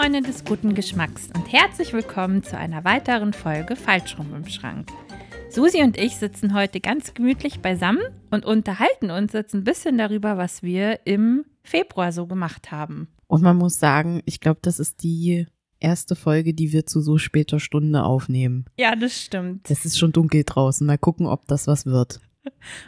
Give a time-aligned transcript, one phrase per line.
[0.00, 4.92] Freunde des guten Geschmacks und herzlich willkommen zu einer weiteren Folge Falschrum im Schrank.
[5.50, 10.38] Susi und ich sitzen heute ganz gemütlich beisammen und unterhalten uns jetzt ein bisschen darüber,
[10.38, 13.08] was wir im Februar so gemacht haben.
[13.26, 15.48] Und man muss sagen, ich glaube, das ist die
[15.80, 18.66] erste Folge, die wir zu so später Stunde aufnehmen.
[18.78, 19.68] Ja, das stimmt.
[19.68, 20.86] Es ist schon dunkel draußen.
[20.86, 22.20] Mal gucken, ob das was wird.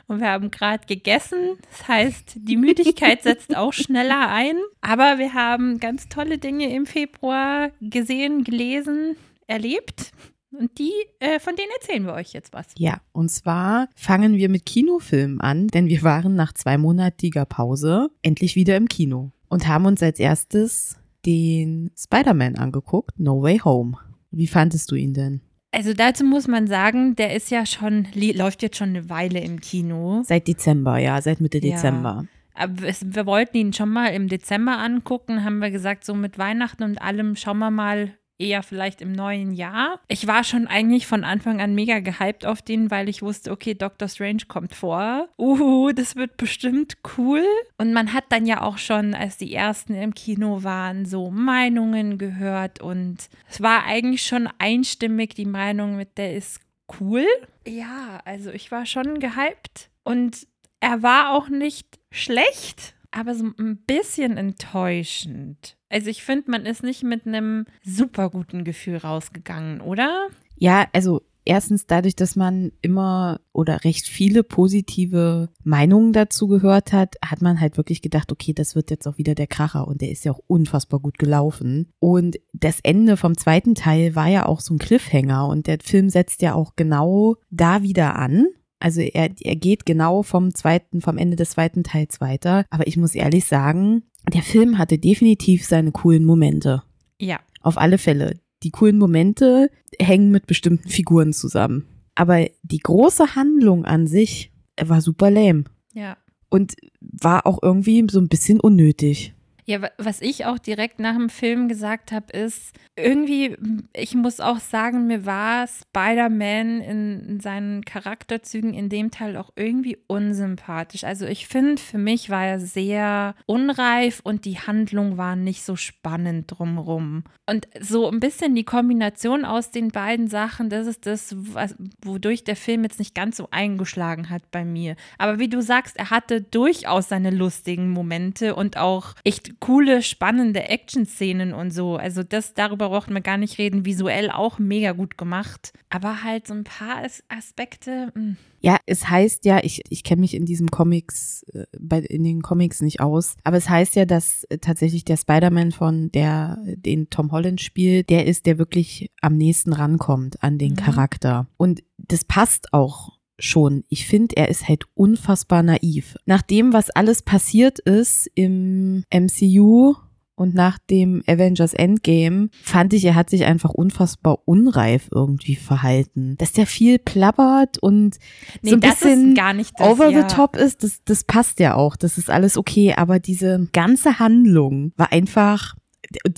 [0.06, 1.58] Und wir haben gerade gegessen.
[1.70, 4.56] Das heißt, die Müdigkeit setzt auch schneller ein.
[4.80, 10.12] Aber wir haben ganz tolle Dinge im Februar gesehen, gelesen, erlebt.
[10.52, 12.66] Und die, äh, von denen erzählen wir euch jetzt was.
[12.76, 18.56] Ja, und zwar fangen wir mit Kinofilmen an, denn wir waren nach zweimonatiger Pause endlich
[18.56, 23.96] wieder im Kino und haben uns als erstes den Spider-Man angeguckt, No Way Home.
[24.30, 25.40] Wie fandest du ihn denn?
[25.72, 29.60] Also dazu muss man sagen, der ist ja schon, läuft jetzt schon eine Weile im
[29.60, 30.22] Kino.
[30.24, 31.76] Seit Dezember, ja, seit Mitte Ja.
[31.76, 32.26] Dezember.
[32.54, 36.38] Aber es, wir wollten ihn schon mal im Dezember angucken, haben wir gesagt, so mit
[36.38, 40.00] Weihnachten und allem schauen wir mal eher vielleicht im neuen Jahr.
[40.08, 43.74] Ich war schon eigentlich von Anfang an mega gehypt auf den, weil ich wusste, okay,
[43.74, 45.28] Doctor Strange kommt vor.
[45.38, 47.44] Uhu, das wird bestimmt cool.
[47.78, 52.18] Und man hat dann ja auch schon, als die ersten im Kino waren, so Meinungen
[52.18, 56.60] gehört und es war eigentlich schon einstimmig die Meinung mit, der ist
[57.00, 57.26] cool.
[57.66, 60.46] Ja, also ich war schon gehypt und
[60.80, 65.76] er war auch nicht schlecht, aber so ein bisschen enttäuschend.
[65.90, 70.28] Also ich finde, man ist nicht mit einem super guten Gefühl rausgegangen, oder?
[70.56, 77.16] Ja, also erstens dadurch, dass man immer oder recht viele positive Meinungen dazu gehört hat,
[77.24, 80.10] hat man halt wirklich gedacht, okay, das wird jetzt auch wieder der Kracher und der
[80.10, 81.92] ist ja auch unfassbar gut gelaufen.
[81.98, 86.08] Und das Ende vom zweiten Teil war ja auch so ein Cliffhanger und der Film
[86.08, 88.46] setzt ja auch genau da wieder an.
[88.82, 92.64] Also er, er geht genau vom zweiten, vom Ende des zweiten Teils weiter.
[92.70, 96.82] Aber ich muss ehrlich sagen, der Film hatte definitiv seine coolen Momente.
[97.20, 97.40] Ja.
[97.62, 98.38] Auf alle Fälle.
[98.62, 101.86] Die coolen Momente hängen mit bestimmten Figuren zusammen.
[102.14, 106.16] Aber die große Handlung an sich war super lame Ja.
[106.50, 109.34] und war auch irgendwie so ein bisschen unnötig.
[109.70, 113.56] Ja, wa- was ich auch direkt nach dem Film gesagt habe, ist, irgendwie,
[113.94, 119.50] ich muss auch sagen, mir war Spider-Man in, in seinen Charakterzügen in dem Teil auch
[119.54, 121.04] irgendwie unsympathisch.
[121.04, 125.76] Also ich finde, für mich war er sehr unreif und die Handlung war nicht so
[125.76, 127.22] spannend drumrum.
[127.48, 132.42] Und so ein bisschen die Kombination aus den beiden Sachen, das ist das, was, wodurch
[132.42, 134.96] der Film jetzt nicht ganz so eingeschlagen hat bei mir.
[135.18, 140.68] Aber wie du sagst, er hatte durchaus seine lustigen Momente und auch echt coole, spannende
[140.68, 141.96] Action-Szenen und so.
[141.96, 143.84] Also das, darüber brauchten wir gar nicht reden.
[143.84, 145.72] Visuell auch mega gut gemacht.
[145.90, 148.30] Aber halt so ein paar As Aspekte, hm.
[148.30, 148.36] mh.
[148.62, 152.42] Ja, es heißt ja, ich, ich kenne mich in diesem Comics, äh, bei, in den
[152.42, 157.08] Comics nicht aus, aber es heißt ja, dass äh, tatsächlich der Spider-Man von der, den
[157.08, 160.76] Tom Holland spielt, der ist, der wirklich am nächsten rankommt an den Mhm.
[160.76, 161.46] Charakter.
[161.56, 163.84] Und das passt auch schon.
[163.88, 166.16] Ich finde, er ist halt unfassbar naiv.
[166.26, 169.94] Nach dem, was alles passiert ist im MCU
[170.40, 176.36] und nach dem Avengers Endgame fand ich, er hat sich einfach unfassbar unreif irgendwie verhalten.
[176.38, 178.16] Dass der viel plappert und
[178.62, 179.86] nee, so ein das bisschen ist gar nicht das.
[179.86, 180.26] over ja.
[180.26, 181.94] the top ist, das, das passt ja auch.
[181.94, 182.94] Das ist alles okay.
[182.96, 185.74] Aber diese ganze Handlung war einfach.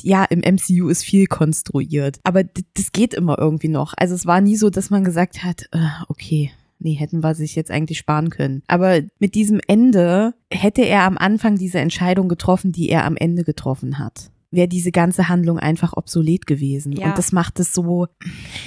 [0.02, 2.18] Ja, im MCU ist viel konstruiert.
[2.24, 3.94] Aber das geht immer irgendwie noch.
[3.96, 6.50] Also es war nie so, dass man gesagt hat, äh, okay,
[6.82, 8.62] nee, hätten wir sich jetzt eigentlich sparen können.
[8.66, 13.44] Aber mit diesem Ende hätte er am Anfang diese Entscheidung getroffen, die er am Ende
[13.44, 14.30] getroffen hat.
[14.54, 16.92] Wäre diese ganze Handlung einfach obsolet gewesen.
[16.92, 17.06] Ja.
[17.06, 18.06] Und das macht es so,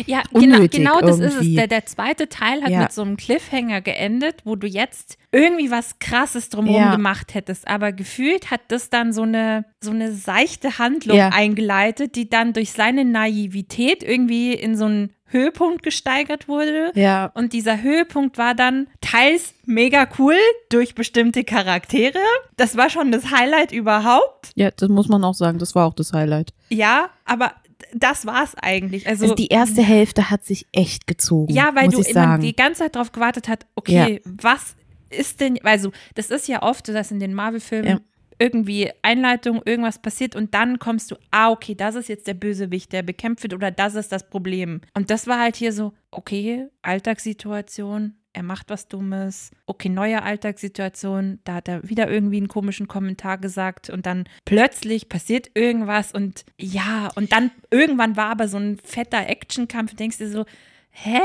[0.07, 1.33] Ja, genau, unnötig genau das ist es.
[1.35, 1.55] irgendwie.
[1.57, 2.81] Der, der zweite Teil hat Ja.
[2.81, 6.95] mit so einem Cliffhanger geendet, wo du jetzt irgendwie was Krasses drumherum Ja.
[6.95, 7.67] gemacht hättest.
[7.67, 12.71] Aber gefühlt hat das dann so eine, so eine seichte Handlung eingeleitet, die dann durch
[12.71, 16.91] seine Naivität irgendwie in so einen Höhepunkt gesteigert wurde.
[16.95, 20.35] ja, Und dieser Höhepunkt war dann teils mega cool
[20.69, 22.19] durch bestimmte Charaktere.
[22.57, 24.51] Das war schon das Highlight überhaupt.
[24.55, 25.57] ja, das muss man auch sagen.
[25.59, 26.53] Das war auch das Highlight.
[26.69, 27.53] Ja, aber
[27.93, 29.07] das war's eigentlich.
[29.07, 31.53] Also, Also die erste Hälfte hat sich echt gezogen.
[31.53, 34.75] Ja, weil du immer die ganze Zeit darauf gewartet hast, okay, was
[35.09, 37.99] ist denn, also das ist ja oft so, dass in den Marvel-Filmen Ja.
[38.39, 42.91] Irgendwie Einleitung, irgendwas passiert und dann kommst du, ah, okay, das ist jetzt der Bösewicht,
[42.91, 44.81] der bekämpft wird oder das ist das Problem.
[44.93, 51.39] Und das war halt hier so, okay, Alltagssituation, er macht was Dummes, okay, neue Alltagssituation,
[51.45, 56.45] da hat er wieder irgendwie einen komischen Kommentar gesagt und dann plötzlich passiert irgendwas und
[56.59, 60.45] ja, und dann irgendwann war aber so ein fetter Actionkampf, denkst du so,
[60.91, 61.19] hä?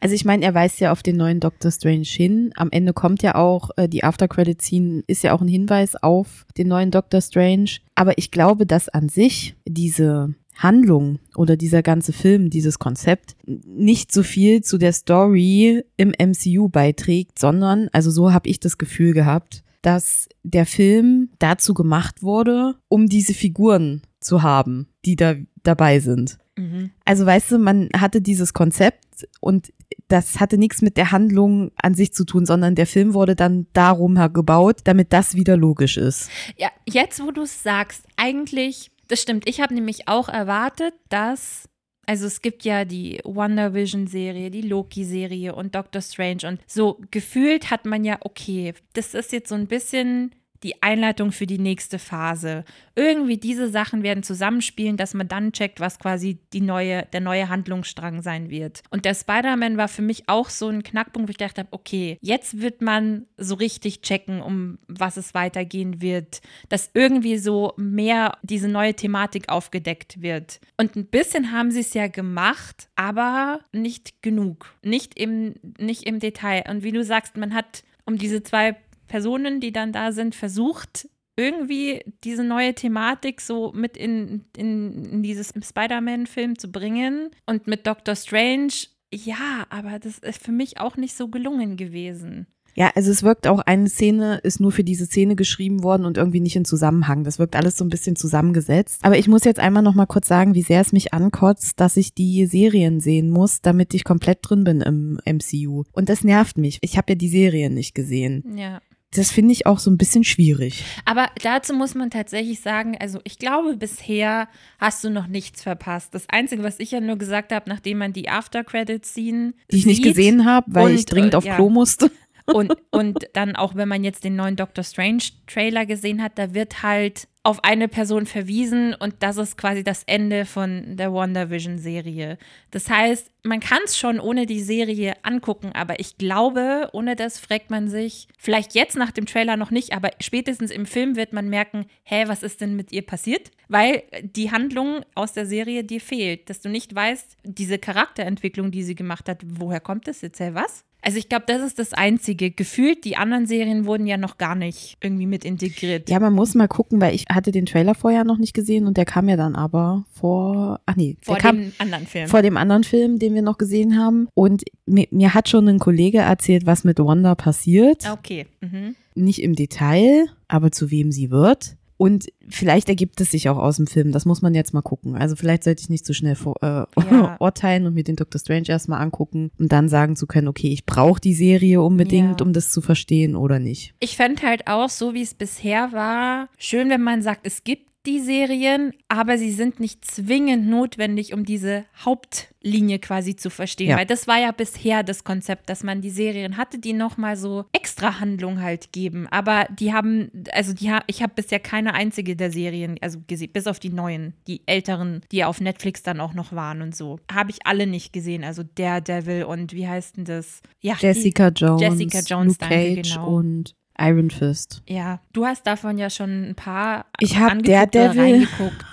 [0.00, 2.52] Also ich meine, er weist ja auf den neuen Doctor Strange hin.
[2.56, 6.68] Am Ende kommt ja auch, äh, die After-Credit-Scene ist ja auch ein Hinweis auf den
[6.68, 7.70] neuen Doctor Strange.
[7.94, 14.12] Aber ich glaube, dass an sich diese Handlung oder dieser ganze Film, dieses Konzept nicht
[14.12, 19.14] so viel zu der Story im MCU beiträgt, sondern, also so habe ich das Gefühl
[19.14, 26.00] gehabt, dass der Film dazu gemacht wurde, um diese Figuren zu haben, die da dabei
[26.00, 26.38] sind.
[26.56, 26.90] Mhm.
[27.04, 29.72] Also weißt du, man hatte dieses Konzept und
[30.08, 33.66] das hatte nichts mit der Handlung an sich zu tun, sondern der Film wurde dann
[33.72, 36.30] darum gebaut, damit das wieder logisch ist.
[36.56, 39.48] Ja, jetzt wo du es sagst, eigentlich, das stimmt.
[39.48, 41.68] Ich habe nämlich auch erwartet, dass
[42.06, 46.60] also es gibt ja die Wonder Vision Serie, die Loki Serie und Doctor Strange und
[46.66, 51.46] so gefühlt hat man ja okay, das ist jetzt so ein bisschen die Einleitung für
[51.46, 52.64] die nächste Phase.
[52.94, 57.48] Irgendwie diese Sachen werden zusammenspielen, dass man dann checkt, was quasi die neue, der neue
[57.48, 58.82] Handlungsstrang sein wird.
[58.90, 62.60] Und der Spider-Man war für mich auch so ein Knackpunkt, wo ich dachte, okay, jetzt
[62.60, 68.68] wird man so richtig checken, um was es weitergehen wird, dass irgendwie so mehr diese
[68.68, 70.60] neue Thematik aufgedeckt wird.
[70.76, 74.74] Und ein bisschen haben sie es ja gemacht, aber nicht genug.
[74.82, 76.64] Nicht im, nicht im Detail.
[76.68, 78.76] Und wie du sagst, man hat um diese zwei
[79.08, 81.08] Personen, die dann da sind, versucht,
[81.38, 87.30] irgendwie diese neue Thematik so mit in, in, in dieses Spider-Man-Film zu bringen.
[87.46, 88.72] Und mit Doctor Strange,
[89.12, 92.48] ja, aber das ist für mich auch nicht so gelungen gewesen.
[92.74, 96.16] Ja, also es wirkt auch, eine Szene ist nur für diese Szene geschrieben worden und
[96.16, 97.24] irgendwie nicht in Zusammenhang.
[97.24, 99.00] Das wirkt alles so ein bisschen zusammengesetzt.
[99.02, 101.96] Aber ich muss jetzt einmal noch mal kurz sagen, wie sehr es mich ankotzt, dass
[101.96, 105.84] ich die Serien sehen muss, damit ich komplett drin bin im MCU.
[105.92, 106.78] Und das nervt mich.
[106.82, 108.44] Ich habe ja die Serien nicht gesehen.
[108.56, 108.80] Ja
[109.12, 110.84] das finde ich auch so ein bisschen schwierig.
[111.06, 116.14] Aber dazu muss man tatsächlich sagen, also ich glaube, bisher hast du noch nichts verpasst.
[116.14, 120.02] Das Einzige, was ich ja nur gesagt habe, nachdem man die After-Credit-Scene Die ich nicht
[120.02, 121.54] gesehen habe, weil ich dringend auf ja.
[121.54, 122.10] Klo musste.
[122.52, 126.54] Und, und dann auch, wenn man jetzt den neuen Doctor Strange Trailer gesehen hat, da
[126.54, 131.78] wird halt auf eine Person verwiesen und das ist quasi das Ende von der WandaVision
[131.78, 132.36] Serie.
[132.70, 137.38] Das heißt, man kann es schon ohne die Serie angucken, aber ich glaube, ohne das
[137.38, 141.32] fragt man sich, vielleicht jetzt nach dem Trailer noch nicht, aber spätestens im Film wird
[141.32, 143.50] man merken, hä, was ist denn mit ihr passiert?
[143.68, 148.82] Weil die Handlung aus der Serie dir fehlt, dass du nicht weißt, diese Charakterentwicklung, die
[148.82, 150.84] sie gemacht hat, woher kommt das jetzt, hä, was?
[151.00, 152.50] Also ich glaube, das ist das Einzige.
[152.50, 156.10] Gefühlt, die anderen Serien wurden ja noch gar nicht irgendwie mit integriert.
[156.10, 158.96] Ja, man muss mal gucken, weil ich hatte den Trailer vorher noch nicht gesehen und
[158.96, 162.28] der kam ja dann aber vor, ach nee, vor dem anderen Film.
[162.28, 164.28] Vor dem anderen Film, den wir noch gesehen haben.
[164.34, 168.10] Und mir, mir hat schon ein Kollege erzählt, was mit Wanda passiert.
[168.10, 168.46] Okay.
[168.60, 168.96] Mhm.
[169.14, 171.76] Nicht im Detail, aber zu wem sie wird.
[171.98, 174.12] Und vielleicht ergibt es sich auch aus dem Film.
[174.12, 175.16] Das muss man jetzt mal gucken.
[175.16, 177.36] Also vielleicht sollte ich nicht zu so schnell vor, äh, ja.
[177.40, 178.40] urteilen und mir den Dr.
[178.40, 182.46] Strange erstmal angucken und dann sagen zu können, okay, ich brauche die Serie unbedingt, ja.
[182.46, 183.94] um das zu verstehen oder nicht.
[183.98, 187.87] Ich fände halt auch, so wie es bisher war, schön, wenn man sagt, es gibt
[188.08, 193.90] die Serien, aber sie sind nicht zwingend notwendig, um diese Hauptlinie quasi zu verstehen.
[193.90, 193.98] Ja.
[193.98, 197.66] Weil das war ja bisher das Konzept, dass man die Serien hatte, die nochmal so
[197.72, 199.28] extra Handlung halt geben.
[199.30, 203.66] Aber die haben, also die ich habe bisher keine einzige der Serien, also gesehen, bis
[203.66, 207.20] auf die neuen, die älteren, die auf Netflix dann auch noch waren und so.
[207.30, 208.42] Habe ich alle nicht gesehen.
[208.42, 210.62] Also Daredevil und wie heißt denn das?
[210.80, 211.82] Ja, Jessica die, Jones.
[211.82, 213.36] Jessica Jones, Luke danke, Cage genau.
[213.36, 214.82] und Iron Fist.
[214.88, 218.46] Ja, du hast davon ja schon ein paar ich hab Daredevil,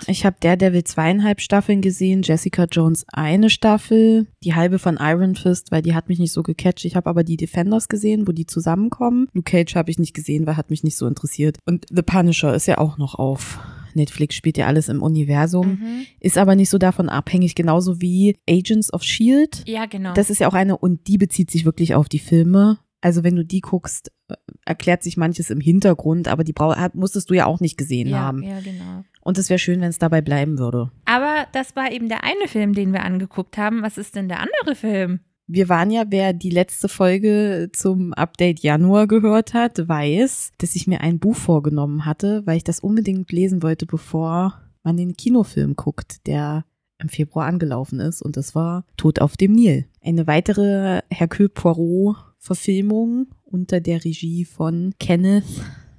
[0.06, 5.70] Ich habe Daredevil zweieinhalb Staffeln gesehen, Jessica Jones eine Staffel, die halbe von Iron Fist,
[5.70, 6.84] weil die hat mich nicht so gecatcht.
[6.84, 9.28] Ich habe aber die Defenders gesehen, wo die zusammenkommen.
[9.32, 11.58] Luke Cage habe ich nicht gesehen, weil hat mich nicht so interessiert.
[11.66, 13.58] Und The Punisher ist ja auch noch auf.
[13.96, 16.06] Netflix spielt ja alles im Universum, mhm.
[16.20, 19.64] ist aber nicht so davon abhängig, genauso wie Agents of Shield.
[19.66, 20.12] Ja, genau.
[20.14, 22.78] Das ist ja auch eine, und die bezieht sich wirklich auf die Filme.
[23.00, 24.34] Also wenn du die guckst, äh,
[24.64, 26.54] erklärt sich manches im Hintergrund, aber die
[26.94, 28.42] musstest du ja auch nicht gesehen ja, haben.
[28.42, 29.04] Ja, genau.
[29.20, 30.90] Und es wäre schön, wenn es dabei bleiben würde.
[31.04, 33.82] Aber das war eben der eine Film, den wir angeguckt haben.
[33.82, 35.20] Was ist denn der andere Film?
[35.48, 40.88] Wir waren ja, wer die letzte Folge zum Update Januar gehört hat, weiß, dass ich
[40.88, 45.76] mir ein Buch vorgenommen hatte, weil ich das unbedingt lesen wollte, bevor man den Kinofilm
[45.76, 46.64] guckt, der
[46.98, 48.22] im Februar angelaufen ist.
[48.22, 49.86] Und das war Tod auf dem Nil.
[50.02, 55.44] Eine weitere Hercule Poirot Verfilmung unter der Regie von Kenneth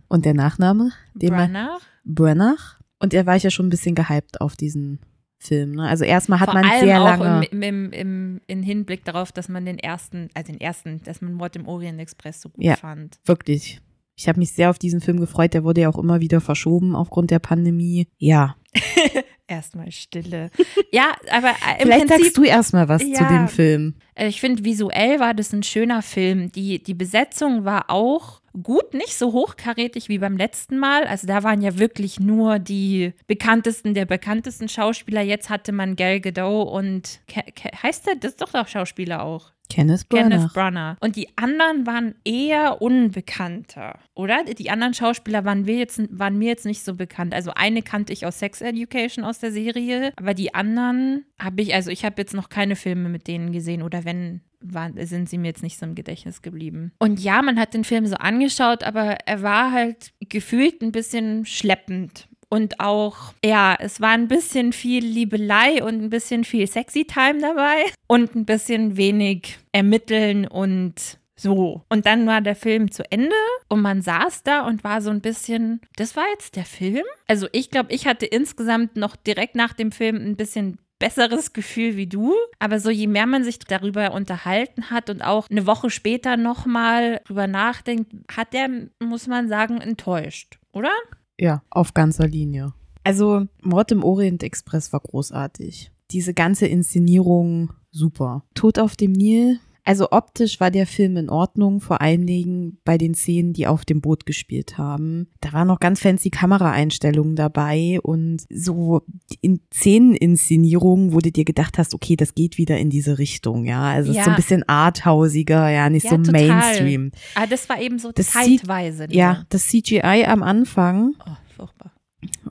[0.07, 0.91] und der Nachname?
[1.13, 1.79] Branagh.
[2.05, 2.77] Branagh.
[2.99, 4.99] Und er war ja schon ein bisschen gehypt auf diesen
[5.39, 5.73] Film.
[5.73, 5.87] Ne?
[5.87, 9.33] Also erstmal hat Vor man allem sehr auch lange im, im, im, im Hinblick darauf,
[9.33, 12.63] dass man den ersten, also den ersten, dass man Mord im Orient Express so gut
[12.63, 13.19] ja, fand.
[13.25, 13.81] Wirklich.
[14.15, 15.53] Ich habe mich sehr auf diesen Film gefreut.
[15.53, 18.07] Der wurde ja auch immer wieder verschoben aufgrund der Pandemie.
[18.17, 18.55] Ja.
[19.49, 20.49] Erstmal Stille.
[20.91, 23.13] Ja, aber äh, im Vielleicht Prinzip, sagst du erstmal was Ja.
[23.19, 23.95] zu dem Film.
[24.15, 26.51] äh, ich finde, visuell war das ein schöner Film.
[26.51, 31.05] Die, die Besetzung war auch gut, nicht so hochkarätig wie beim letzten Mal.
[31.05, 35.21] Also da waren ja wirklich nur die bekanntesten der bekanntesten Schauspieler.
[35.21, 38.15] Jetzt hatte man Gal Gadot und Ke Ke heißt der?
[38.15, 39.51] Das ist doch auch Schauspieler auch.
[39.69, 40.29] Kenneth Branagh.
[40.29, 40.97] Kenneth Branagh.
[41.01, 44.43] Und die anderen waren eher unbekannter, oder?
[44.43, 47.33] Die anderen Schauspieler waren, wir jetzt, waren mir jetzt nicht so bekannt.
[47.33, 51.73] Also eine kannte ich aus Sex Education aus der Serie, aber die anderen habe ich,
[51.73, 55.37] also ich habe jetzt noch keine Filme mit denen gesehen oder wenn, waren, sind sie
[55.37, 56.91] mir jetzt nicht so im Gedächtnis geblieben.
[56.99, 61.45] Und ja, man hat den Film so angeschaut, aber er war halt gefühlt ein bisschen
[61.45, 62.27] schleppend.
[62.49, 67.39] Und auch, ja, es war ein bisschen viel Liebelei und ein bisschen viel Sexy Time
[67.41, 71.83] dabei und ein bisschen wenig Ermitteln und so.
[71.89, 73.35] Und dann war der Film zu Ende
[73.67, 77.03] und man saß da und war so ein bisschen, das war jetzt der Film?
[77.27, 81.95] Also ich glaube, ich hatte insgesamt noch direkt nach dem Film ein bisschen besseres Gefühl
[81.95, 82.33] wie du.
[82.59, 87.21] Aber so je mehr man sich darüber unterhalten hat und auch eine Woche später nochmal
[87.25, 90.91] drüber nachdenkt, hat der, muss man sagen, enttäuscht, oder?
[91.39, 92.73] Ja, auf ganzer Linie.
[93.03, 95.91] Also, Mord im Orient Express war großartig.
[96.11, 98.43] Diese ganze Inszenierung super.
[98.53, 99.59] Tod auf dem Nil.
[99.87, 103.85] Also optisch war der Film in Ordnung, vor allen Dingen bei den Szenen, die auf
[103.85, 105.27] dem Boot gespielt haben.
[105.39, 109.03] Da waren noch ganz fancy Kameraeinstellungen dabei und so
[109.41, 113.81] in Szeneninszenierungen, wo du dir gedacht hast, okay, das geht wieder in diese Richtung, ja.
[113.83, 114.35] Also es ist so ein Ja.
[114.35, 116.31] bisschen arthausiger, ja, nicht Ja, so total.
[116.33, 117.11] Mainstream.
[117.35, 119.07] Aber das war eben so Das zeitweise.
[119.09, 121.91] Ja, das CGI am Anfang Oh, furchtbar.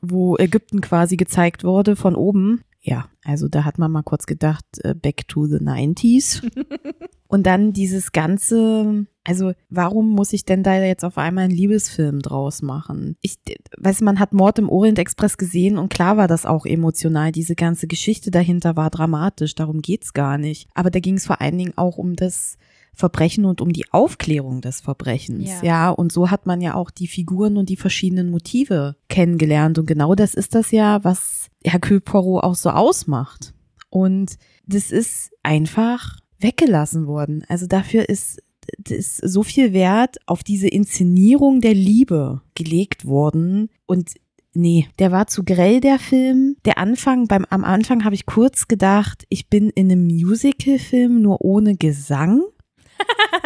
[0.01, 2.63] wo Ägypten quasi gezeigt wurde von oben.
[2.87, 6.41] Ja, also da hat man mal kurz gedacht, äh, back to the 90s.
[7.27, 12.21] Und dann dieses ganze, also warum muss ich denn da jetzt auf einmal einen Liebesfilm
[12.21, 13.17] draus machen?
[13.23, 13.39] Ich
[13.77, 17.33] weiß, man hat Mord im Orient Express gesehen und klar war das auch emotional.
[17.33, 20.69] Diese ganze Geschichte dahinter war dramatisch, darum geht's gar nicht.
[20.75, 22.57] Aber da ging es vor allen Dingen auch um das
[22.97, 25.51] Verbrechen und um die Aufklärung des Verbrechens.
[25.63, 25.63] Ja.
[25.63, 25.91] Ja.
[25.91, 29.79] und so hat man ja auch die Figuren und die verschiedenen Motive kennengelernt.
[29.79, 33.53] Und genau das ist das ja, was Hercule Poirot auch so ausmacht.
[33.91, 37.45] Und das ist einfach weggelassen worden.
[37.49, 38.43] Also dafür ist,
[38.89, 43.69] ist so viel Wert auf diese Inszenierung der Liebe gelegt worden.
[43.85, 44.15] Und
[44.59, 46.57] Nee, der war zu grell, der Film.
[46.65, 51.43] Der Anfang, beim, am Anfang habe ich kurz gedacht, ich bin in einem Musical-Film, nur
[51.43, 52.41] ohne Gesang.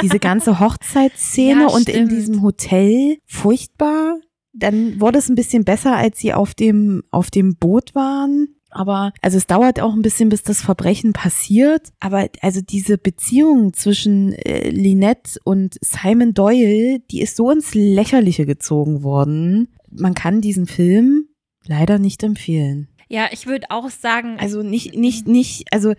[0.03, 4.17] Diese ganze Hochzeitsszene Ja, und in diesem Hotel, furchtbar.
[4.53, 8.49] Dann wurde es ein bisschen besser, als sie auf dem, auf dem Boot waren.
[8.71, 11.89] Aber, also es dauert auch ein bisschen, bis das Verbrechen passiert.
[11.99, 18.47] Aber also diese Beziehung zwischen äh, Lynette und Simon Doyle, die ist so ins Lächerliche
[18.47, 19.69] gezogen worden.
[19.91, 21.27] Man kann diesen Film
[21.65, 22.89] leider nicht empfehlen.
[23.09, 25.95] Ja, ich würde auch sagen, Also nicht, nicht, nicht, also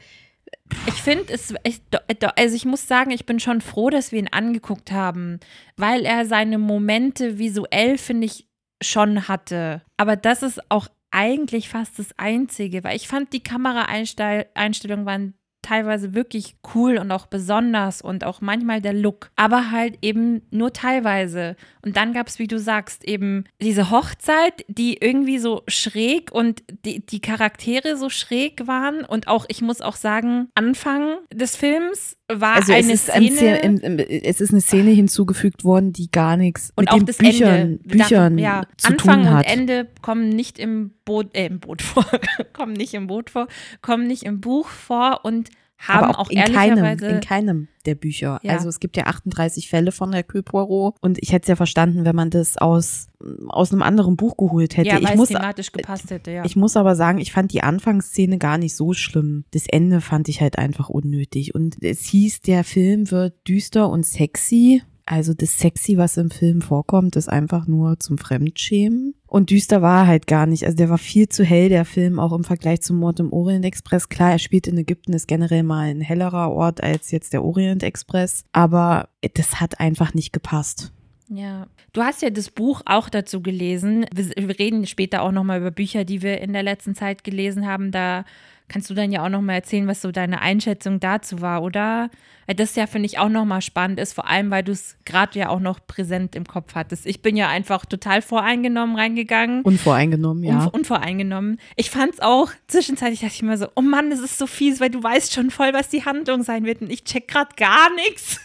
[0.88, 4.20] Ich finde es, ich, do- also ich muss sagen, ich bin schon froh, dass wir
[4.20, 5.40] ihn angeguckt haben,
[5.78, 8.48] weil er seine Momente visuell, finde ich,
[8.82, 9.82] schon hatte.
[9.98, 16.14] Aber das ist auch eigentlich fast das Einzige, weil ich fand, die Kameraeinstellungen waren teilweise
[16.14, 21.56] wirklich cool und auch besonders und auch manchmal der Look, aber halt eben nur teilweise.
[21.84, 26.64] Und dann gab es, wie du sagst, eben diese Hochzeit, die irgendwie so schräg und
[26.86, 32.18] die, die Charaktere so schräg waren und auch, ich muss auch sagen, Anfang des Films
[32.40, 35.92] war also es eine ist, ein Szene im, im, es ist eine Szene hinzugefügt worden,
[35.92, 37.78] die gar nichts und mit auch den das Büchern, Ende.
[37.84, 39.46] Büchern Da- ja, zu Anfang tun hat.
[39.48, 42.06] und Ende kommen nicht im Boot, äh, im Boot vor,
[42.54, 43.48] kommen nicht im Boot vor,
[43.82, 45.50] kommen nicht im Buch vor und
[45.88, 48.40] haben aber auch, auch, in keinem, in keinem der Bücher.
[48.44, 48.54] Ja.
[48.54, 52.06] Also es gibt ja 38 Fälle von Hercule Poirot und ich hätte es ja verstanden,
[52.06, 53.08] wenn man das aus,
[53.48, 54.90] aus einem anderen Buch geholt hätte.
[54.90, 56.46] ja, ich muss thematisch gepasst hätte, ja.
[56.46, 59.46] Ich muss aber sagen, ich fand die Anfangsszene gar nicht so schlimm.
[59.52, 61.56] Das Ende fand ich halt einfach unnötig.
[61.56, 64.84] Und es hieß, der Film wird düster und sexy.
[65.06, 69.16] Also das Sexy, was im Film vorkommt, ist einfach nur zum Fremdschämen.
[69.32, 70.66] Und düster war er halt gar nicht.
[70.66, 73.64] Also der war viel zu hell, der Film, auch im Vergleich zum Mord im Orient
[73.64, 74.10] Express.
[74.10, 77.82] Klar, er spielt in Ägypten, ist generell mal ein hellerer Ort als jetzt der Orient
[77.82, 78.44] Express.
[78.52, 80.92] Aber das hat einfach nicht gepasst.
[81.30, 84.06] Ja, du hast ja das Buch auch dazu gelesen.
[84.14, 87.92] Wir, reden später auch nochmal über Bücher, die wir in der letzten Zeit gelesen haben.
[87.92, 88.26] Da
[88.72, 92.10] kannst du dann ja auch nochmal erzählen, was so deine Einschätzung dazu war, oder?
[92.48, 95.38] Weil das ja, finde ich, auch nochmal spannend ist, vor allem, weil du es gerade
[95.38, 97.06] ja auch noch präsent im Kopf hattest.
[97.06, 99.62] Ich bin ja einfach total voreingenommen reingegangen.
[99.64, 100.54] Unvoreingenommen, ja.
[100.60, 101.60] Unv- unvoreingenommen.
[101.76, 104.80] Ich fand es auch zwischenzeitlich, dachte ich immer so, oh Mann, das ist so fies,
[104.80, 107.94] weil du weißt schon voll, was die Handlung sein wird und ich check gerade gar
[107.96, 108.40] nichts.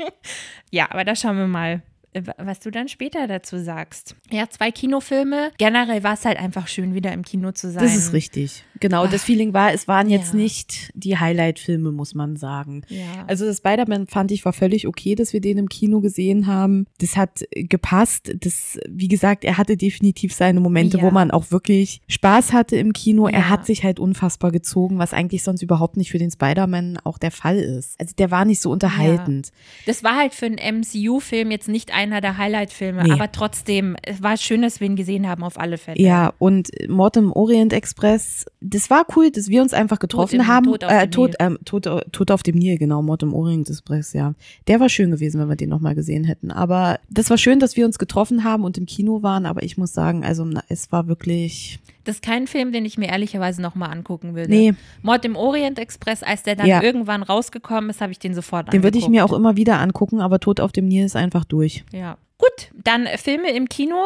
[0.70, 1.82] ja, aber da schauen wir mal
[2.38, 4.14] was du dann später dazu sagst.
[4.30, 5.50] Ja, zwei Kinofilme.
[5.58, 7.82] Generell war es halt einfach schön, wieder im Kino zu sein.
[7.82, 8.64] Das ist richtig.
[8.80, 10.38] Genau, Ach, das Feeling war, es waren jetzt ja.
[10.40, 12.82] nicht die Highlight-Filme, muss man sagen.
[12.88, 13.24] Ja.
[13.26, 16.86] Also das Spider-Man fand ich war völlig okay, dass wir den im Kino gesehen haben.
[16.98, 18.32] Das hat gepasst.
[18.40, 21.02] Das, wie gesagt, er hatte definitiv seine Momente, Ja.
[21.02, 23.26] wo man auch wirklich Spaß hatte im Kino.
[23.26, 27.18] Er hat sich halt unfassbar gezogen, was eigentlich sonst überhaupt nicht für den Spider-Man auch
[27.18, 27.98] der Fall ist.
[28.00, 29.50] Also der war nicht so unterhaltend.
[29.86, 33.12] Das war halt für einen MCU-Film jetzt nicht einer der Highlight-Filme, Nee.
[33.12, 36.00] aber trotzdem, es war schön, dass wir ihn gesehen haben, auf alle Fälle.
[36.00, 40.46] Ja, und Mord im Orient Express, das war cool, dass wir uns einfach getroffen im-
[40.46, 40.64] haben.
[40.66, 41.36] Tod auf äh, dem Tod, Nil.
[41.40, 44.34] ähm, Tod, Tod auf dem Nil, genau, Mord im Orient Express, ja.
[44.66, 46.50] Der war schön gewesen, wenn wir den nochmal gesehen hätten.
[46.50, 49.78] Aber das war schön, dass wir uns getroffen haben und im Kino waren, aber ich
[49.78, 51.78] muss sagen, also na, es war wirklich.
[52.08, 54.48] Das ist kein Film, den ich mir ehrlicherweise nochmal angucken würde.
[54.48, 54.72] Nee,
[55.02, 56.82] Mord im Orient Express, als der dann Ja.
[56.82, 60.22] irgendwann rausgekommen ist, habe ich den sofort den würde ich mir auch immer wieder angucken,
[60.22, 61.84] aber Tod auf dem Nil ist einfach durch.
[61.92, 62.16] Ja.
[62.38, 63.96] Gut, dann Filme im Kino.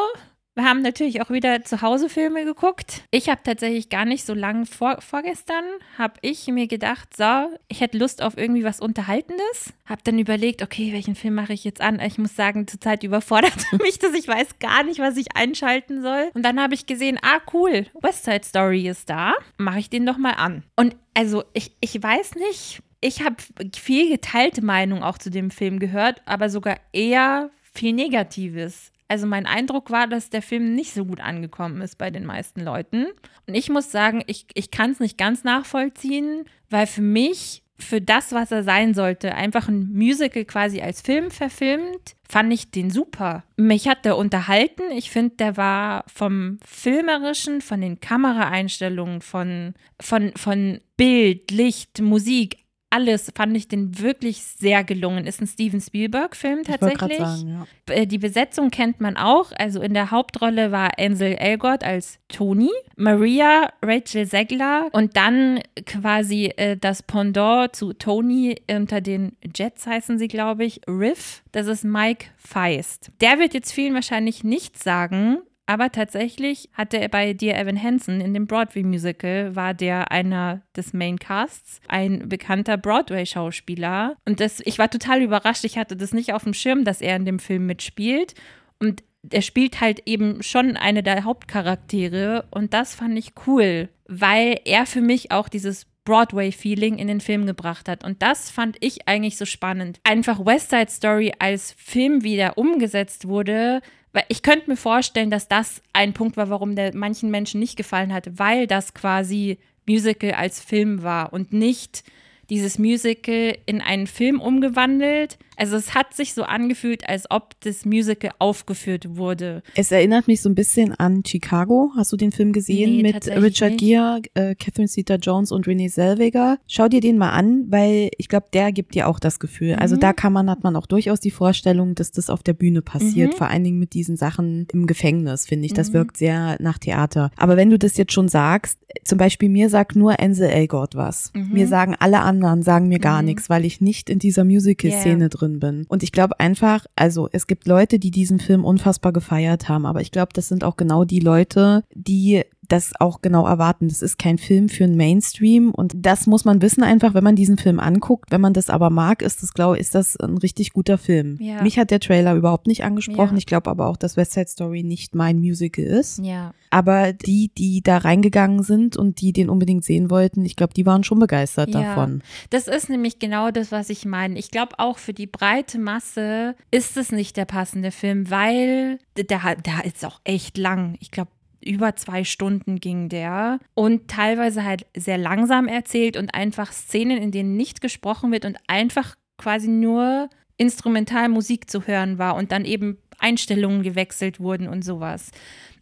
[0.55, 3.05] Wir haben natürlich auch wieder zu Hause Filme geguckt.
[3.11, 5.65] Ich habe tatsächlich gar nicht so lange vor, vorgestern,
[5.97, 9.73] habe ich mir gedacht, so, ich hätte Lust auf irgendwie was Unterhaltendes.
[9.87, 12.01] Habe dann überlegt, okay, welchen Film mache ich jetzt an?
[12.01, 14.13] Ich muss sagen, zurzeit überfordert mich das.
[14.13, 16.31] Ich weiß gar nicht, was ich einschalten soll.
[16.35, 19.33] Und dann habe ich gesehen, ah, cool, West Side Story ist da.
[19.57, 20.65] Mache ich den doch mal an.
[20.77, 23.37] Und also, ich, ich weiß nicht, ich habe
[23.75, 28.92] viel geteilte Meinung auch zu dem Film gehört, aber sogar eher viel Negatives.
[29.13, 32.63] Also mein Eindruck war, dass der Film nicht so gut angekommen ist bei den meisten
[32.63, 33.09] Leuten.
[33.47, 38.01] Und ich muss sagen, ich, ich kann es nicht ganz nachvollziehen, weil für mich, für
[38.01, 42.89] das, was er sein sollte, einfach ein Musical quasi als Film verfilmt, fand ich den
[42.89, 43.45] super.
[43.59, 44.85] Mich hat der unterhalten.
[44.97, 52.62] Ich finde, der war vom Filmerischen, von den Kameraeinstellungen, von, von, von Bild, Licht, Musik,
[52.93, 55.27] alles fand ich den wirklich sehr gelungen.
[55.27, 56.99] Ist ein Steven Spielberg-Film Ich tatsächlich.
[56.99, 57.95] gerade sagen, ja.
[57.95, 59.53] Äh, Die Besetzung kennt man auch.
[59.57, 66.53] Also in der Hauptrolle war Ansel Elgort als Tony, Maria Rachel Zegler und dann quasi
[66.57, 71.43] äh, das Pendant zu Tony unter den Jets heißen sie, glaube ich, Riff.
[71.53, 73.11] Das ist Mike Feist.
[73.21, 75.39] Der wird jetzt vielen wahrscheinlich nichts sagen.
[75.73, 80.93] Aber tatsächlich hatte er bei Dear Evan Hansen in dem Broadway-Musical, war der einer des
[80.93, 84.19] Maincasts, ein bekannter Broadway-Schauspieler.
[84.27, 85.65] Und das, ich war total überrascht.
[85.65, 88.35] Ich hatte das nicht auf dem Schirm, dass er in dem Film mitspielt.
[88.81, 92.45] Und er spielt halt eben schon eine der Hauptcharaktere.
[92.51, 97.47] Und das fand ich cool, weil er für mich auch dieses Broadway-Feeling in den Film
[97.47, 98.05] gebracht hat.
[98.05, 100.01] Und das fand ich eigentlich so spannend.
[100.05, 103.81] Einfach West Side Story als Film wieder umgesetzt wurde.
[104.13, 107.77] Weil ich könnte mir vorstellen, dass das ein Punkt war, warum der manchen Menschen nicht
[107.77, 112.05] gefallen hat, weil das quasi Musical als Film war und nicht
[112.51, 115.39] dieses Musical in einen Film umgewandelt.
[115.63, 119.63] Also es hat sich so angefühlt, als ob das Musical aufgeführt wurde.
[119.77, 121.93] Es erinnert mich so ein bisschen an Chicago.
[121.97, 123.79] Hast du den Film gesehen Nee, mit Richard.
[123.79, 126.59] Gere, äh, Catherine Zeta-Jones und Renee Zellweger?
[126.67, 129.75] Schau dir den mal an, weil ich glaube, der gibt dir auch das Gefühl.
[129.77, 130.01] Also Mhm.
[130.01, 133.33] da kann man, hat man auch durchaus die Vorstellung, dass das auf der Bühne passiert.
[133.35, 133.37] Mhm.
[133.37, 135.75] Vor allen Dingen mit diesen Sachen im Gefängnis, finde ich.
[135.75, 135.95] Das Mhm.
[135.95, 137.31] wirkt sehr nach Theater.
[137.37, 141.31] Aber wenn du das jetzt schon sagst, zum Beispiel mir sagt nur Ansel Elgort was.
[141.35, 141.53] Mhm.
[141.53, 143.27] Mir sagen alle anderen, sagen mir gar Mhm.
[143.29, 145.29] nichts, weil ich nicht in dieser Musical-Szene Yeah.
[145.29, 145.85] drin bin.
[145.89, 150.01] Und ich glaube einfach, also es gibt Leute, die diesen Film unfassbar gefeiert haben, aber
[150.01, 153.89] ich glaube, das sind auch genau die Leute, die das auch genau erwarten.
[153.89, 157.35] Das ist kein Film für einen Mainstream und das muss man wissen einfach, wenn man
[157.37, 158.31] diesen Film anguckt.
[158.31, 161.37] Wenn man das aber mag, ist das, glaube ist das ein richtig guter Film.
[161.41, 161.63] Ja.
[161.63, 163.33] Mich hat der Trailer überhaupt nicht angesprochen.
[163.35, 163.39] Ja.
[163.39, 166.19] Ich glaube aber auch, dass West Side Story nicht mein Musical ist.
[166.25, 166.55] Ja.
[166.71, 170.87] Aber die, die da reingegangen sind und die den unbedingt sehen wollten, ich glaube, die
[170.87, 171.83] waren schon begeistert Ja.
[171.83, 172.23] davon.
[172.51, 174.39] Das ist nämlich genau das, was ich meine.
[174.39, 179.57] Ich glaube, auch für die breite Masse ist es nicht der passende Film, weil der,
[179.57, 180.97] der ist auch echt lang.
[181.01, 181.31] Ich glaube,
[181.65, 187.31] über zwei Stunden ging der und teilweise halt sehr langsam erzählt und einfach Szenen, in
[187.31, 192.99] denen nicht gesprochen wird und einfach quasi nur Instrumentalmusik zu hören war und dann eben
[193.19, 195.31] Einstellungen gewechselt wurden und sowas.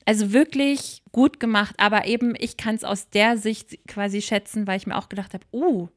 [0.04, 4.78] Also wirklich gut gemacht, aber eben ich kann es aus der Sicht quasi schätzen, weil
[4.78, 5.88] ich mir auch gedacht habe, uh,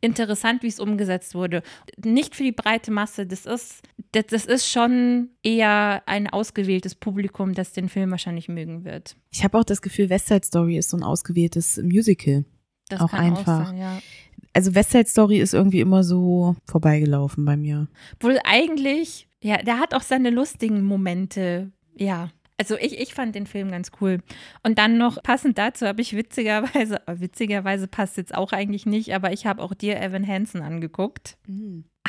[0.00, 1.62] interessant, wie es umgesetzt wurde.
[2.02, 3.82] Nicht für die breite Masse, das ist,
[4.12, 9.16] das, das ist schon eher ein ausgewähltes Publikum, das den Film wahrscheinlich mögen wird.
[9.30, 12.44] Ich habe auch das Gefühl, West Side Story ist so ein ausgewähltes Musical.
[12.88, 13.62] Das Auch kann einfach.
[13.62, 13.98] Auch sein, ja.
[14.52, 17.88] Also West Side Story ist irgendwie immer so vorbeigelaufen bei mir.
[18.20, 22.30] Wohl eigentlich, ja, der hat auch seine lustigen Momente, ja.
[22.58, 24.18] Also ich, ich fand den Film ganz cool.
[24.62, 29.32] Und dann noch passend dazu habe ich witzigerweise, witzigerweise passt jetzt auch eigentlich nicht, aber
[29.32, 31.38] ich habe auch dir Evan Hansen angeguckt.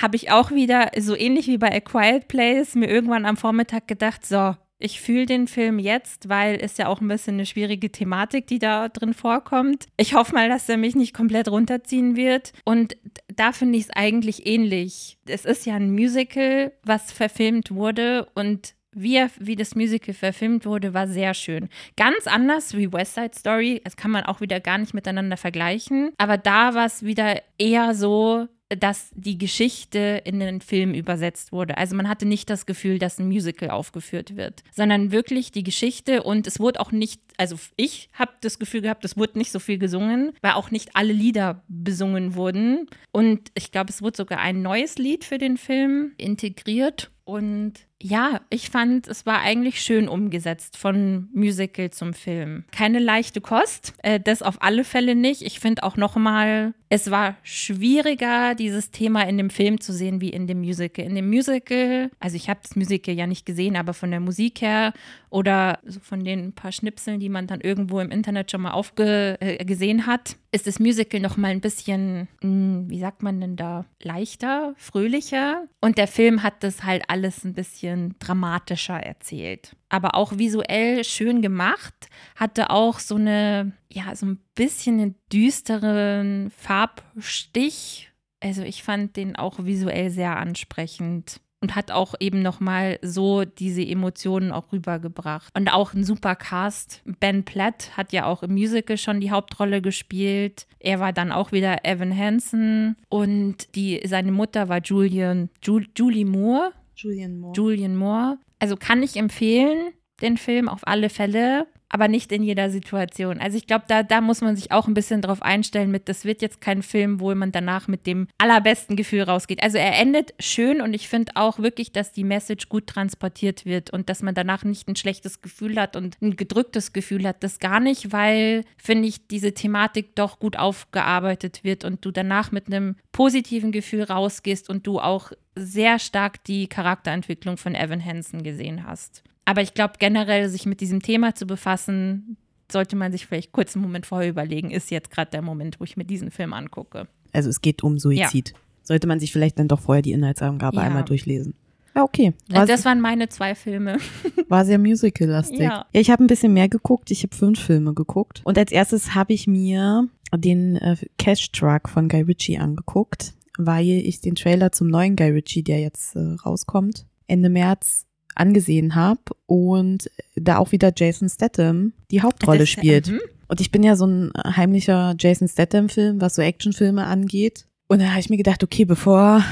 [0.01, 3.87] habe ich auch wieder, so ähnlich wie bei A Quiet Place, mir irgendwann am Vormittag
[3.87, 7.91] gedacht, so, ich fühle den Film jetzt, weil es ja auch ein bisschen eine schwierige
[7.91, 9.87] Thematik, die da drin vorkommt.
[9.97, 12.53] Ich hoffe mal, dass er mich nicht komplett runterziehen wird.
[12.63, 12.95] Und
[13.27, 15.17] da finde ich es eigentlich ähnlich.
[15.27, 20.65] Es ist ja ein Musical, was verfilmt wurde und wie, er, wie das Musical verfilmt
[20.65, 21.69] wurde, war sehr schön.
[21.95, 23.81] Ganz anders wie West Side Story.
[23.83, 26.11] Das kann man auch wieder gar nicht miteinander vergleichen.
[26.17, 31.77] Aber da war es wieder eher so, dass die Geschichte in den Film übersetzt wurde.
[31.77, 36.21] Also man hatte nicht das Gefühl, dass ein Musical aufgeführt wird, sondern wirklich die Geschichte
[36.21, 39.59] und es wurde auch nicht, also ich habe das Gefühl gehabt, es wurde nicht so
[39.59, 42.87] viel gesungen, weil auch nicht alle Lieder besungen wurden.
[43.11, 47.11] Und ich glaube, es wurde sogar ein neues Lied für den Film integriert.
[47.23, 52.63] Und ja, ich fand, es war eigentlich schön umgesetzt von Musical zum Film.
[52.71, 55.41] Keine leichte Kost, äh, das auf alle Fälle nicht.
[55.41, 60.29] Ich finde auch nochmal, es war schwieriger, dieses Thema in dem Film zu sehen wie
[60.29, 61.03] in dem Musical.
[61.03, 64.61] In dem Musical, also ich habe das Musical ja nicht gesehen, aber von der Musik
[64.61, 64.93] her
[65.29, 69.99] oder so von den paar Schnipseln, die man dann irgendwo im Internet schon mal aufgesehen
[69.99, 73.55] äh, hat, ist das Musical noch mal ein bisschen, mh, hm, wie sagt man denn
[73.55, 75.67] da, leichter, fröhlicher.
[75.81, 79.75] Und der Film hat das halt alles ein bisschen dramatischer erzählt.
[79.89, 86.51] Aber auch visuell schön gemacht, hatte auch so eine, ja, so ein bisschen einen düsteren
[86.51, 88.11] Farbstich.
[88.39, 93.81] Also ich fand den auch visuell sehr ansprechend und hat auch eben nochmal so diese
[93.85, 95.55] Emotionen auch rübergebracht.
[95.55, 97.01] Und auch ein super Cast.
[97.19, 100.67] Ben Platt hat ja auch im Musical schon die Hauptrolle gespielt.
[100.79, 106.25] Er war dann auch wieder Evan Hansen und die, seine Mutter war Julian, Ju, Julie
[106.25, 106.71] Moore.
[106.95, 107.53] Julian Moore.
[107.55, 108.37] Julian Moore.
[108.59, 113.39] Also kann ich empfehlen, den Film auf alle Fälle aber nicht in jeder Situation.
[113.39, 116.23] Also ich glaube, da, da muss man sich auch ein bisschen drauf einstellen mit, das
[116.23, 119.63] wird jetzt kein Film, wo man danach mit dem allerbesten Gefühl rausgeht.
[119.63, 123.89] Also er endet schön und ich finde auch wirklich, dass die Message gut transportiert wird
[123.89, 127.43] und dass man danach nicht ein schlechtes Gefühl hat und ein gedrücktes Gefühl hat.
[127.43, 132.51] Das gar nicht, weil, finde ich, diese Thematik doch gut aufgearbeitet wird und du danach
[132.51, 138.43] mit einem positiven Gefühl rausgehst und du auch sehr stark die Charakterentwicklung von Evan Hansen
[138.43, 139.23] gesehen hast.
[139.49, 142.37] Aber ich glaube, generell sich mit diesem Thema zu befassen,
[142.71, 145.85] sollte man sich vielleicht kurz einen Moment vorher überlegen, ist jetzt gerade der Moment, wo
[145.85, 147.07] ich mir diesen Film angucke.
[147.33, 148.49] Also es geht um Suizid.
[148.49, 148.55] Ja.
[148.83, 150.83] Sollte man sich vielleicht dann doch vorher die Inhaltsangabe ja.
[150.83, 151.55] einmal durchlesen.
[151.95, 152.33] Ja, okay.
[152.49, 153.97] War das waren meine zwei Filme.
[154.49, 155.61] War sehr musical-lastig.
[155.61, 155.87] Ja.
[155.91, 157.09] ja, ich habe ein bisschen mehr geguckt.
[157.09, 158.41] Ich habe fünf Filme geguckt.
[158.43, 163.87] Und als erstes habe ich mir den äh, Cash Truck von Guy Ritchie angeguckt, weil
[163.87, 168.05] ich den Trailer zum neuen Guy Ritchie, der jetzt äh, rauskommt, Ende März
[168.39, 173.09] angesehen habe und da auch wieder Jason Statham die Hauptrolle das, spielt.
[173.09, 173.19] Mhm.
[173.47, 177.65] Und ich bin ja so ein heimlicher Jason Statham-Film, was so Actionfilme angeht.
[177.87, 179.43] Und da habe ich mir gedacht, okay, bevor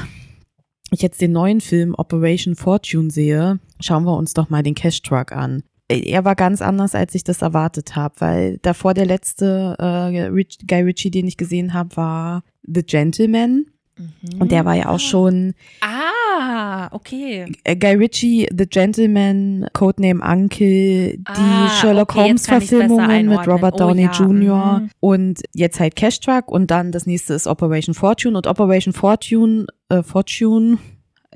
[0.92, 5.02] ich jetzt den neuen Film Operation Fortune sehe, schauen wir uns doch mal den Cash
[5.02, 5.64] Truck an.
[5.90, 10.82] Er war ganz anders, als ich das erwartet habe, weil davor der letzte äh, Guy
[10.82, 13.66] Ritchie, den ich gesehen habe, war The Gentleman.
[13.98, 14.42] Mhm.
[14.42, 15.54] Und der war ja auch schon.
[15.82, 17.52] Ah, okay.
[17.64, 23.76] Äh, Guy Ritchie, The Gentleman, Codename Uncle, die ah, Sherlock okay, Holmes Verfilmungen mit Robert
[23.76, 24.12] oh, Downey ja.
[24.12, 24.80] Jr.
[24.80, 24.90] Mhm.
[25.00, 29.66] und jetzt halt Cash Truck und dann das nächste ist Operation Fortune und Operation Fortune,
[29.90, 30.78] äh, Fortune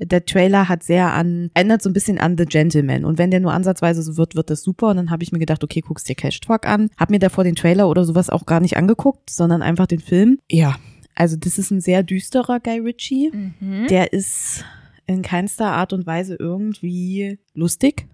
[0.00, 3.04] der Trailer hat sehr an, ändert so ein bisschen an The Gentleman.
[3.04, 4.88] Und wenn der nur ansatzweise so wird, wird das super.
[4.88, 6.88] Und dann habe ich mir gedacht, okay, guckst dir Cash Truck an.
[6.96, 10.38] Hab mir davor den Trailer oder sowas auch gar nicht angeguckt, sondern einfach den Film.
[10.50, 10.76] Ja,
[11.14, 13.30] also das ist ein sehr düsterer Guy Ritchie.
[13.32, 13.86] Mhm.
[13.88, 14.64] Der ist
[15.06, 18.06] in keinster Art und Weise irgendwie lustig.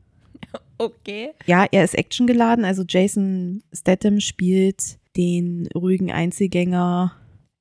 [0.81, 1.31] Okay.
[1.45, 2.65] Ja, er ist actiongeladen.
[2.65, 7.17] Also Jason Statham spielt den ruhigen Einzelgänger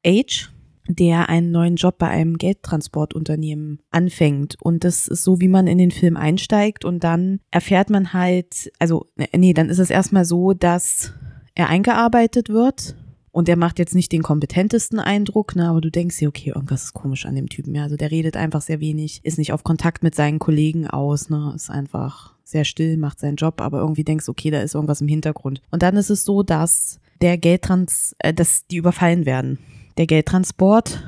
[0.05, 0.51] Age,
[0.87, 4.55] der einen neuen Job bei einem Geldtransportunternehmen anfängt.
[4.61, 8.71] Und das ist so, wie man in den Film einsteigt und dann erfährt man halt,
[8.77, 11.13] also nee, dann ist es erstmal so, dass
[11.55, 12.95] er eingearbeitet wird
[13.37, 16.85] und der macht jetzt nicht den kompetentesten Eindruck, ne, aber du denkst dir, okay, irgendwas
[16.85, 17.75] ist komisch an dem Typen.
[17.75, 21.29] Ja, also der redet einfach sehr wenig, ist nicht auf Kontakt mit seinen Kollegen aus,
[21.29, 25.01] ne, ist einfach sehr still, macht seinen Job, aber irgendwie denkst, okay, da ist irgendwas
[25.01, 25.61] im Hintergrund.
[25.69, 29.59] Und dann ist es so, dass der Geldtrans, äh, dass die überfallen werden.
[29.99, 31.07] Der Geldtransport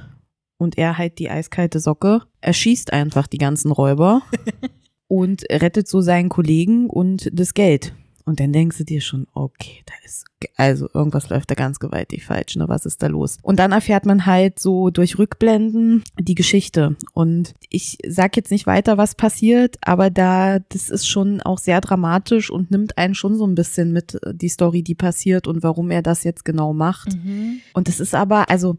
[0.59, 4.21] und er halt die eiskalte Socke, erschießt einfach die ganzen Räuber
[5.07, 7.95] und rettet so seinen Kollegen und das Geld.
[8.23, 12.25] Und dann denkst du dir schon, okay, da ist, also irgendwas läuft da ganz gewaltig
[12.25, 12.67] falsch, ne?
[12.69, 13.37] Was ist da los?
[13.41, 16.95] Und dann erfährt man halt so durch Rückblenden die Geschichte.
[17.13, 21.81] Und ich sag jetzt nicht weiter, was passiert, aber da, das ist schon auch sehr
[21.81, 25.63] dramatisch und nimmt einen schon so ein bisschen mit, äh, die Story, die passiert und
[25.63, 27.13] warum er das jetzt genau macht.
[27.15, 27.59] Mhm.
[27.73, 28.77] Und das ist aber, also,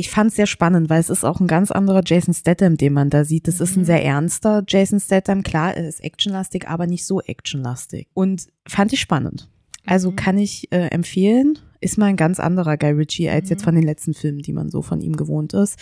[0.00, 2.92] ich fand es sehr spannend, weil es ist auch ein ganz anderer Jason Statham, den
[2.92, 3.48] man da sieht.
[3.48, 3.84] Das ist ein Mhm.
[3.86, 5.42] sehr ernster Jason Statham.
[5.42, 8.06] Klar, er ist actionlastig, aber nicht so actionlastig.
[8.14, 9.48] Und fand ich spannend.
[9.88, 10.16] Also Mhm.
[10.16, 11.58] kann ich äh, empfehlen.
[11.80, 13.64] Ist mal ein ganz anderer Guy Ritchie als jetzt Mhm.
[13.64, 15.78] von den letzten Filmen, die man so von ihm gewohnt ist.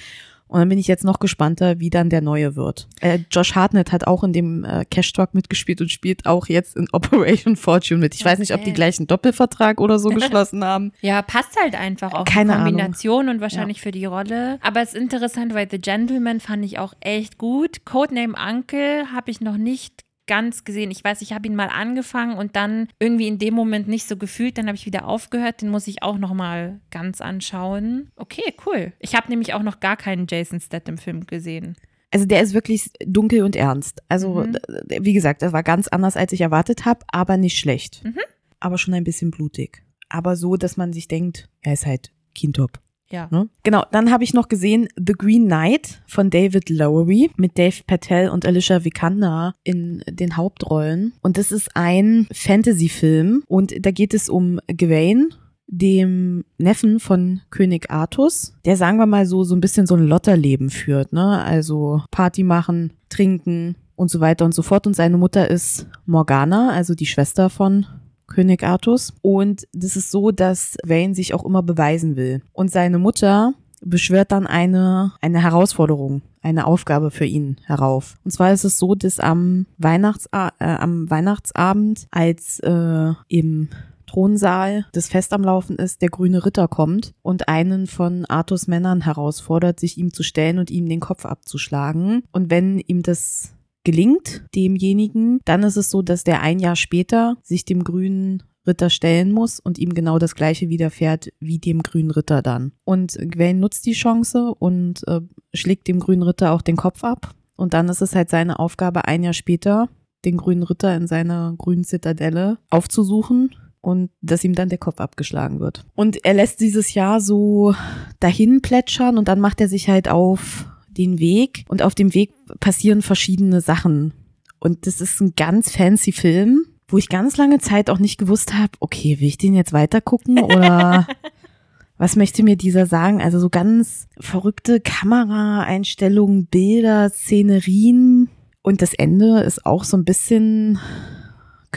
[0.48, 2.86] Und dann bin ich jetzt noch gespannter, wie dann der neue wird.
[3.00, 6.76] Äh, Josh Hartnett hat auch in dem äh, Cash Talk mitgespielt und spielt auch jetzt
[6.76, 8.14] in Operation Fortune mit.
[8.14, 8.74] Ich weiß nicht, ob die Okay.
[8.74, 10.92] gleich einen Doppelvertrag oder so geschlossen haben.
[11.00, 12.64] Ja, passt halt einfach auch Keine die Ahnung.
[12.66, 14.60] Kombination und wahrscheinlich für die Rolle.
[14.62, 17.84] Aber es ist interessant, weil The Gentleman fand ich auch echt gut.
[17.84, 20.90] Codename Uncle habe ich noch nicht ganz gesehen.
[20.90, 24.16] Ich weiß, ich habe ihn mal angefangen und dann irgendwie in dem Moment nicht so
[24.16, 24.58] gefühlt.
[24.58, 25.62] Dann habe ich wieder aufgehört.
[25.62, 28.10] Den muss ich auch noch mal ganz anschauen.
[28.16, 28.92] Okay, cool.
[28.98, 31.76] Ich habe nämlich auch noch gar keinen Jason Statham-Film gesehen.
[32.12, 34.02] Also der ist wirklich dunkel und ernst.
[34.08, 34.56] Also Mhm.
[35.00, 38.04] wie gesagt, das war ganz anders, als ich erwartet habe, aber nicht schlecht.
[38.04, 38.18] Mhm.
[38.60, 39.82] Aber schon ein bisschen blutig.
[40.08, 42.78] Aber so, dass man sich denkt, er ist halt Kindtop.
[43.10, 43.28] Ja.
[43.30, 43.48] Ne?
[43.62, 48.30] Genau, dann habe ich noch gesehen The Green Knight von David Lowery mit Dave Patel
[48.30, 51.12] und Alicia Vikander in den Hauptrollen.
[51.22, 55.28] Und das ist ein Fantasy-Film und da geht es um Gawain,
[55.68, 60.06] dem Neffen von König Artus, der sagen wir mal so so ein bisschen so ein
[60.06, 61.42] Lotterleben führt, ne?
[61.42, 64.86] Also Party machen, trinken und so weiter und so fort.
[64.86, 67.86] Und seine Mutter ist Morgana, also die Schwester von
[68.26, 69.14] König Artus.
[69.22, 72.42] Und das ist so, dass Wayne sich auch immer beweisen will.
[72.52, 78.16] Und seine Mutter beschwört dann eine, eine Herausforderung, eine Aufgabe für ihn herauf.
[78.24, 83.68] Und zwar ist es so, dass am, Weihnachtsa äh, am Weihnachtsabend, als äh, im
[84.06, 89.02] Thronsaal das Fest am Laufen ist, der grüne Ritter kommt und einen von Arthurs Männern
[89.02, 92.22] herausfordert, sich ihm zu stellen und ihm den Kopf abzuschlagen.
[92.32, 93.55] Und wenn ihm das
[93.86, 98.90] gelingt, demjenigen, dann ist es so, dass der ein Jahr später sich dem grünen Ritter
[98.90, 102.72] stellen muss und ihm genau das gleiche widerfährt wie dem grünen Ritter dann.
[102.84, 105.20] Und Gwen nutzt die Chance und äh,
[105.54, 107.36] schlägt dem grünen Ritter auch den Kopf ab.
[107.54, 109.88] Und dann ist es halt seine Aufgabe, ein Jahr später
[110.24, 115.60] den grünen Ritter in seiner grünen Zitadelle aufzusuchen und dass ihm dann der Kopf abgeschlagen
[115.60, 115.86] wird.
[115.94, 117.72] Und er lässt dieses Jahr so
[118.18, 120.66] dahin plätschern und dann macht er sich halt auf
[120.96, 124.12] den Weg und auf dem Weg passieren verschiedene Sachen.
[124.58, 128.54] Und das ist ein ganz fancy Film, wo ich ganz lange Zeit auch nicht gewusst
[128.54, 131.06] habe, okay, will ich den jetzt weiter gucken oder
[131.98, 133.20] was möchte mir dieser sagen?
[133.20, 138.28] Also so ganz verrückte Kameraeinstellungen, Bilder, Szenerien
[138.62, 140.78] und das Ende ist auch so ein bisschen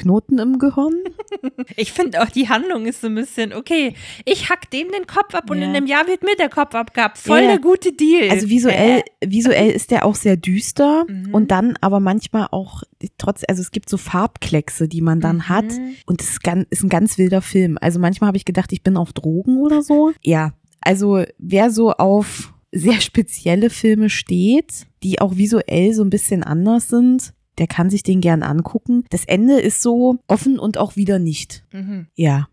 [0.02, 0.94] Knoten im Gehirn.
[1.78, 3.94] Ich finde auch, die Handlung ist so ein bisschen, okay,
[4.26, 5.66] ich hack dem den Kopf ab und Ja.
[5.66, 7.18] in einem Jahr wird mir der Kopf abgehabt.
[7.18, 7.48] Voll Ja.
[7.48, 8.30] der gute Deal.
[8.30, 11.34] Also visuell, visuell ist der auch sehr düster Mhm.
[11.34, 12.84] und dann aber manchmal auch
[13.18, 15.50] trotz, also es gibt so Farbkleckse, die man dann Mhm.
[15.50, 15.66] hat
[16.06, 17.78] und es ist, ganz, ist ein ganz wilder Film.
[17.80, 20.12] Also manchmal habe ich gedacht, ich bin auf Drogen oder so.
[20.24, 26.44] Ja, also wer so auf sehr spezielle Filme steht, die auch visuell so ein bisschen
[26.44, 29.04] anders sind, der kann sich den gern angucken.
[29.10, 31.64] Das Ende ist so offen und auch wieder nicht.
[31.72, 32.08] Mhm.
[32.16, 32.48] Ja,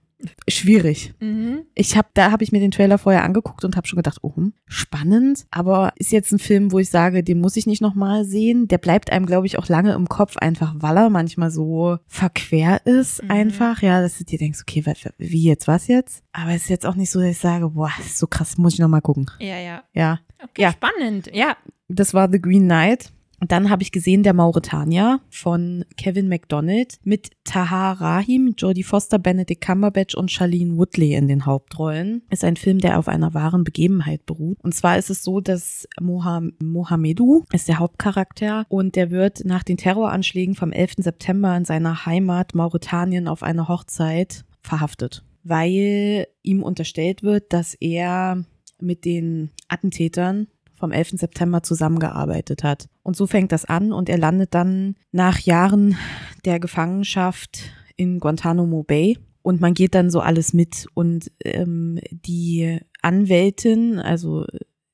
[0.49, 1.13] schwierig.
[1.21, 1.61] Mhm.
[1.75, 4.35] Ich habe, da habe ich mir den Trailer vorher angeguckt und habe schon gedacht, oh,
[4.35, 5.47] hm, spannend.
[5.51, 8.67] Aber ist jetzt ein Film, wo ich sage, den muss ich nicht nochmal sehen.
[8.69, 12.85] Der bleibt einem, glaube ich, auch lange im Kopf, einfach weil er manchmal so verquer
[12.87, 13.31] ist, Mhm.
[13.31, 13.83] einfach.
[13.83, 14.85] Ja, dass du dir denkst, okay,
[15.19, 16.23] wie jetzt, was jetzt?
[16.33, 18.75] Aber es ist jetzt auch nicht so, dass ich sage, boah, ist so krass, muss
[18.75, 19.27] ich nochmal gucken.
[19.39, 19.83] Ja, ja.
[19.95, 20.73] Ja, Okay, Ja.
[20.73, 21.31] spannend.
[21.33, 21.57] Ja.
[21.89, 23.13] das war The Green Knight.
[23.41, 29.65] Dann habe ich gesehen Der Mauretanier von Kevin McDonald mit Tahar Rahim, Jodie Foster, Benedict
[29.65, 32.23] Cumberbatch und Charlene Woodley in den Hauptrollen.
[32.31, 34.59] Ist ein Film, der auf einer wahren Begebenheit beruht.
[34.63, 39.63] Und zwar ist es so, dass Moham Mohamedou ist der Hauptcharakter und der wird nach
[39.63, 40.95] den Terroranschlägen vom 11.
[40.99, 48.45] September in seiner Heimat Mauretanien auf einer Hochzeit verhaftet, weil ihm unterstellt wird, dass er
[48.81, 51.13] mit den Attentätern vom 11.
[51.13, 52.89] September zusammengearbeitet hat.
[53.03, 55.97] Und so fängt das an und er landet dann nach Jahren
[56.45, 59.19] der Gefangenschaft in Guantanamo Bay.
[59.43, 60.87] Und man geht dann so alles mit.
[60.95, 64.45] Und ähm, die Anwältin, also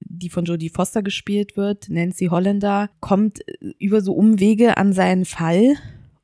[0.01, 3.41] die von Jodie Foster gespielt wird, Nancy Holländer, kommt
[3.79, 5.77] über so Umwege an seinen Fall.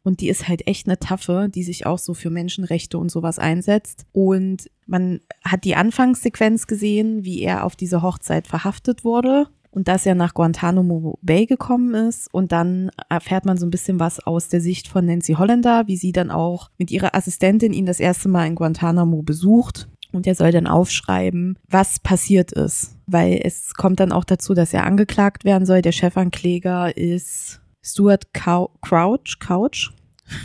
[0.02, 3.38] Und die ist halt echt eine Taffe, die sich auch so für Menschenrechte und sowas
[3.38, 4.06] einsetzt.
[4.12, 10.06] Und man hat die Anfangssequenz gesehen, wie er auf diese Hochzeit verhaftet wurde und dass
[10.06, 12.32] er nach Guantanamo Bay gekommen ist.
[12.32, 15.96] Und dann erfährt man so ein bisschen was aus der Sicht von Nancy Holländer, wie
[15.96, 19.88] sie dann auch mit ihrer Assistentin ihn das erste Mal in Guantanamo besucht.
[20.10, 22.96] Und er soll dann aufschreiben, was passiert ist.
[23.06, 25.82] Weil es kommt dann auch dazu, dass er angeklagt werden soll.
[25.82, 29.90] Der Chefankläger ist Stuart Cou Crouch, Couch.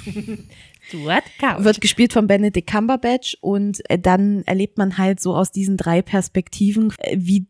[0.87, 1.63] Stuart Couch.
[1.63, 6.01] Wird gespielt von Benedict Cumberbatch und äh, dann erlebt man halt so aus diesen drei
[6.01, 7.47] Perspektiven, äh, wie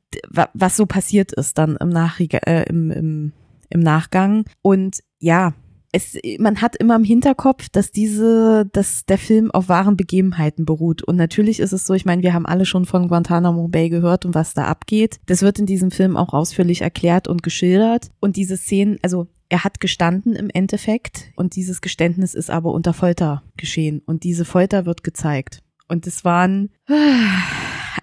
[0.53, 3.33] was so passiert ist dann im, Nachrieg äh, im, im,
[3.69, 4.45] im Nachgang.
[4.61, 5.53] Und ja,
[5.93, 11.03] es, man hat immer im Hinterkopf, dass diese, dass der Film auf wahren Begebenheiten beruht.
[11.03, 14.25] Und natürlich ist es so, ich meine, wir haben alle schon von Guantanamo Bay gehört
[14.25, 15.19] und was da abgeht.
[15.27, 18.09] Das wird in diesem Film auch ausführlich erklärt und geschildert.
[18.19, 22.91] Und diese Szenen, also er hat gestanden im Endeffekt und dieses Geständnis ist aber unter
[22.91, 24.01] Folter geschehen.
[24.03, 25.61] Und diese Folter wird gezeigt.
[25.87, 26.71] Und es waren,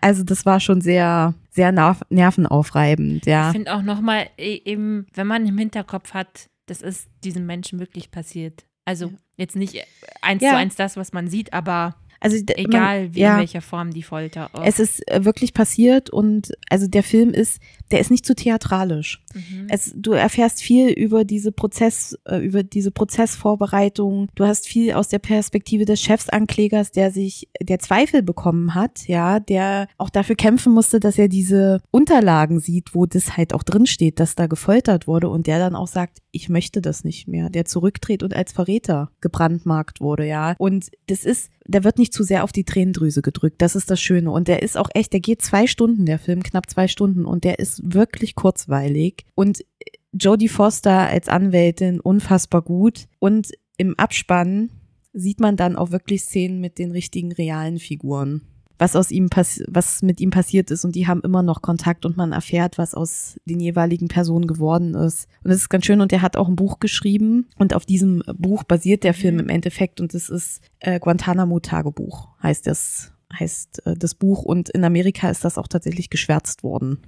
[0.01, 3.49] also das war schon sehr, sehr nervenaufreibend, ja.
[3.49, 7.81] Ich finde auch nochmal e, eben, wenn man im Hinterkopf hat, das ist diesem Menschen
[7.81, 8.65] wirklich passiert.
[8.85, 9.13] Also ja.
[9.37, 9.85] jetzt nicht
[10.23, 10.51] eins ja.
[10.51, 13.93] zu eins das, was man sieht, aber also egal man, wie ja, in welcher Form
[13.93, 14.51] die Folter.
[14.53, 14.65] Auch.
[14.65, 17.61] Es ist äh, wirklich passiert und also der Film ist,
[17.91, 19.25] der ist nicht zu theatralisch.
[19.35, 19.66] Mhm.
[19.69, 24.29] Es, du erfährst viel über diese Prozess, äh, über diese Prozessvorbereitung.
[24.35, 29.40] Du hast viel aus der Perspektive des Chefsanklägers, der sich, der Zweifel bekommen hat, ja,
[29.40, 33.87] der auch dafür kämpfen musste, dass er diese Unterlagen sieht, wo das halt auch drin
[33.87, 37.51] steht, dass da gefoltert wurde und der dann auch sagt, ich möchte das nicht mehr,
[37.51, 40.55] der zurücktritt und als Verräter gebrandmarkt wurde, ja.
[40.59, 43.62] Und das ist der wird nicht zu sehr auf die Tränendrüse gedrückt.
[43.62, 44.31] Das ist das Schöne.
[44.31, 47.25] Und der ist auch echt, der geht zwei Stunden, der Film, knapp zwei Stunden.
[47.25, 49.20] Und der ist wirklich kurzweilig.
[49.35, 49.65] Und
[50.13, 53.07] Jodie Foster als Anwältin unfassbar gut.
[53.19, 54.71] Und im Abspann
[55.13, 58.43] sieht man dann auch wirklich Szenen mit den richtigen realen Figuren
[58.81, 59.29] was aus ihm
[59.69, 62.95] was mit ihm passiert ist und die haben immer noch Kontakt und man erfährt, was
[62.95, 65.29] aus den jeweiligen Personen geworden ist.
[65.45, 68.23] Und das ist ganz schön und er hat auch ein Buch geschrieben und auf diesem
[68.39, 69.41] Buch basiert der Film mhm.
[69.41, 74.71] im Endeffekt und das ist äh, Guantanamo Tagebuch heißt das heißt äh, das Buch und
[74.71, 77.01] in Amerika ist das auch tatsächlich geschwärzt worden.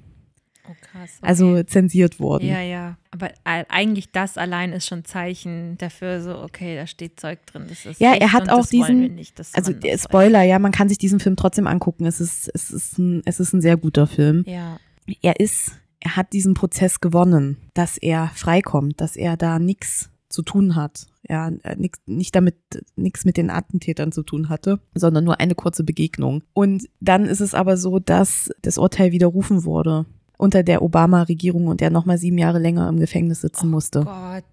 [0.69, 1.19] Oh, krass.
[1.19, 1.27] Okay.
[1.27, 2.49] Also zensiert worden.
[2.49, 2.97] Ja, ja.
[3.11, 7.67] Aber eigentlich das allein ist schon Zeichen dafür, so, okay, da steht Zeug drin.
[7.69, 10.49] Das ist ja, er hat auch diesen, nicht, also Spoiler, weiß.
[10.49, 12.07] ja, man kann sich diesen Film trotzdem angucken.
[12.07, 14.45] Es ist, es ist ein, es ist ein sehr guter Film.
[14.47, 14.79] Ja.
[15.21, 20.43] Er ist, er hat diesen Prozess gewonnen, dass er freikommt, dass er da nichts zu
[20.43, 21.07] tun hat.
[21.29, 22.57] Ja, äh, nix, nicht damit
[22.97, 26.43] nichts mit den Attentätern zu tun hatte, sondern nur eine kurze Begegnung.
[26.53, 30.07] Und dann ist es aber so, dass das Urteil widerrufen wurde
[30.43, 34.01] unter der Obama-Regierung und der nochmal sieben Jahre länger im Gefängnis sitzen oh musste.
[34.01, 34.45] Oh Gott.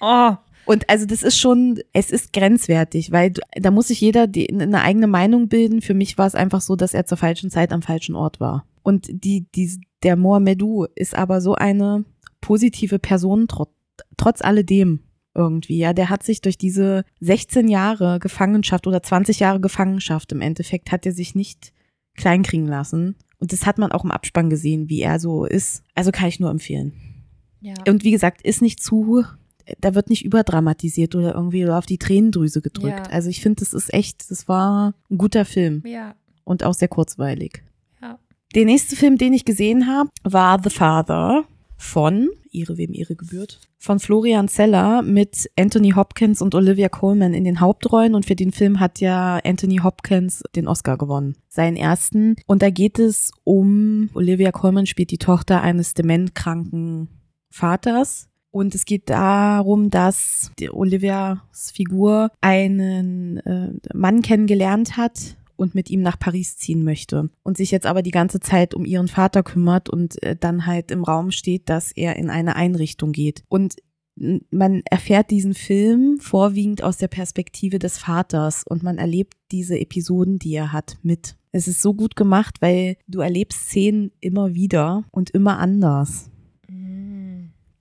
[0.00, 0.34] Oh.
[0.66, 4.82] Und also das ist schon, es ist grenzwertig, weil da muss sich jeder die, eine
[4.82, 5.80] eigene Meinung bilden.
[5.80, 8.66] Für mich war es einfach so, dass er zur falschen Zeit am falschen Ort war.
[8.82, 12.04] Und die, die, der Mohamedou ist aber so eine
[12.40, 13.70] positive Person trotz,
[14.16, 15.78] trotz alledem irgendwie.
[15.78, 20.90] Ja, der hat sich durch diese 16 Jahre Gefangenschaft oder 20 Jahre Gefangenschaft im Endeffekt
[20.90, 21.72] hat er sich nicht
[22.16, 25.82] kleinkriegen lassen und das hat man auch im Abspann gesehen, wie er so ist.
[25.94, 26.92] Also kann ich nur empfehlen.
[27.60, 27.74] Ja.
[27.86, 29.24] Und wie gesagt, ist nicht zu,
[29.80, 33.06] da wird nicht überdramatisiert oder irgendwie auf die Tränendrüse gedrückt.
[33.06, 33.12] Ja.
[33.12, 35.82] Also ich finde, das ist echt, das war ein guter Film.
[35.86, 36.14] Ja.
[36.44, 37.62] Und auch sehr kurzweilig.
[38.00, 38.18] Ja.
[38.54, 41.44] Der nächste Film, den ich gesehen habe, war The Father
[41.76, 47.44] von, ihre wem ihre gebührt, von Florian Zeller mit Anthony Hopkins und Olivia Colman in
[47.44, 52.36] den Hauptrollen und für den Film hat ja Anthony Hopkins den Oscar gewonnen, seinen ersten.
[52.46, 57.08] Und da geht es um, Olivia Colman spielt die Tochter eines dementkranken
[57.50, 65.90] Vaters und es geht darum, dass Olivias Figur einen äh, Mann kennengelernt hat, und mit
[65.90, 69.42] ihm nach Paris ziehen möchte und sich jetzt aber die ganze Zeit um ihren Vater
[69.42, 73.42] kümmert und äh, dann halt im Raum steht, dass er in eine Einrichtung geht.
[73.48, 73.76] Und
[74.50, 80.38] man erfährt diesen Film vorwiegend aus der Perspektive des Vaters und man erlebt diese Episoden,
[80.38, 81.36] die er hat, mit.
[81.52, 86.30] Es ist so gut gemacht, weil du erlebst Szenen immer wieder und immer anders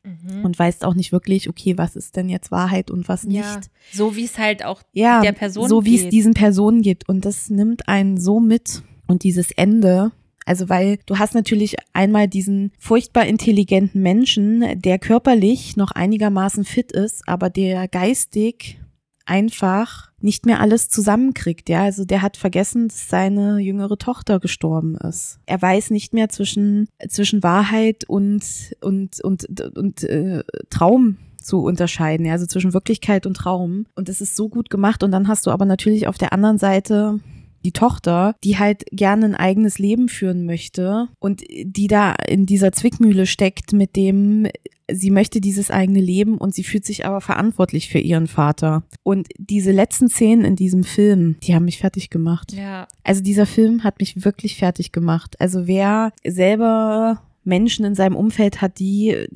[0.08, 0.46] mhm.
[0.46, 3.40] und weißt auch nicht wirklich, okay, was ist denn jetzt Wahrheit und was nicht.
[3.40, 3.60] Ja,
[3.92, 7.26] so wie es halt auch ja, der Person so wie es diesen Personen geht und
[7.26, 10.12] das nimmt einen so mit und dieses Ende
[10.48, 16.94] also weil du hast natürlich einmal diesen furchtbar intelligenten Menschen, der körperlich noch einigermaßen fit
[16.94, 18.80] ist, aber der geistig
[19.28, 21.70] einfach nicht mehr alles zusammenkriegt.
[21.70, 25.40] Ja, also der hat vergessen, dass seine jüngere Tochter gestorben ist.
[25.46, 28.44] Er weiß nicht mehr zwischen zwischen Wahrheit und
[28.82, 33.86] und und und, und äh, Traum zu unterscheiden, ja, also zwischen Wirklichkeit und Traum.
[33.96, 35.04] Und das ist so gut gemacht.
[35.04, 37.20] Und dann hast du aber natürlich auf der anderen Seite
[37.68, 42.72] die Tochter, die halt gerne ein eigenes Leben führen möchte und die da in dieser
[42.72, 44.48] Zwickmühle steckt mit dem,
[44.90, 48.84] sie möchte dieses eigene Leben und sie fühlt sich aber verantwortlich für ihren Vater.
[49.04, 52.54] Und diese letzten Szenen in diesem Film, die haben mich fertig gemacht.
[52.54, 52.88] Ja.
[53.04, 55.36] Also dieser Film hat mich wirklich fertig gemacht.
[55.42, 59.28] Also wer selber Menschen in seinem Umfeld hat, die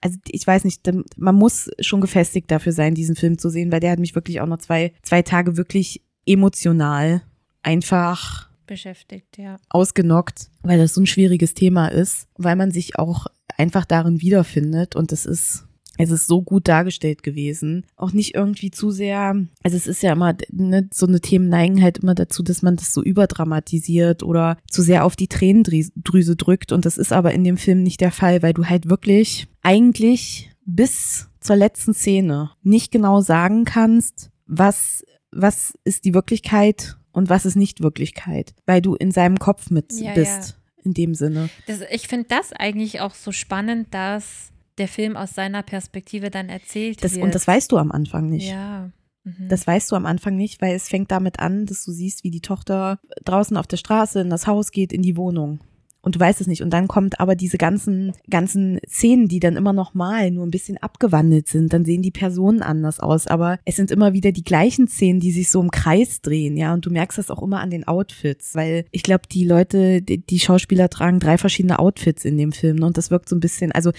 [0.00, 0.80] also ich weiß nicht,
[1.16, 4.40] man muss schon gefestigt dafür sein, diesen Film zu sehen, weil der hat mich wirklich
[4.40, 7.22] auch noch zwei, zwei Tage wirklich emotional
[7.62, 9.56] einfach beschäftigt, ja.
[9.68, 14.96] Ausgenockt, weil das so ein schwieriges Thema ist, weil man sich auch einfach darin wiederfindet
[14.96, 15.66] und es ist
[15.98, 17.84] es ist so gut dargestellt gewesen.
[17.96, 21.82] Auch nicht irgendwie zu sehr, also es ist ja immer, ne, so eine Themen neigen
[21.82, 26.72] halt immer dazu, dass man das so überdramatisiert oder zu sehr auf die Tränendrüse drückt.
[26.72, 30.50] Und das ist aber in dem Film nicht der Fall, weil du halt wirklich eigentlich
[30.64, 37.46] bis zur letzten Szene nicht genau sagen kannst, was, was ist die Wirklichkeit und was
[37.46, 40.50] ist nicht Wirklichkeit, weil du in seinem Kopf mit ja, bist.
[40.50, 40.54] Ja.
[40.84, 41.48] In dem Sinne.
[41.68, 46.48] Das, ich finde das eigentlich auch so spannend, dass der Film aus seiner Perspektive dann
[46.48, 47.22] erzählt das, wird.
[47.22, 48.50] Und das weißt du am Anfang nicht.
[48.50, 48.90] Ja.
[49.22, 49.48] Mhm.
[49.48, 52.32] Das weißt du am Anfang nicht, weil es fängt damit an, dass du siehst, wie
[52.32, 55.60] die Tochter draußen auf der Straße in das Haus geht, in die Wohnung
[56.02, 56.62] und du weißt es nicht.
[56.62, 60.50] Und dann kommt aber diese ganzen, ganzen Szenen, die dann immer noch mal nur ein
[60.50, 61.72] bisschen abgewandelt sind.
[61.72, 63.28] Dann sehen die Personen anders aus.
[63.28, 66.74] Aber es sind immer wieder die gleichen Szenen, die sich so im Kreis drehen, ja.
[66.74, 70.18] Und du merkst das auch immer an den Outfits, weil ich glaube, die Leute, die,
[70.18, 72.76] die Schauspieler tragen drei verschiedene Outfits in dem Film.
[72.76, 72.86] Ne?
[72.86, 73.92] Und das wirkt so ein bisschen, also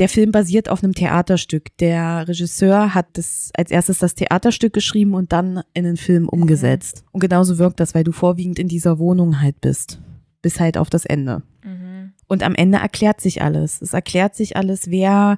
[0.00, 1.76] der Film basiert auf einem Theaterstück.
[1.78, 7.02] Der Regisseur hat das als erstes das Theaterstück geschrieben und dann in den Film umgesetzt.
[7.04, 7.08] Mhm.
[7.12, 10.00] Und genauso wirkt das, weil du vorwiegend in dieser Wohnung halt bist
[10.48, 11.42] bis halt auf das Ende.
[11.62, 12.12] Mhm.
[12.26, 13.82] Und am Ende erklärt sich alles.
[13.82, 15.36] Es erklärt sich alles, wer,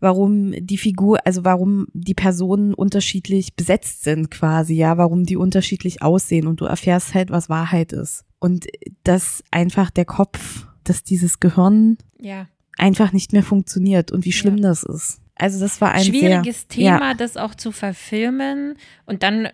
[0.00, 6.02] warum die Figur, also warum die Personen unterschiedlich besetzt sind quasi, ja, warum die unterschiedlich
[6.02, 8.26] aussehen und du erfährst halt, was Wahrheit ist.
[8.38, 8.66] Und
[9.02, 12.46] dass einfach der Kopf, dass dieses Gehirn ja.
[12.76, 14.64] einfach nicht mehr funktioniert und wie schlimm ja.
[14.64, 15.22] das ist.
[15.40, 17.14] Also das war ein schwieriges sehr, Thema, ja.
[17.14, 18.76] das auch zu verfilmen.
[19.06, 19.46] Und dann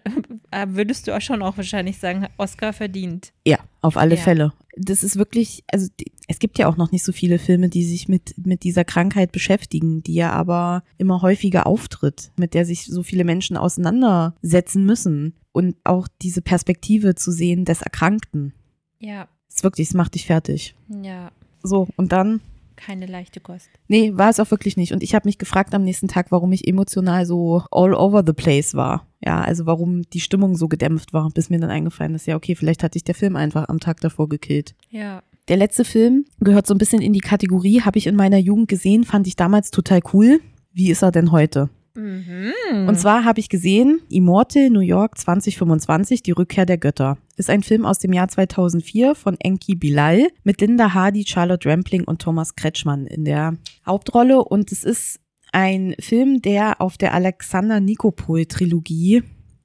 [0.51, 3.33] äh, würdest du auch schon auch wahrscheinlich sagen, Oscar verdient.
[3.47, 4.21] Ja, auf alle ja.
[4.21, 4.53] Fälle.
[4.77, 5.87] Das ist wirklich, also
[6.27, 9.31] es gibt ja auch noch nicht so viele Filme, die sich mit, mit dieser Krankheit
[9.31, 15.35] beschäftigen, die ja aber immer häufiger auftritt, mit der sich so viele Menschen auseinandersetzen müssen.
[15.53, 18.55] Und auch diese Perspektive zu sehen des Erkrankten.
[18.99, 19.29] Ja.
[19.49, 20.75] ist wirklich, es macht dich fertig.
[21.03, 21.31] Ja.
[21.63, 22.41] So, und dann
[22.77, 23.69] keine leichte Kost.
[23.89, 24.93] Nee, war es auch wirklich nicht.
[24.93, 28.33] Und ich habe mich gefragt am nächsten Tag, warum ich emotional so all over the
[28.33, 29.07] place war.
[29.25, 32.55] Ja, also warum die Stimmung so gedämpft war, bis mir dann eingefallen ist, ja, okay,
[32.55, 34.75] vielleicht hatte ich der Film einfach am Tag davor gekillt.
[34.91, 35.23] Ja.
[35.49, 38.69] Der letzte Film gehört so ein bisschen in die Kategorie, habe ich in meiner Jugend
[38.69, 40.41] gesehen, fand ich damals total cool.
[40.73, 41.71] Wie ist er denn heute?
[41.97, 42.89] Mhm.
[42.89, 47.19] Und zwar habe ich gesehen, Immortal New York 2025, die Rückkehr der Götter.
[47.37, 52.05] Ist ein Film aus dem Jahr 2004 von Enki Bilal mit Linda Hardy, Charlotte Rampling
[52.05, 54.45] und Thomas Kretschmann in der Hauptrolle.
[54.45, 55.21] Und es ist
[55.53, 59.23] ein Film, der auf der Alexander Nikopol Trilogie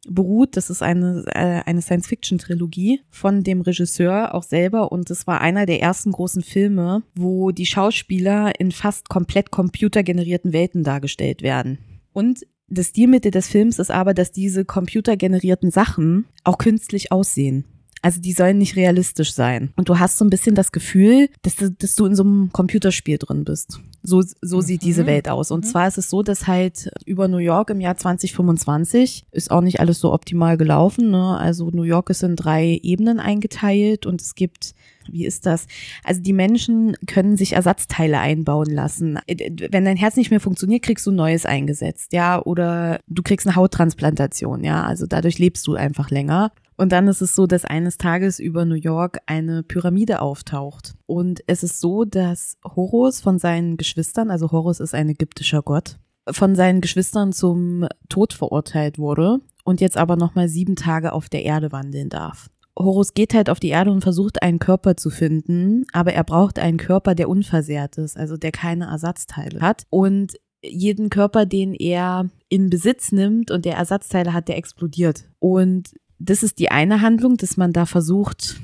[0.08, 0.58] beruht.
[0.58, 5.66] Das ist eine, äh, eine Science-Fiction-Trilogie von dem Regisseur auch selber und es war einer
[5.66, 11.78] der ersten großen Filme, wo die Schauspieler in fast komplett computergenerierten Welten dargestellt werden.
[12.14, 17.66] Und das Stilmittel des Films ist aber, dass diese computergenerierten Sachen auch künstlich aussehen.
[18.04, 19.74] Also die sollen nicht realistisch sein.
[19.76, 22.50] Und du hast so ein bisschen das Gefühl, dass du, dass du in so einem
[22.52, 23.80] Computerspiel drin bist.
[24.02, 24.62] So, so mhm.
[24.62, 25.52] sieht diese Welt aus.
[25.52, 25.70] Und mhm.
[25.70, 29.80] zwar ist es so, dass halt über New York im Jahr 2025 ist auch nicht
[29.80, 31.12] alles so optimal gelaufen.
[31.12, 31.38] Ne?
[31.38, 34.74] Also New York ist in drei Ebenen eingeteilt und es gibt
[35.10, 35.68] wie ist das?
[36.04, 39.20] Also die Menschen können sich Ersatzteile einbauen lassen.
[39.28, 43.56] Wenn dein Herz nicht mehr funktioniert, kriegst du Neues eingesetzt, ja, oder du kriegst eine
[43.56, 44.84] Hauttransplantation, ja.
[44.84, 46.52] Also dadurch lebst du einfach länger.
[46.78, 50.96] Und dann ist es so, dass eines Tages über New York eine Pyramide auftaucht.
[51.06, 56.00] Und es ist so, dass Horus von seinen Geschwistern, also Horus ist ein ägyptischer Gott,
[56.30, 61.44] von seinen Geschwistern zum Tod verurteilt wurde und jetzt aber nochmal sieben Tage auf der
[61.44, 62.50] Erde wandeln darf.
[62.78, 66.58] Horus geht halt auf die Erde und versucht einen Körper zu finden, aber er braucht
[66.58, 69.84] einen Körper, der unversehrt ist, also der keine Ersatzteile hat.
[69.90, 75.26] Und jeden Körper, den er in Besitz nimmt und der Ersatzteile hat, der explodiert.
[75.40, 78.60] Und das ist die eine Handlung, dass man da versucht,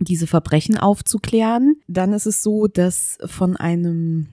[0.00, 1.76] diese Verbrechen aufzuklären.
[1.88, 4.28] Dann ist es so, dass von einem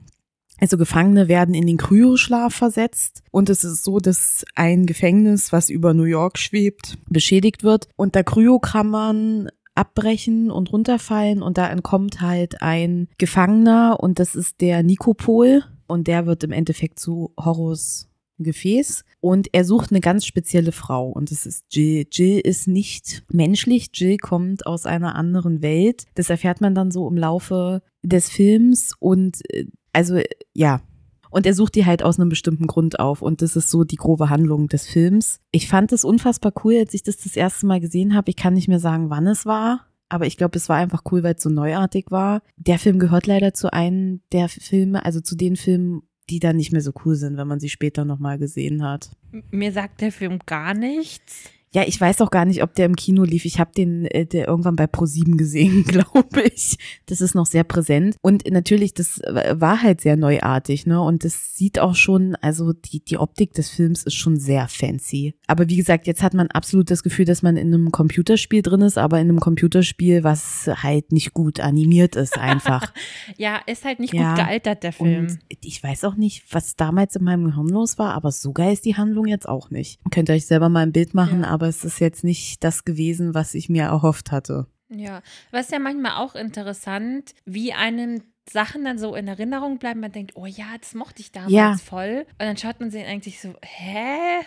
[0.60, 5.70] also Gefangene werden in den Kryoschlaf versetzt und es ist so, dass ein Gefängnis, was
[5.70, 12.20] über New York schwebt, beschädigt wird und da Kryokammern abbrechen und runterfallen und da entkommt
[12.20, 18.08] halt ein Gefangener und das ist der Nikopol und der wird im Endeffekt zu Horus
[18.38, 22.06] Gefäß und er sucht eine ganz spezielle Frau und das ist Jill.
[22.10, 26.04] Jill ist nicht menschlich, Jill kommt aus einer anderen Welt.
[26.14, 29.66] Das erfährt man dann so im Laufe des Films und äh,
[29.96, 30.20] also
[30.52, 30.82] ja.
[31.30, 33.96] Und er sucht die halt aus einem bestimmten Grund auf und das ist so die
[33.96, 35.40] grobe Handlung des Films.
[35.50, 38.30] Ich fand es unfassbar cool, als ich das das erste Mal gesehen habe.
[38.30, 39.86] Ich kann nicht mehr sagen, wann es war.
[40.08, 42.42] Aber ich glaube, es war einfach cool, weil es so neuartig war.
[42.56, 46.72] Der Film gehört leider zu einem der Filme, also zu den Filmen, die dann nicht
[46.72, 49.10] mehr so cool sind, wenn man sie später nochmal gesehen hat.
[49.50, 51.50] Mir sagt der Film gar nichts.
[51.76, 53.44] Ja, ich weiß auch gar nicht, ob der im Kino lief.
[53.44, 56.78] Ich habe den äh, der irgendwann bei ProSieben gesehen, glaube ich.
[57.04, 61.02] Das ist noch sehr präsent und natürlich das war halt sehr neuartig, ne?
[61.02, 65.34] Und das sieht auch schon, also die die Optik des Films ist schon sehr fancy.
[65.48, 68.80] Aber wie gesagt, jetzt hat man absolut das Gefühl, dass man in einem Computerspiel drin
[68.80, 72.90] ist, aber in einem Computerspiel, was halt nicht gut animiert ist einfach.
[73.36, 75.26] ja, ist halt nicht ja, gut gealtert der Film.
[75.26, 78.72] Und ich weiß auch nicht, was damals in meinem Gehirn los war, aber so geil
[78.72, 80.00] ist die Handlung jetzt auch nicht.
[80.10, 81.48] Könnt ihr euch selber mal ein Bild machen, ja.
[81.48, 84.68] aber aber es ist jetzt nicht das gewesen, was ich mir erhofft hatte.
[84.88, 89.98] Ja, was ja manchmal auch interessant, wie einem Sachen dann so in Erinnerung bleiben.
[89.98, 91.76] Man denkt, oh ja, das mochte ich damals ja.
[91.76, 92.24] voll.
[92.38, 94.44] Und dann schaut man sich eigentlich so, hä?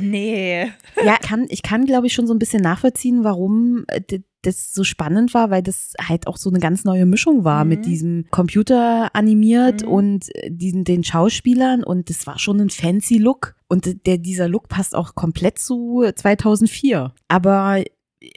[0.00, 0.72] Nee.
[1.04, 4.00] Ja, kann, ich kann, glaube ich, schon so ein bisschen nachvollziehen, warum äh,
[4.42, 7.68] das so spannend war, weil das halt auch so eine ganz neue Mischung war mhm.
[7.68, 9.88] mit diesem Computer animiert mhm.
[9.88, 14.48] und äh, diesen, den Schauspielern und das war schon ein fancy Look und der, dieser
[14.48, 17.14] Look passt auch komplett zu 2004.
[17.28, 17.82] Aber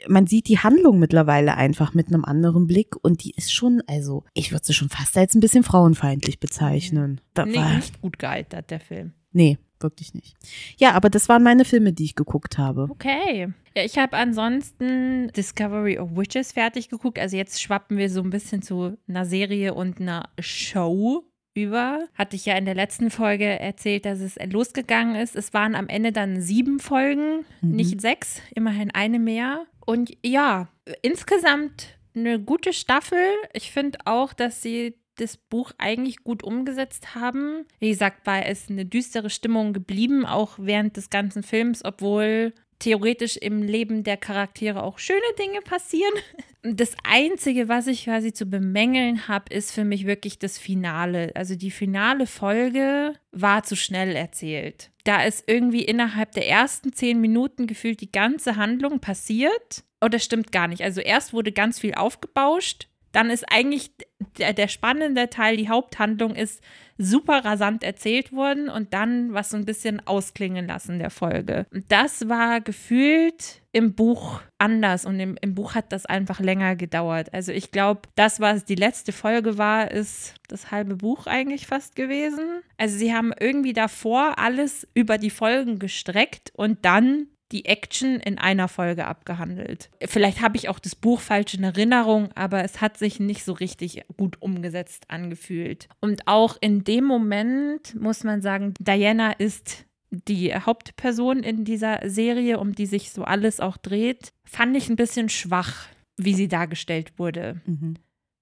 [0.08, 4.24] man sieht die Handlung mittlerweile einfach mit einem anderen Blick und die ist schon, also
[4.32, 7.20] ich würde sie schon fast als ein bisschen frauenfeindlich bezeichnen.
[7.34, 9.12] Das nee, war, nicht gut gealtert, der Film.
[9.32, 10.36] Nee, wirklich nicht.
[10.78, 12.86] Ja, aber das waren meine Filme, die ich geguckt habe.
[12.90, 13.52] Okay.
[13.76, 17.18] Ja, ich habe ansonsten Discovery of Witches fertig geguckt.
[17.18, 21.24] Also jetzt schwappen wir so ein bisschen zu einer Serie und einer Show
[21.54, 22.06] über.
[22.14, 25.36] Hatte ich ja in der letzten Folge erzählt, dass es losgegangen ist.
[25.36, 27.70] Es waren am Ende dann sieben Folgen, mhm.
[27.70, 29.66] nicht sechs, immerhin eine mehr.
[29.86, 30.68] Und ja,
[31.02, 33.24] insgesamt eine gute Staffel.
[33.52, 37.66] Ich finde auch, dass sie das Buch eigentlich gut umgesetzt haben.
[37.78, 43.36] Wie gesagt, war es eine düstere Stimmung geblieben, auch während des ganzen Films, obwohl theoretisch
[43.36, 46.14] im Leben der Charaktere auch schöne Dinge passieren.
[46.66, 51.30] Das Einzige, was ich quasi zu bemängeln habe, ist für mich wirklich das Finale.
[51.34, 54.90] Also die finale Folge war zu schnell erzählt.
[55.04, 59.84] Da ist irgendwie innerhalb der ersten zehn Minuten gefühlt die ganze Handlung passiert.
[60.00, 60.82] Oh, das stimmt gar nicht.
[60.82, 63.92] Also erst wurde ganz viel aufgebauscht dann ist eigentlich
[64.38, 66.60] der, der spannende Teil, die Haupthandlung ist
[66.98, 71.66] super rasant erzählt worden und dann was so ein bisschen ausklingen lassen der Folge.
[71.72, 76.76] Und das war gefühlt im Buch anders und im, im Buch hat das einfach länger
[76.76, 77.34] gedauert.
[77.34, 81.96] Also ich glaube, das, was die letzte Folge war, ist das halbe Buch eigentlich fast
[81.96, 82.62] gewesen.
[82.76, 88.38] Also sie haben irgendwie davor alles über die Folgen gestreckt und dann die Action in
[88.38, 89.90] einer Folge abgehandelt.
[90.04, 93.52] Vielleicht habe ich auch das Buch falsch in Erinnerung, aber es hat sich nicht so
[93.52, 95.88] richtig gut umgesetzt angefühlt.
[96.00, 102.58] Und auch in dem Moment muss man sagen, Diana ist die Hauptperson in dieser Serie,
[102.58, 107.18] um die sich so alles auch dreht, fand ich ein bisschen schwach, wie sie dargestellt
[107.18, 107.60] wurde.
[107.66, 107.94] Mhm.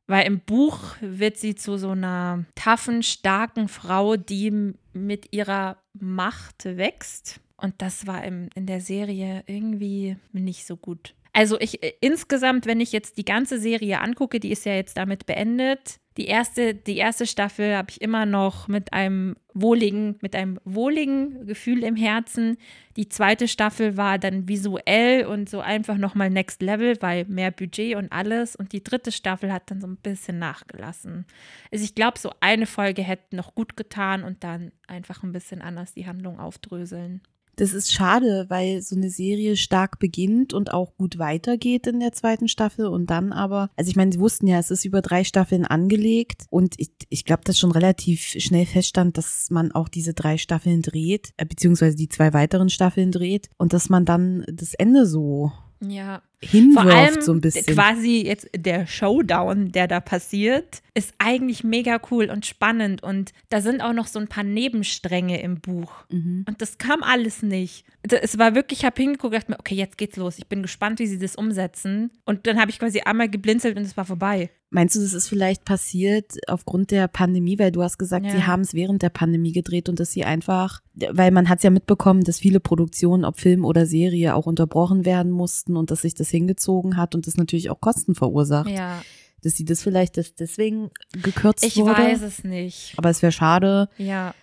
[0.07, 6.65] Weil im Buch wird sie zu so einer taffen, starken Frau, die mit ihrer Macht
[6.65, 11.15] wächst und das war im, in der Serie irgendwie nicht so gut.
[11.33, 14.97] Also ich äh, insgesamt, wenn ich jetzt die ganze Serie angucke, die ist ja jetzt
[14.97, 15.99] damit beendet.
[16.19, 21.47] Die erste, die erste Staffel habe ich immer noch mit einem wohligen, mit einem wohligen
[21.47, 22.59] Gefühl im Herzen.
[22.97, 27.97] Die zweite Staffel war dann visuell und so einfach nochmal Next Level, weil mehr Budget
[27.97, 28.55] und alles.
[28.55, 31.25] Und die dritte Staffel hat dann so ein bisschen nachgelassen.
[31.73, 35.63] Also ich glaube, so eine Folge hätte noch gut getan und dann einfach ein bisschen
[35.63, 37.23] anders die Handlung aufdröseln.
[37.57, 42.13] Das ist schade, weil so eine Serie stark beginnt und auch gut weitergeht in der
[42.13, 45.23] zweiten Staffel und dann aber, also ich meine, sie wussten ja, es ist über drei
[45.25, 50.15] Staffeln angelegt und ich, ich glaube, dass schon relativ schnell feststand, dass man auch diese
[50.15, 54.73] drei Staffeln dreht, äh, beziehungsweise die zwei weiteren Staffeln dreht und dass man dann das
[54.75, 55.53] Ende so
[55.91, 56.23] ja.
[56.41, 57.75] hinwirft Vor allem so ein bisschen.
[57.75, 63.61] Quasi jetzt der Showdown, der da passiert, ist eigentlich mega cool und spannend und da
[63.61, 66.45] sind auch noch so ein paar Nebenstränge im Buch mhm.
[66.49, 67.85] und das kam alles nicht.
[68.03, 70.39] Es war wirklich, ich habe hingeguckt und dachte mir, okay, jetzt geht's los.
[70.39, 73.83] Ich bin gespannt, wie sie das umsetzen und dann habe ich quasi einmal geblinzelt und
[73.83, 74.51] es war vorbei.
[74.75, 78.33] Meinst du, das ist vielleicht passiert aufgrund der Pandemie, weil du hast gesagt, ja.
[78.33, 81.65] sie haben es während der Pandemie gedreht und dass sie einfach, weil man hat es
[81.65, 86.01] ja mitbekommen, dass viele Produktionen, ob Film oder Serie, auch unterbrochen werden mussten und dass
[86.01, 88.71] sich das hingezogen hat und das natürlich auch Kosten verursacht.
[88.71, 89.03] Ja.
[89.43, 91.93] Dass sie das vielleicht deswegen gekürzt ich wurde.
[91.93, 92.95] Ich weiß es nicht.
[92.97, 93.91] Aber es wäre schade.
[93.99, 94.35] Ja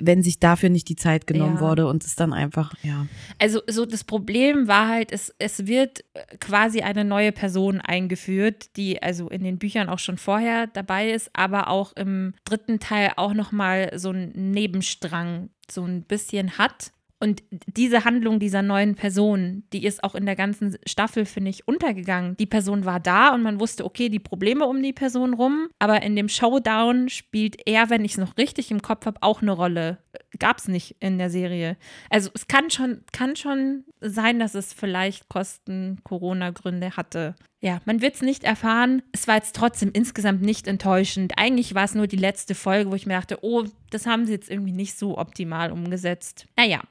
[0.00, 1.60] wenn sich dafür nicht die Zeit genommen ja.
[1.60, 3.06] wurde und es dann einfach, ja.
[3.38, 6.04] Also so das Problem war halt, es, es wird
[6.40, 11.30] quasi eine neue Person eingeführt, die also in den Büchern auch schon vorher dabei ist,
[11.32, 16.92] aber auch im dritten Teil auch nochmal so einen Nebenstrang so ein bisschen hat.
[17.20, 21.66] Und diese Handlung dieser neuen Person, die ist auch in der ganzen Staffel, finde ich,
[21.66, 22.36] untergegangen.
[22.36, 26.02] Die Person war da und man wusste, okay, die Probleme um die Person rum, aber
[26.02, 29.52] in dem Showdown spielt er, wenn ich es noch richtig im Kopf habe, auch eine
[29.52, 29.98] Rolle.
[30.38, 31.76] Gab es nicht in der Serie.
[32.10, 37.34] Also es kann schon, kann schon sein, dass es vielleicht Kosten-Corona-Gründe hatte.
[37.60, 39.02] Ja, man wird es nicht erfahren.
[39.12, 41.32] Es war jetzt trotzdem insgesamt nicht enttäuschend.
[41.38, 44.32] Eigentlich war es nur die letzte Folge, wo ich mir dachte, oh, das haben sie
[44.32, 46.46] jetzt irgendwie nicht so optimal umgesetzt.
[46.56, 46.82] Naja,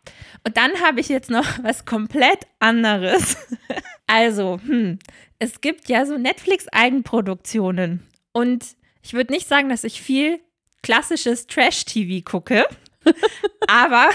[0.43, 3.37] und dann habe ich jetzt noch was komplett anderes.
[4.07, 4.97] also, hm,
[5.37, 8.01] es gibt ja so Netflix-Eigenproduktionen.
[8.31, 8.65] Und
[9.03, 10.39] ich würde nicht sagen, dass ich viel
[10.81, 12.65] klassisches Trash-TV gucke.
[13.67, 14.09] Aber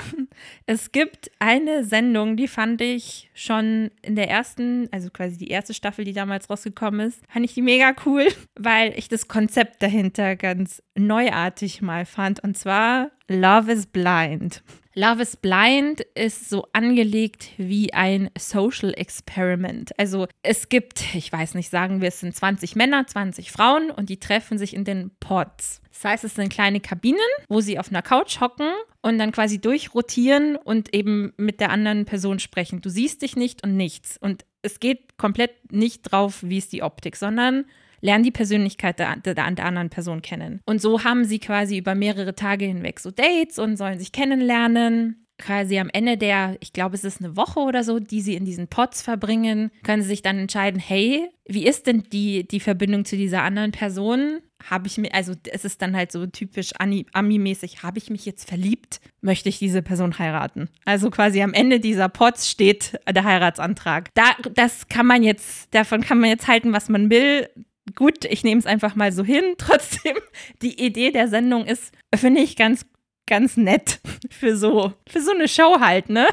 [0.67, 5.75] es gibt eine Sendung, die fand ich schon in der ersten, also quasi die erste
[5.75, 10.37] Staffel, die damals rausgekommen ist, fand ich die mega cool, weil ich das Konzept dahinter
[10.37, 12.43] ganz neuartig mal fand.
[12.43, 14.63] Und zwar Love is Blind.
[14.99, 19.97] Love is Blind ist so angelegt wie ein Social Experiment.
[19.97, 24.09] Also es gibt, ich weiß nicht, sagen wir, es sind 20 Männer, 20 Frauen und
[24.09, 25.83] die treffen sich in den Pods.
[25.93, 29.61] Das heißt, es sind kleine Kabinen, wo sie auf einer Couch hocken und dann quasi
[29.61, 32.81] durchrotieren und eben mit der anderen Person sprechen.
[32.81, 34.17] Du siehst dich nicht und nichts.
[34.21, 37.67] Und es geht komplett nicht drauf, wie ist die Optik, sondern
[38.01, 40.61] lernen die Persönlichkeit der, der, der, anderen Person kennen.
[40.67, 45.25] Und so haben sie quasi über mehrere Tage hinweg so Dates und sollen sich kennenlernen.
[45.39, 48.45] Quasi am Ende der, ich glaube, es ist eine Woche oder so, die sie in
[48.45, 53.05] diesen Pots verbringen, können sie sich dann entscheiden, hey, wie ist denn die, die Verbindung
[53.05, 54.41] zu dieser anderen Person?
[54.69, 58.49] Habe ich mir, also es ist dann halt so typisch Ami-mäßig, habe ich mich jetzt
[58.49, 59.01] verliebt?
[59.21, 60.69] Möchte ich diese Person heiraten?
[60.85, 64.13] Also quasi am Ende dieser Pots steht der Heiratsantrag.
[64.15, 67.49] Da, das kann man jetzt, davon kann man jetzt halten, was man will
[67.95, 69.45] gut, ich nehme es einfach mal so hin.
[69.59, 70.17] Trotzdem,
[70.63, 72.87] die Idee der Sendung ist, finde ich, ganz,
[73.27, 76.27] ganz nett für so, für so eine Show halt, ne?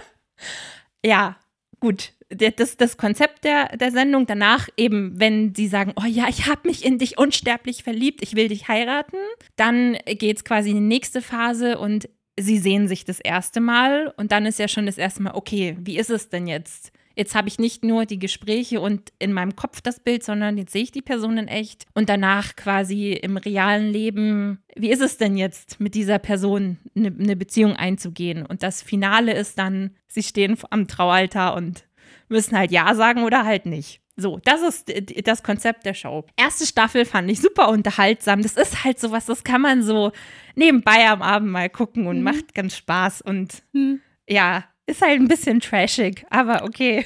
[1.03, 1.38] Ja,
[1.80, 2.12] gut.
[2.30, 6.62] Das, das Konzept der, der Sendung danach eben, wenn sie sagen, oh ja, ich habe
[6.68, 9.18] mich in dich unsterblich verliebt, ich will dich heiraten,
[9.56, 14.14] dann geht es quasi in die nächste Phase und sie sehen sich das erste Mal
[14.18, 16.91] und dann ist ja schon das erste Mal, okay, wie ist es denn jetzt?
[17.16, 20.74] Jetzt habe ich nicht nur die Gespräche und in meinem Kopf das Bild, sondern jetzt
[20.74, 25.18] sehe ich die Person in echt und danach quasi im realen Leben, wie ist es
[25.18, 28.45] denn jetzt mit dieser Person eine, eine Beziehung einzugehen?
[28.45, 31.86] Und das Finale ist dann, sie stehen am Traualtar und
[32.28, 34.01] müssen halt Ja sagen oder halt nicht.
[34.18, 34.91] So, das ist
[35.28, 36.26] das Konzept der Show.
[36.38, 38.41] Erste Staffel fand ich super unterhaltsam.
[38.41, 40.13] Das ist halt sowas, das kann man so
[40.55, 42.24] nebenbei am Abend mal gucken und mhm.
[42.24, 43.22] macht ganz Spaß.
[43.22, 44.01] Und mhm.
[44.28, 47.06] ja, ist halt ein bisschen trashig, aber okay.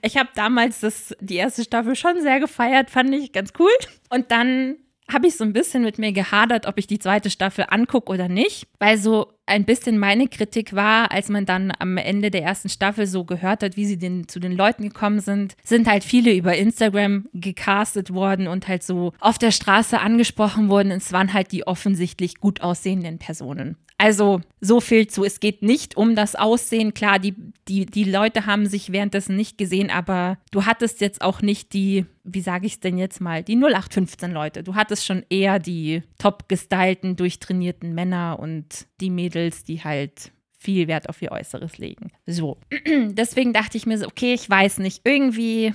[0.00, 3.70] Ich habe damals das, die erste Staffel schon sehr gefeiert, fand ich ganz cool.
[4.08, 4.76] Und dann
[5.10, 8.28] habe ich so ein bisschen mit mir gehadert, ob ich die zweite Staffel angucke oder
[8.28, 12.68] nicht, weil so ein bisschen meine Kritik war, als man dann am Ende der ersten
[12.68, 16.34] Staffel so gehört hat, wie sie den, zu den Leuten gekommen sind, sind halt viele
[16.34, 20.92] über Instagram gecastet worden und halt so auf der Straße angesprochen worden.
[20.92, 23.76] Es waren halt die offensichtlich gut aussehenden Personen.
[23.98, 26.94] Also so viel zu, es geht nicht um das Aussehen.
[26.94, 27.34] Klar, die,
[27.66, 32.06] die, die Leute haben sich währenddessen nicht gesehen, aber du hattest jetzt auch nicht die,
[32.22, 34.62] wie sage ich es denn jetzt mal, die 0815 Leute.
[34.62, 40.86] Du hattest schon eher die top gestylten, durchtrainierten Männer und die Mädels, die halt viel
[40.86, 42.12] Wert auf ihr Äußeres legen.
[42.24, 45.74] So, deswegen dachte ich mir so, okay, ich weiß nicht, irgendwie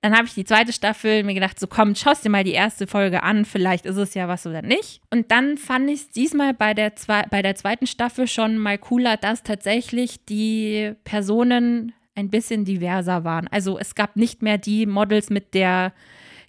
[0.00, 2.86] dann habe ich die zweite Staffel mir gedacht, so komm, schaust dir mal die erste
[2.86, 5.00] Folge an, vielleicht ist es ja was oder nicht.
[5.10, 6.92] Und dann fand ich es diesmal bei der,
[7.30, 13.48] bei der zweiten Staffel schon mal cooler, dass tatsächlich die Personen ein bisschen diverser waren.
[13.48, 15.92] Also es gab nicht mehr die Models mit der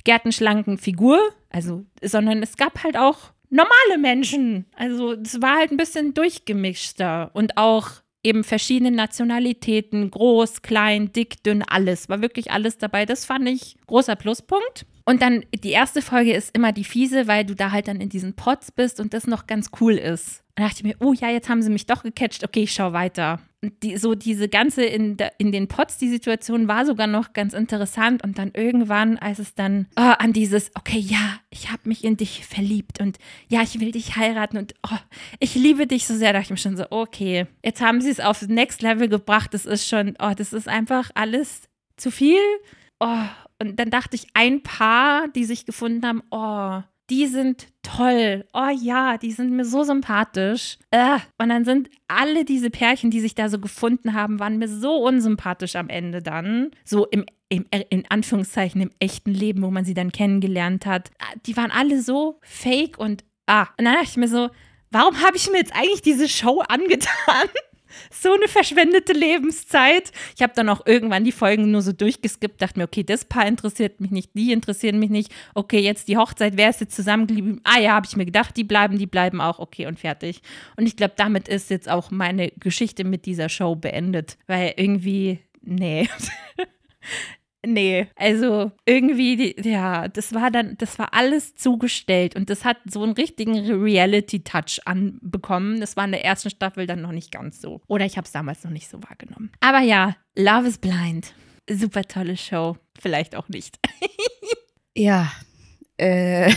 [0.03, 1.19] gärtenschlanken Figur,
[1.49, 4.65] also, sondern es gab halt auch normale Menschen.
[4.75, 7.89] Also es war halt ein bisschen durchgemischter und auch
[8.23, 12.09] eben verschiedene Nationalitäten, groß, klein, dick, dünn, alles.
[12.09, 13.05] War wirklich alles dabei.
[13.05, 14.85] Das fand ich großer Pluspunkt.
[15.05, 18.09] Und dann die erste Folge ist immer die fiese, weil du da halt dann in
[18.09, 20.43] diesen Pots bist und das noch ganz cool ist.
[20.49, 22.43] Und da dachte ich mir, oh ja, jetzt haben sie mich doch gecatcht.
[22.43, 26.67] Okay, ich schau weiter die, so diese ganze in, de, in den Pots, die Situation
[26.67, 28.23] war sogar noch ganz interessant.
[28.23, 32.17] Und dann irgendwann, als es dann oh, an dieses, okay, ja, ich habe mich in
[32.17, 34.97] dich verliebt und ja, ich will dich heiraten und oh,
[35.39, 38.19] ich liebe dich so sehr, dachte ich mir schon so, okay, jetzt haben sie es
[38.19, 39.53] aufs Next Level gebracht.
[39.53, 41.63] Das ist schon, oh, das ist einfach alles
[41.97, 42.39] zu viel.
[42.99, 43.25] Oh,
[43.61, 48.45] und dann dachte ich, ein Paar, die sich gefunden haben, oh, die sind toll.
[48.53, 50.77] Oh ja, die sind mir so sympathisch.
[50.91, 51.19] Äh.
[51.37, 54.95] Und dann sind alle diese Pärchen, die sich da so gefunden haben, waren mir so
[54.95, 56.71] unsympathisch am Ende dann.
[56.85, 61.11] So im, im in Anführungszeichen im echten Leben, wo man sie dann kennengelernt hat.
[61.45, 63.67] Die waren alle so fake und ah.
[63.77, 64.49] Und dann dachte ich mir so,
[64.91, 67.49] warum habe ich mir jetzt eigentlich diese Show angetan?
[68.11, 70.11] so eine verschwendete Lebenszeit.
[70.35, 73.47] Ich habe dann auch irgendwann die Folgen nur so durchgeskippt, dachte mir, okay, das Paar
[73.47, 75.31] interessiert mich nicht, die interessieren mich nicht.
[75.53, 77.61] Okay, jetzt die Hochzeit, wer ist jetzt zusammengeblieben?
[77.63, 80.41] Ah ja, habe ich mir gedacht, die bleiben, die bleiben auch, okay und fertig.
[80.77, 85.39] Und ich glaube, damit ist jetzt auch meine Geschichte mit dieser Show beendet, weil irgendwie,
[85.61, 86.07] nee.
[87.65, 93.03] Nee, also irgendwie, ja, das war dann, das war alles zugestellt und das hat so
[93.03, 95.81] einen richtigen Reality-Touch anbekommen.
[95.81, 97.81] Das war in der ersten Staffel dann noch nicht ganz so.
[97.87, 99.51] Oder ich habe es damals noch nicht so wahrgenommen.
[99.59, 101.33] Aber ja, Love is Blind.
[101.69, 102.77] Super tolle Show.
[102.97, 103.77] Vielleicht auch nicht.
[104.95, 105.29] ja.
[105.97, 106.53] Äh.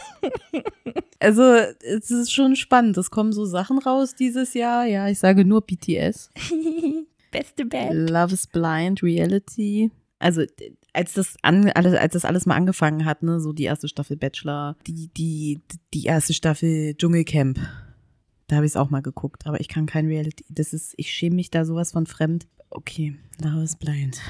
[1.20, 2.96] also, es ist schon spannend.
[2.98, 4.86] Es kommen so Sachen raus dieses Jahr.
[4.86, 6.30] Ja, ich sage nur BTS.
[7.30, 8.10] Beste Band.
[8.10, 10.42] Love is Blind, Reality also
[10.92, 14.76] als das an, als das alles mal angefangen hat, ne, so die erste Staffel Bachelor,
[14.86, 15.60] die, die,
[15.94, 17.58] die erste Staffel Dschungelcamp.
[18.46, 20.44] Da habe ich es auch mal geguckt, aber ich kann kein Reality.
[20.48, 22.46] Das ist, ich schäme mich da sowas von fremd.
[22.72, 24.20] Okay, Love is Blind.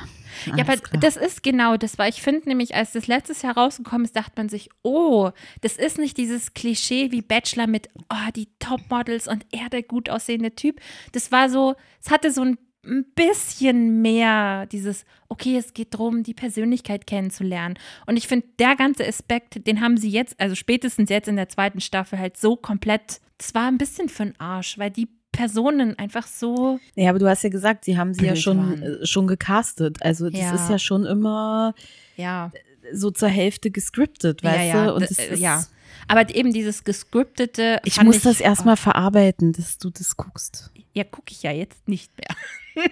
[0.47, 1.01] Alles ja, aber klar.
[1.01, 4.33] das ist genau das, weil ich finde nämlich, als das letztes Jahr rausgekommen ist, dachte
[4.37, 5.31] man sich, oh,
[5.61, 10.09] das ist nicht dieses Klischee wie Bachelor mit, oh, die Topmodels und er der gut
[10.09, 10.81] aussehende Typ.
[11.13, 16.23] Das war so, es hatte so ein ein bisschen mehr dieses, okay, es geht darum,
[16.23, 17.79] die Persönlichkeit kennenzulernen.
[18.07, 21.49] Und ich finde, der ganze Aspekt, den haben sie jetzt, also spätestens jetzt in der
[21.49, 25.99] zweiten Staffel, halt so komplett, das war ein bisschen für den Arsch, weil die Personen
[25.99, 26.81] einfach so.
[26.97, 30.03] Ja, aber du hast ja gesagt, sie haben sie ja schon, äh, schon gecastet.
[30.03, 30.55] Also das ja.
[30.55, 31.75] ist ja schon immer
[32.17, 32.51] ja.
[32.93, 34.95] so zur Hälfte gescriptet, weißt ja, du?
[34.95, 35.65] Und das ist, ja.
[36.09, 37.81] Aber eben dieses gescriptete.
[37.85, 40.73] Ich muss ich, das erstmal verarbeiten, dass du das guckst.
[41.01, 42.85] Ja, gucke ich ja jetzt nicht mehr.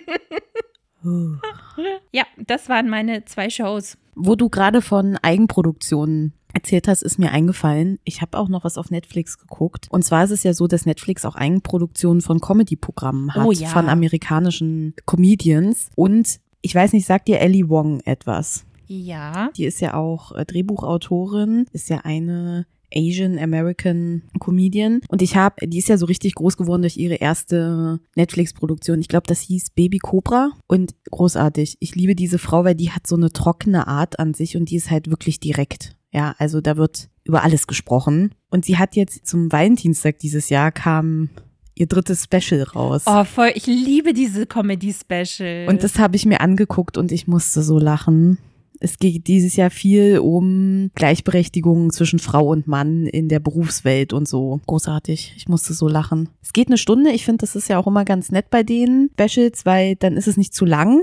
[1.05, 1.37] uh.
[2.11, 3.99] Ja, das waren meine zwei Shows.
[4.15, 7.99] Wo du gerade von Eigenproduktionen erzählt hast, ist mir eingefallen.
[8.05, 9.89] Ich habe auch noch was auf Netflix geguckt.
[9.91, 13.69] Und zwar ist es ja so, dass Netflix auch Eigenproduktionen von Comedy-Programmen hat, oh, ja.
[13.69, 15.91] von amerikanischen Comedians.
[15.95, 18.65] Und ich weiß nicht, sagt dir Ellie Wong etwas?
[18.87, 19.51] Ja.
[19.55, 25.01] Die ist ja auch äh, Drehbuchautorin, ist ja eine Asian American Comedian.
[25.09, 29.01] Und ich habe, die ist ja so richtig groß geworden durch ihre erste Netflix-Produktion.
[29.01, 30.51] Ich glaube, das hieß Baby Cobra.
[30.67, 31.77] Und großartig.
[31.81, 34.77] Ich liebe diese Frau, weil die hat so eine trockene Art an sich und die
[34.77, 35.97] ist halt wirklich direkt.
[36.13, 38.35] Ja, also da wird über alles gesprochen.
[38.51, 41.29] Und sie hat jetzt zum Valentinstag dieses Jahr kam
[41.75, 43.05] ihr drittes Special raus.
[43.07, 43.53] Oh, voll.
[43.55, 45.69] Ich liebe diese Comedy-Special.
[45.69, 48.39] Und das habe ich mir angeguckt und ich musste so lachen.
[48.81, 54.29] Es geht dieses Jahr viel um Gleichberechtigung zwischen Frau und Mann in der Berufswelt und
[54.29, 54.61] so.
[54.67, 55.35] Großartig.
[55.37, 56.29] Ich musste so lachen.
[56.43, 57.11] Es geht eine Stunde.
[57.11, 60.29] Ich finde, das ist ja auch immer ganz nett bei den Specials, weil dann ist
[60.29, 61.03] es nicht zu lang.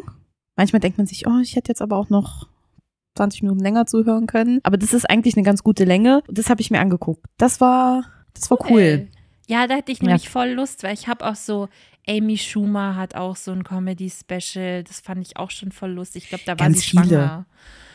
[0.56, 2.48] Manchmal denkt man sich, oh, ich hätte jetzt aber auch noch
[3.18, 4.60] 20 Minuten länger zuhören können.
[4.64, 6.24] Aber das ist eigentlich eine ganz gute Länge.
[6.28, 7.26] Das habe ich mir angeguckt.
[7.38, 8.04] Das war,
[8.34, 9.08] das war cool.
[9.48, 10.30] Ja, da hätte ich nämlich ja.
[10.30, 11.68] voll Lust, weil ich habe auch so,
[12.08, 16.24] Amy Schumer hat auch so ein Comedy-Special, das fand ich auch schon voll lustig.
[16.24, 17.03] Ich glaube, da war Ganz sie viele.
[17.06, 17.45] schwanger.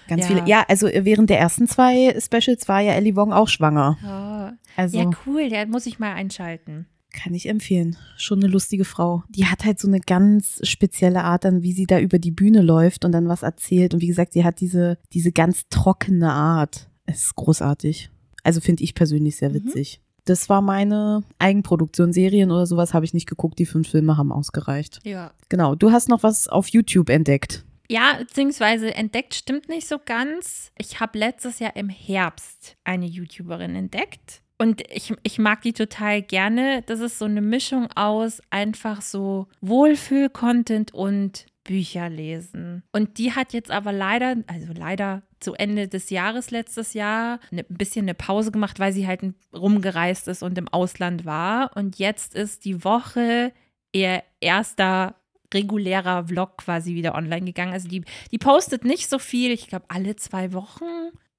[0.09, 0.29] Ganz ja.
[0.29, 0.49] viele.
[0.49, 3.97] Ja, also während der ersten zwei Specials war ja Ellie Wong auch schwanger.
[4.05, 4.57] Oh.
[4.77, 6.87] Also, ja, cool, der muss ich mal einschalten.
[7.13, 7.97] Kann ich empfehlen.
[8.17, 9.25] Schon eine lustige Frau.
[9.29, 12.63] Die hat halt so eine ganz spezielle Art an, wie sie da über die Bühne
[12.63, 13.95] läuft und dann was erzählt.
[13.95, 16.89] Und wie gesagt, sie hat diese, diese ganz trockene Art.
[17.07, 18.11] Es ist großartig.
[18.43, 19.55] Also finde ich persönlich sehr mhm.
[19.55, 20.01] witzig.
[20.01, 20.10] Mhm.
[20.25, 22.13] Das war meine Eigenproduktion.
[22.13, 23.59] Serien oder sowas habe ich nicht geguckt.
[23.59, 25.01] Die fünf Filme haben ausgereicht.
[25.05, 25.33] Ja.
[25.49, 25.75] Genau.
[25.75, 27.65] Du hast noch was auf YouTube entdeckt.
[27.89, 30.71] Ja, beziehungsweise entdeckt stimmt nicht so ganz.
[30.79, 34.43] Ich habe letztes Jahr im Herbst eine YouTuberin entdeckt.
[34.59, 36.83] Und ich, ich mag die total gerne.
[36.87, 42.83] Das ist so eine Mischung aus einfach so Wohlfühl-Content und Bücher lesen.
[42.93, 47.65] Und die hat jetzt aber leider, also leider zu Ende des Jahres letztes Jahr ne,
[47.69, 49.23] ein bisschen eine Pause gemacht, weil sie halt
[49.55, 51.77] rumgereist ist und im Ausland war.
[51.77, 53.53] Und jetzt ist die Woche
[53.93, 55.17] ihr erster
[55.53, 57.73] regulärer Vlog quasi wieder online gegangen.
[57.73, 60.85] Also die, die postet nicht so viel, ich glaube alle zwei Wochen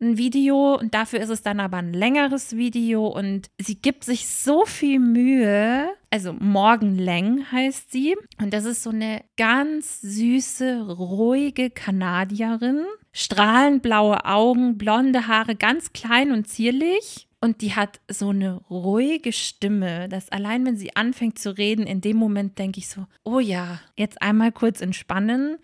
[0.02, 4.28] ein Video und dafür ist es dann aber ein längeres Video und sie gibt sich
[4.28, 5.90] so viel Mühe.
[6.10, 12.84] Also Morgenläng heißt sie und das ist so eine ganz süße, ruhige Kanadierin.
[13.14, 17.28] Strahlend blaue Augen, blonde Haare, ganz klein und zierlich.
[17.44, 22.00] Und die hat so eine ruhige Stimme, dass allein wenn sie anfängt zu reden, in
[22.00, 25.58] dem Moment denke ich so, oh ja, jetzt einmal kurz entspannen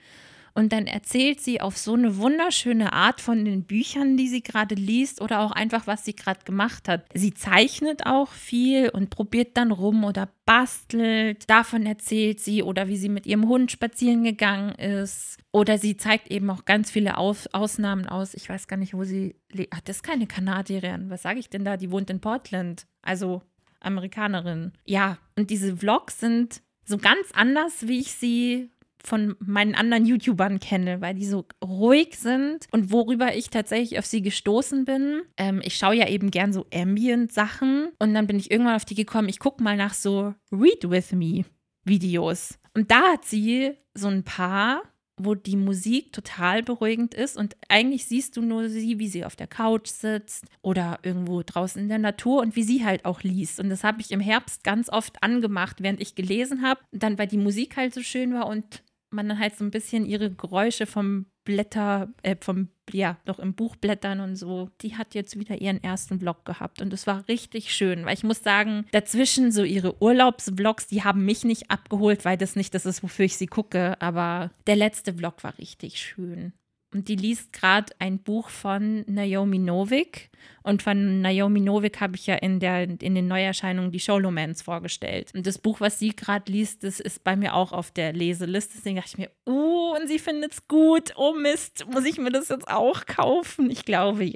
[0.58, 4.74] und dann erzählt sie auf so eine wunderschöne Art von den Büchern, die sie gerade
[4.74, 7.06] liest oder auch einfach, was sie gerade gemacht hat.
[7.14, 11.48] Sie zeichnet auch viel und probiert dann rum oder bastelt.
[11.48, 15.38] Davon erzählt sie oder wie sie mit ihrem Hund spazieren gegangen ist.
[15.52, 18.34] Oder sie zeigt eben auch ganz viele Aus Ausnahmen aus.
[18.34, 19.74] Ich weiß gar nicht, wo sie lebt.
[19.76, 21.12] Ach, das ist keine Kanadierin.
[21.12, 21.78] Was sage ich denn da?
[21.78, 22.88] Die wohnt in Portland.
[23.04, 23.44] Also
[23.80, 24.72] Amerikanerin.
[24.86, 28.72] Ja, und diese Vlogs sind so ganz anders, wie ich sie
[29.04, 34.06] von meinen anderen YouTubern kenne, weil die so ruhig sind und worüber ich tatsächlich auf
[34.06, 35.22] sie gestoßen bin.
[35.38, 38.96] Ähm, ich schaue ja eben gern so Ambient-Sachen und dann bin ich irgendwann auf die
[38.96, 41.46] gekommen, ich gucke mal nach so Read With Me
[41.84, 42.60] Videos.
[42.74, 44.84] Und da hat sie so ein paar
[45.18, 49.36] wo die Musik total beruhigend ist und eigentlich siehst du nur sie, wie sie auf
[49.36, 53.60] der Couch sitzt oder irgendwo draußen in der Natur und wie sie halt auch liest.
[53.60, 56.82] Und das habe ich im Herbst ganz oft angemacht, während ich gelesen habe.
[56.92, 58.84] Dann, weil die Musik halt so schön war und
[59.18, 63.54] man dann halt so ein bisschen ihre Geräusche vom Blätter, äh, vom, ja, noch im
[63.54, 64.70] Buch blättern und so.
[64.82, 68.24] Die hat jetzt wieder ihren ersten Vlog gehabt und es war richtig schön, weil ich
[68.24, 72.86] muss sagen, dazwischen so ihre Urlaubsvlogs, die haben mich nicht abgeholt, weil das nicht das
[72.86, 76.54] ist, wofür ich sie gucke, aber der letzte Vlog war richtig schön.
[76.94, 80.30] Und die liest gerade ein Buch von Naomi Novik.
[80.64, 85.32] Und von Naomi Novik habe ich ja in, der, in den Neuerscheinungen die Showlomans vorgestellt.
[85.34, 88.76] Und das Buch, was sie gerade liest, das ist bei mir auch auf der Leseliste.
[88.78, 91.14] Deswegen dachte ich mir, uh, und sie findet es gut.
[91.18, 93.70] Oh Mist, muss ich mir das jetzt auch kaufen?
[93.70, 94.26] Ich glaube.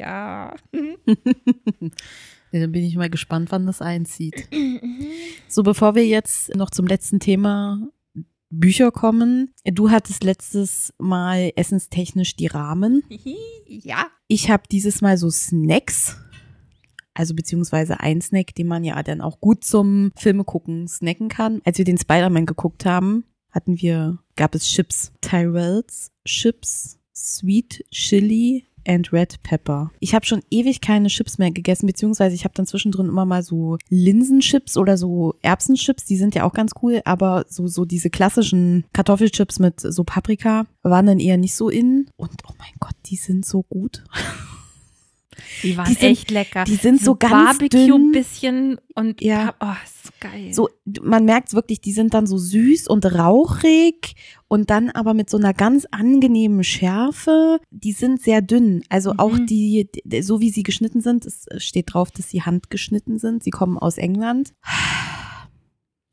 [2.54, 4.50] Ja, dann bin ich mal gespannt, wann das einzieht.
[5.48, 7.88] so, bevor wir jetzt noch zum letzten Thema
[8.52, 9.54] Bücher kommen.
[9.66, 13.04] Du hattest letztes Mal essenstechnisch die Rahmen.
[13.66, 14.08] Ja.
[14.28, 16.18] Ich habe dieses Mal so Snacks.
[17.14, 21.62] Also beziehungsweise ein Snack, den man ja dann auch gut zum Filme gucken snacken kann.
[21.66, 25.12] Als wir den Spider-Man geguckt haben, hatten wir, gab es Chips.
[25.22, 29.92] Tyrells Chips, Sweet Chili and Red Pepper.
[30.00, 33.44] Ich habe schon ewig keine Chips mehr gegessen, beziehungsweise ich habe dann zwischendrin immer mal
[33.44, 38.10] so Linsenchips oder so Erbsenchips, die sind ja auch ganz cool, aber so, so diese
[38.10, 42.10] klassischen Kartoffelchips mit so Paprika waren dann eher nicht so in.
[42.18, 44.04] Und oh mein Gott, die sind so gut.
[45.64, 46.64] Die waren Die sind- echt lecker.
[46.66, 48.12] die sind so ganz Barbecue dünn.
[48.12, 49.54] bisschen und Ja.
[49.60, 50.54] oh, ist so geil.
[50.54, 50.70] So,
[51.02, 54.16] man merkt wirklich, die sind dann so süß und rauchig
[54.48, 57.60] und dann aber mit so einer ganz angenehmen Schärfe.
[57.72, 58.84] Die sind sehr dünn.
[58.90, 59.20] Also Mhm.
[59.20, 59.88] auch die-
[60.22, 63.44] so wie sie geschnitten sind, es steht drauf, dass sie handgeschnitten sind.
[63.44, 64.54] Sie kommen aus England.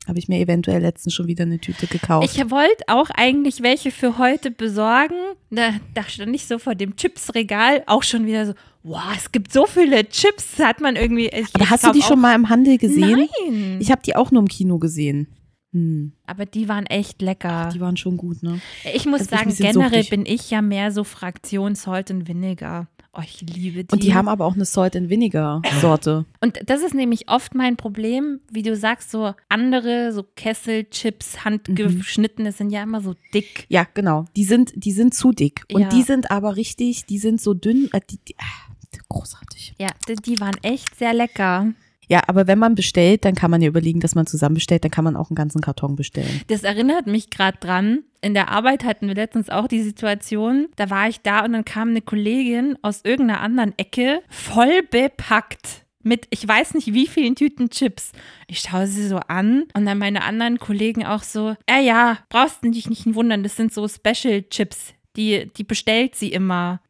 [0.09, 2.27] Habe ich mir eventuell letztens schon wieder eine Tüte gekauft.
[2.33, 5.15] Ich wollte auch eigentlich welche für heute besorgen.
[5.51, 9.53] Da, da stand ich so vor dem Chipsregal auch schon wieder so, wow, es gibt
[9.53, 11.29] so viele Chips, hat man irgendwie.
[11.29, 13.29] Ich, aber ich hast du die schon mal im Handel gesehen?
[13.47, 13.77] Nein.
[13.81, 15.29] Ich habe die auch nur im Kino gesehen.
[15.73, 17.69] Hm, aber die waren echt lecker.
[17.75, 18.59] die waren schon gut, ne?
[18.95, 20.11] ich muss ich sagen, generell suchtig.
[20.11, 22.89] bin ich ja mehr so Fraktion Salt und Vinegar.
[23.19, 23.93] Oh, ich liebe die.
[23.93, 26.25] Und die haben aber auch eine Salt and Vinegar Sorte.
[26.41, 32.53] Und das ist nämlich oft mein Problem, wie du sagst, so andere, so Kesselchips, handgeschnittene
[32.53, 33.67] sind ja immer so dick.
[33.69, 34.27] Ja, genau.
[34.37, 35.65] Die sind, die sind zu dick.
[35.73, 35.89] Und Ja.
[35.89, 37.89] die sind aber richtig, die sind so dünn.
[37.93, 38.73] Äh, die, die, ah,
[39.09, 39.75] großartig.
[39.79, 41.73] Ja, die, die waren echt sehr lecker.
[42.09, 44.85] Ja, aber wenn man bestellt, dann kann man ja überlegen, dass man zusammen bestellt.
[44.85, 46.41] Dann kann man auch einen ganzen Karton bestellen.
[46.49, 48.05] Das erinnert mich gerade dran.
[48.21, 51.65] In der Arbeit hatten wir letztens auch die Situation, da war ich da und dann
[51.65, 57.37] kam eine Kollegin aus irgendeiner anderen Ecke, voll bepackt mit, ich weiß nicht wie vielen
[57.37, 58.13] Tüten Chips.
[58.49, 62.65] Ich schaue sie so an und dann meine anderen Kollegen auch so, ja, ja, brauchst
[62.65, 66.81] du dich nicht wundern, das sind so Special Chips, die, die bestellt sie immer.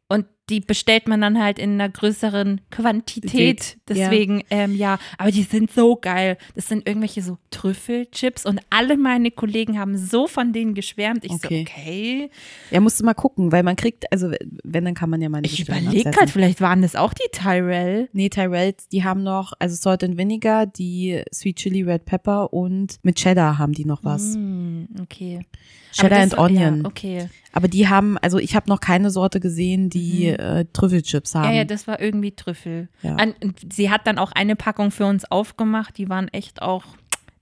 [0.49, 3.77] Die bestellt man dann halt in einer größeren Quantität.
[3.89, 3.95] Ja.
[4.09, 6.37] Deswegen, ähm, ja, aber die sind so geil.
[6.55, 11.25] Das sind irgendwelche so Trüffelchips und alle meine Kollegen haben so von denen geschwärmt.
[11.25, 11.65] Ich Okay.
[11.67, 12.29] so, okay.
[12.71, 14.31] Ja, musst du mal gucken, weil man kriegt, also
[14.63, 17.29] wenn, dann kann man ja mal eine Ich überlege gerade, vielleicht waren das auch die
[17.31, 18.09] Tyrell.
[18.13, 22.97] Nee, Tyrells, die haben noch, also Salt and Vinegar, die Sweet Chili Red Pepper und
[23.03, 24.35] mit Cheddar haben die noch was.
[24.35, 25.45] Hm, okay.
[25.91, 26.81] Cheddar and Onion.
[26.81, 27.29] Ja, okay.
[27.51, 31.47] Aber die haben, also ich habe noch keine Sorte gesehen, die äh, Trüffelchips haben.
[31.47, 31.53] Mhm.
[31.53, 32.89] Ja, ja, das war irgendwie Trüffel.
[33.01, 33.15] Ja.
[33.15, 33.33] An,
[33.71, 35.97] sie hat dann auch eine Packung für uns aufgemacht.
[35.97, 36.83] Die waren echt auch,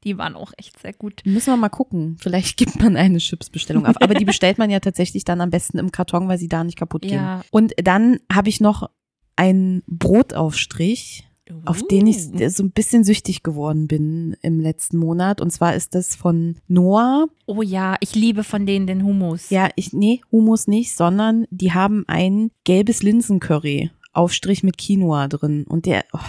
[0.03, 1.21] die waren auch echt sehr gut.
[1.25, 2.17] Müssen wir mal gucken.
[2.19, 3.97] Vielleicht gibt man eine Chipsbestellung ab.
[3.99, 6.77] Aber die bestellt man ja tatsächlich dann am besten im Karton, weil sie da nicht
[6.77, 7.15] kaputt gehen.
[7.15, 7.41] Ja.
[7.51, 8.89] Und dann habe ich noch
[9.35, 11.26] einen Brotaufstrich,
[11.65, 12.49] auf den ich Uh.
[12.49, 15.41] so ein bisschen süchtig geworden bin im letzten Monat.
[15.41, 17.27] Und zwar ist das von Noah.
[17.45, 19.49] Oh ja, ich liebe von denen den Hummus.
[19.49, 23.91] Ja, ich, nee, Hummus nicht, sondern die haben ein gelbes Linsencurry.
[24.13, 25.65] Aufstrich mit Quinoa drin.
[25.67, 26.19] Und der, oh,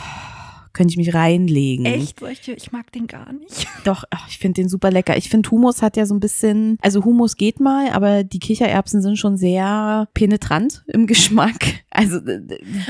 [0.79, 1.87] könnte ich mich reinlegen.
[1.87, 2.21] Echt?
[2.21, 3.67] Solche, ich mag den gar nicht.
[3.85, 5.17] Doch, ach, ich finde den super lecker.
[5.17, 9.03] Ich finde Hummus hat ja so ein bisschen, also Hummus geht mal, aber die Kichererbsen
[9.03, 11.57] sind schon sehr penetrant im Geschmack.
[11.91, 12.41] Also äh,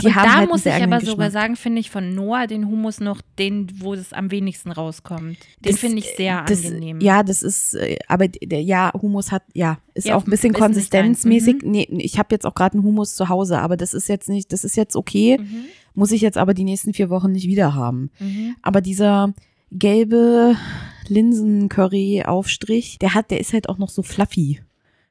[0.02, 1.32] die und haben da halt muss ich aber eigenen sogar Geschmack.
[1.32, 5.38] sagen, finde ich von Noah den Hummus noch den, wo es am wenigsten rauskommt.
[5.60, 7.00] Den finde ich sehr das, angenehm.
[7.00, 10.52] Ja, das ist, äh, aber der, ja, Hummus hat, ja, ist Ja, auch ein bisschen
[10.52, 11.62] konsistenzmäßig.
[11.62, 11.70] Mhm.
[11.70, 14.52] Nee, ich habe jetzt auch gerade einen Hummus zu Hause, aber das ist jetzt nicht,
[14.52, 15.64] das ist jetzt okay, Mhm.
[15.98, 18.10] Muss ich jetzt aber die nächsten vier Wochen nicht wieder haben.
[18.20, 18.56] Mhm.
[18.62, 19.34] Aber dieser
[19.70, 20.56] gelbe
[21.68, 22.98] Linsen-Curry-Aufstrich.
[22.98, 24.60] Der hat, der ist halt auch noch so fluffy.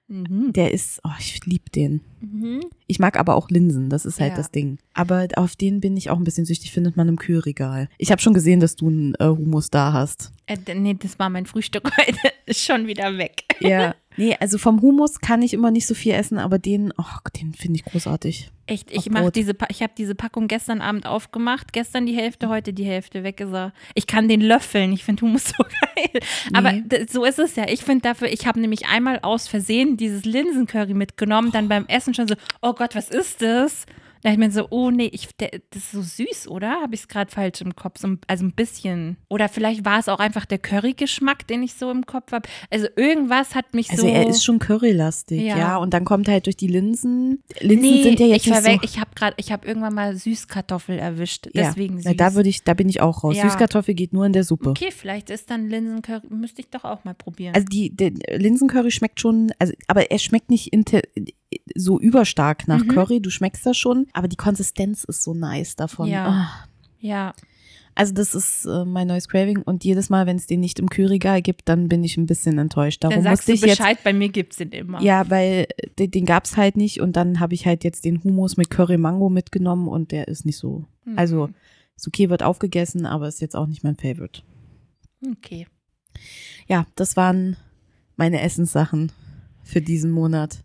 [0.08, 0.54] Mhm.
[0.54, 2.02] Der ist, oh, ich lieb den.
[2.22, 2.62] Mhm.
[2.88, 4.38] Ich mag aber auch Linsen, das ist halt Ja.
[4.38, 4.78] das Ding.
[4.94, 7.90] Aber auf den bin ich auch ein bisschen süchtig, findet man im Kühlregal.
[7.98, 10.32] Ich habe schon gesehen, dass du einen äh, Hummus da hast.
[10.46, 12.18] Äh, nee, das war mein Frühstück heute.
[12.46, 13.44] Ist schon wieder weg.
[13.60, 13.96] Ja.
[14.18, 17.04] Nee, also vom Hummus kann ich immer nicht so viel essen, aber den, oh,
[17.40, 18.50] den finde ich großartig.
[18.66, 19.36] Echt, ich mach Brot.
[19.36, 21.72] diese, ich habe diese Packung gestern Abend aufgemacht.
[21.72, 23.72] Gestern die Hälfte, heute die Hälfte weg ist er.
[23.94, 24.92] Ich kann den löffeln.
[24.92, 26.22] Ich finde Hummus so geil.
[26.54, 26.82] Aber Nee.
[26.86, 27.66] d- so ist es ja.
[27.70, 32.14] Ich finde dafür, ich habe nämlich einmal aus Versehen dieses Linsencurry mitgenommen, dann beim Essen
[32.14, 33.86] schon so, oh Gott, was ist das?
[34.24, 36.82] Da ich mir so, oh nee, ich, der, das ist so süß, oder?
[36.82, 38.00] Habe ich es gerade falsch im Kopf?
[38.00, 39.18] So, also ein bisschen.
[39.30, 42.48] Oder vielleicht war es auch einfach der Curry-Geschmack, den ich so im Kopf habe.
[42.70, 44.08] Also irgendwas hat mich Also so.
[44.08, 45.58] er ist schon currylastig, ja.
[45.58, 45.78] Ja.
[45.78, 47.44] Und dann kommt halt durch die Linsen.
[47.60, 48.80] Linsen nee, sind ja jetzt ich, nicht so.
[48.82, 51.48] ich habe gerade, ich habe irgendwann mal Süßkartoffel erwischt.
[51.54, 52.16] ja, Deswegen süß.
[52.16, 53.36] da würde ich, da bin ich auch raus.
[53.36, 53.44] Ja.
[53.44, 54.70] Süßkartoffel geht nur in der Suppe.
[54.70, 57.56] okay, vielleicht ist dann Linsencurry, müsste ich doch auch mal probieren.
[57.56, 60.74] Also die, der Linsencurry schmeckt schon, also aber er schmeckt nicht
[61.76, 62.90] so überstark nach Mhm.
[62.90, 63.22] Curry.
[63.22, 66.08] Du schmeckst das schon, aber die Konsistenz ist so nice davon.
[66.10, 66.28] Ja.
[66.28, 66.68] Ah.
[67.00, 67.34] ja,
[67.96, 70.88] Also das ist äh, mein neues Craving und jedes Mal, wenn es den nicht im
[70.90, 73.04] Kühlregal gibt, dann bin ich ein bisschen enttäuscht.
[73.04, 75.02] Darum dann sagst musste du ich jetzt Bescheid, bei mir gibt es den immer.
[75.02, 75.68] Ja, weil
[75.98, 78.70] den, den gab es halt nicht und dann habe ich halt jetzt den Hummus mit
[78.70, 80.86] Curry Mango mitgenommen und der ist nicht so.
[81.06, 81.18] Mhm.
[81.18, 81.50] Also
[81.96, 84.42] ist okay, wird aufgegessen, aber ist jetzt auch nicht mein Favorite.
[85.32, 85.66] Okay.
[86.68, 87.56] Ja, das waren
[88.16, 89.12] meine Essenssachen
[89.64, 90.64] für diesen Monat.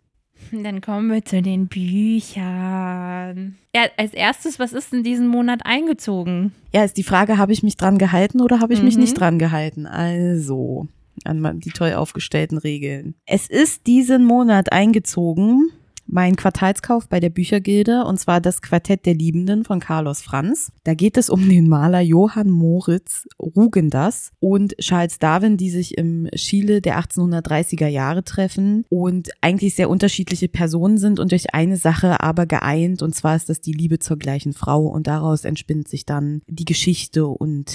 [0.55, 3.57] Dann kommen wir zu den Büchern.
[3.75, 6.53] Ja, als erstes, was ist in diesem Monat eingezogen?
[6.75, 9.01] Ja, ist die Frage, habe ich mich dran gehalten oder habe ich mich Mhm.
[9.01, 9.87] nicht dran gehalten?
[9.87, 10.89] Also,
[11.25, 13.15] an die toll aufgestellten Regeln.
[13.25, 15.71] Es ist diesen Monat eingezogen
[16.13, 20.71] mein Quartalskauf bei der Büchergilde und zwar das Quartett der Liebenden von Carlos Franz.
[20.85, 26.29] Da geht es um den Maler Johann Moritz Rugendas und Charles Darwin, die sich im
[26.35, 32.21] Chile der 1830er Jahre treffen und eigentlich sehr unterschiedliche Personen sind und durch eine Sache
[32.21, 36.05] aber geeint und zwar ist das die Liebe zur gleichen Frau und daraus entspinnt sich
[36.05, 37.75] dann die Geschichte und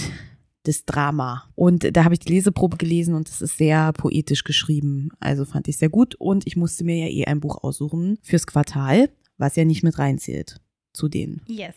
[0.68, 1.49] das Drama.
[1.55, 5.09] Und da habe ich die Leseprobe gelesen und es ist sehr poetisch geschrieben.
[5.20, 6.15] Also fand ich sehr gut.
[6.15, 9.97] Und ich musste mir ja eh ein Buch aussuchen fürs Quartal, was ja nicht mit
[9.97, 10.57] reinzählt
[10.93, 11.76] zu den Yes.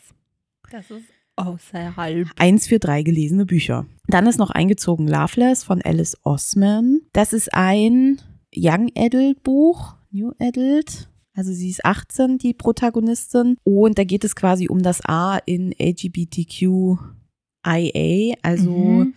[0.71, 1.05] Das ist
[1.37, 2.29] außerhalb.
[2.39, 3.87] eins für drei gelesene Bücher.
[4.07, 7.01] Dann ist noch eingezogen Loveless von Alice Osman.
[7.13, 8.21] Das ist ein
[8.55, 11.09] Young Adult Buch, New Adult.
[11.35, 13.57] Also sie ist 18, die Protagonistin.
[13.63, 15.73] Und da geht es quasi um das A in
[17.65, 19.15] LGBTQIA, also Mhm.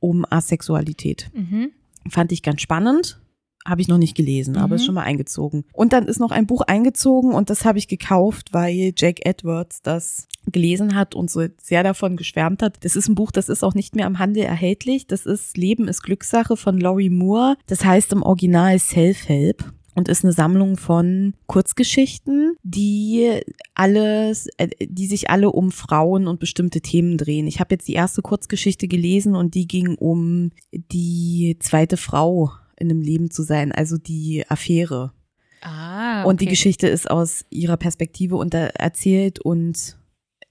[0.00, 1.30] um Asexualität.
[1.34, 1.70] Mhm.
[2.08, 3.18] Fand ich ganz spannend.
[3.64, 4.74] Habe ich noch nicht gelesen, aber Mhm.
[4.74, 5.64] ist schon mal eingezogen.
[5.72, 9.82] Und dann ist noch ein Buch eingezogen und das habe ich gekauft, weil Jake Edwards
[9.82, 12.84] das gelesen hat und so sehr davon geschwärmt hat.
[12.84, 15.06] Das ist ein Buch, das ist auch nicht mehr am Handel erhältlich.
[15.06, 17.54] Das ist Leben ist Glückssache von Laurie Moore.
[17.68, 23.40] Das heißt im Original Self-Help und ist eine Sammlung von Kurzgeschichten, die
[23.74, 27.46] alles, äh, die sich alle um Frauen und bestimmte Themen drehen.
[27.46, 32.90] Ich habe jetzt die erste Kurzgeschichte gelesen und die ging um die zweite Frau in
[32.90, 35.12] einem Leben zu sein, also die Affäre.
[35.60, 36.54] Ah, Und die okay.
[36.54, 39.96] Geschichte ist aus ihrer Perspektive da erzählt und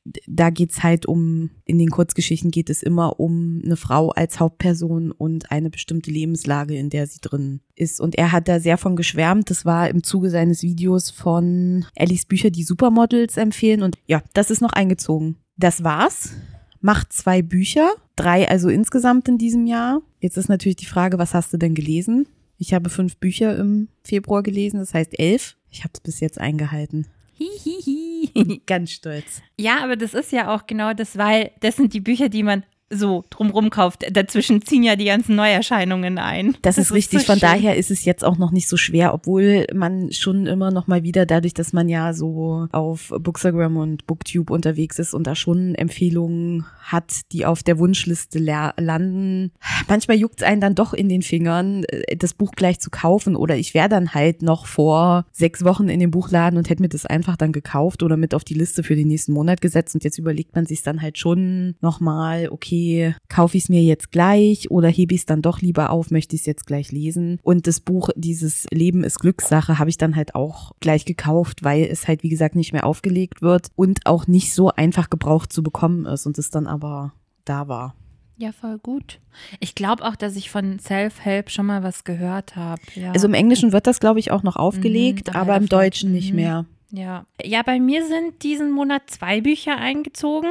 [0.04, 5.12] da geht's halt um, in den Kurzgeschichten geht es immer um eine Frau als Hauptperson
[5.12, 8.02] und eine bestimmte Lebenslage, in der sie drin ist.
[8.02, 9.50] Und er hat da sehr von geschwärmt.
[9.50, 13.84] Das war im Zuge seines Videos von Ellis Bücher, die Supermodels empfehlen.
[13.84, 15.38] Und ja, das ist noch eingezogen.
[15.58, 16.34] Das war's.
[16.80, 20.02] Macht zwei Bücher, drei also insgesamt in diesem Jahr.
[20.20, 22.28] Jetzt ist natürlich die Frage, was hast du denn gelesen?
[22.58, 25.58] Ich habe fünf Bücher im Februar gelesen, das heißt elf.
[25.70, 27.06] Ich habe es bis jetzt eingehalten.
[27.42, 28.62] Hihihi.
[28.66, 29.42] Ganz stolz.
[29.58, 32.64] Ja, aber das ist ja auch genau das, weil das sind die Bücher, die man
[32.92, 34.06] so drumrum kauft.
[34.12, 36.56] Dazwischen ziehen ja die ganzen Neuerscheinungen ein.
[36.62, 37.20] Das, ist richtig.
[37.22, 37.50] so Von schön.
[37.50, 41.04] daher ist es jetzt auch noch nicht so schwer, obwohl man schon immer noch mal
[41.04, 45.76] wieder dadurch, dass man ja so auf Bookstagram und Booktube unterwegs ist und da schon
[45.76, 49.52] Empfehlungen hat, die auf der Wunschliste la- landen.
[49.88, 53.36] Manchmal juckt es einen dann doch in den Fingern, äh, das Buch gleich zu kaufen
[53.36, 56.90] oder ich wäre dann halt noch vor sechs Wochen in den Buchladen und hätte mir
[56.90, 60.04] das einfach dann gekauft oder mit auf die Liste für den nächsten Monat gesetzt und
[60.04, 62.81] jetzt überlegt man sich dann halt schon nochmal, okay,
[63.30, 66.36] kaufe ich es mir jetzt gleich oder hebe ich es dann doch lieber auf, möchte
[66.36, 67.40] ich es jetzt gleich lesen.
[67.44, 71.84] Und das Buch, dieses Leben ist Glückssache, habe ich dann halt auch gleich gekauft, weil
[71.84, 75.64] es halt, wie gesagt, nicht mehr aufgelegt wird und auch nicht so einfach gebraucht zu
[75.64, 77.14] bekommen ist und es dann aber
[77.46, 77.96] da war.
[78.38, 79.20] Ja, voll gut.
[79.60, 82.82] Ich glaube auch, dass ich von Self-Help schon mal was gehört habe.
[82.96, 83.12] Ja.
[83.12, 85.68] Also im Englischen wird das, glaube ich, auch noch aufgelegt, Mhm, aber im.
[85.68, 86.36] Deutschen nicht Mhm.
[86.38, 86.66] mehr.
[86.90, 87.26] ja.
[87.44, 90.50] ja, bei mir sind diesen Monat zwei Bücher eingezogen.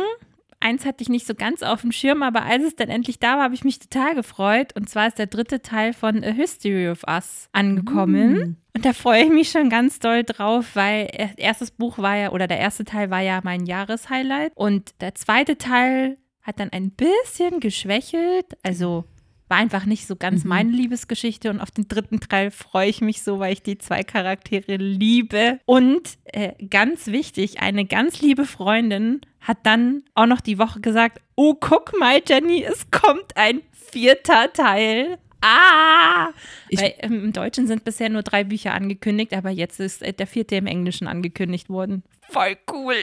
[0.61, 3.37] Eins hatte ich nicht so ganz auf dem Schirm, aber als es dann endlich da
[3.37, 4.75] war, habe ich mich total gefreut.
[4.77, 8.33] Und zwar ist der dritte Teil von A History of Us angekommen.
[8.33, 8.57] Mm.
[8.77, 12.47] Und da freue ich mich schon ganz doll drauf, weil erstes Buch war ja, oder
[12.47, 14.53] der erste Teil war ja mein Jahreshighlight.
[14.55, 18.47] Und der zweite Teil hat dann ein bisschen geschwächelt.
[18.63, 19.05] Also
[19.51, 20.49] war einfach nicht so ganz mhm.
[20.49, 21.51] meine Liebesgeschichte.
[21.51, 25.59] Und auf den dritten Teil freue ich mich so, weil ich die zwei Charaktere liebe.
[25.67, 31.21] Und äh, ganz wichtig, eine ganz liebe Freundin hat dann auch noch die Woche gesagt,
[31.35, 35.19] oh, guck mal, Jenny, es kommt ein vierter Teil.
[35.41, 36.29] Ah!
[36.69, 40.13] Ich, Weil, ähm, Im Deutschen sind bisher nur drei Bücher angekündigt, aber jetzt ist äh,
[40.13, 42.03] der vierte im Englischen angekündigt worden.
[42.31, 42.95] Voll cool.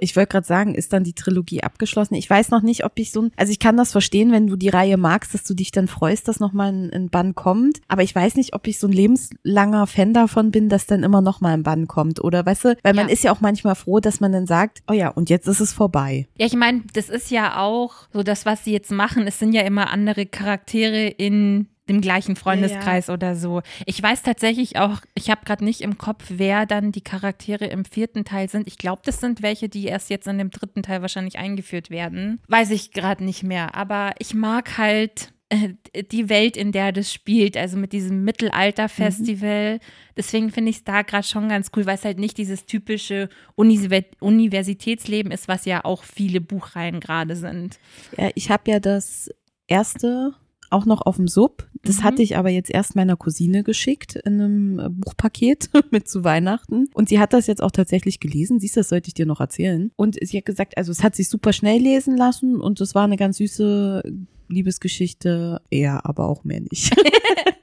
[0.00, 2.14] Ich wollte gerade sagen, ist dann die Trilogie abgeschlossen?
[2.14, 4.56] Ich weiß noch nicht, ob ich so ein, also ich kann das verstehen, wenn du
[4.56, 7.80] die Reihe magst, dass du dich dann freust, dass nochmal ein, ein Bann kommt.
[7.88, 11.22] Aber ich weiß nicht, ob ich so ein lebenslanger Fan davon bin, dass dann immer
[11.22, 12.22] nochmal ein Bann kommt.
[12.22, 13.12] Oder weißt du, weil man ja.
[13.12, 15.72] ist ja auch manchmal froh, dass man dann sagt, oh ja, und jetzt ist es
[15.72, 16.26] vorbei.
[16.36, 19.26] Ja, ich meine, das ist ja auch so das, was sie jetzt machen.
[19.26, 23.14] Es sind ja immer andere Charaktere in dem gleichen Freundeskreis ja, ja.
[23.14, 23.62] oder so.
[23.86, 27.84] Ich weiß tatsächlich auch, ich habe gerade nicht im Kopf, wer dann die Charaktere im
[27.84, 28.66] vierten Teil sind.
[28.66, 32.40] Ich glaube, das sind welche, die erst jetzt in dem dritten Teil wahrscheinlich eingeführt werden.
[32.48, 33.74] Weiß ich gerade nicht mehr.
[33.74, 35.74] Aber ich mag halt äh,
[36.10, 39.74] die Welt, in der das spielt, also mit diesem Mittelalter-Festival.
[39.74, 39.80] Mhm.
[40.16, 43.28] Deswegen finde ich es da gerade schon ganz cool, weil es halt nicht dieses typische
[43.56, 47.78] Universitätsleben ist, was ja auch viele Buchreihen gerade sind.
[48.16, 49.30] Ja, ich habe ja das
[49.66, 50.34] erste
[50.74, 51.68] auch noch auf dem Sub.
[51.82, 52.04] Das mhm.
[52.04, 56.86] hatte ich aber jetzt erst meiner Cousine geschickt in einem äh, Buchpaket mit zu Weihnachten.
[56.92, 58.60] Und sie hat das jetzt auch tatsächlich gelesen.
[58.60, 59.90] Siehst du, das sollte ich dir noch erzählen.
[59.96, 63.04] Und sie hat gesagt, also es hat sich super schnell lesen lassen und es war
[63.04, 64.02] eine ganz süße
[64.48, 65.62] Liebesgeschichte.
[65.70, 66.94] eher, aber auch mehr nicht.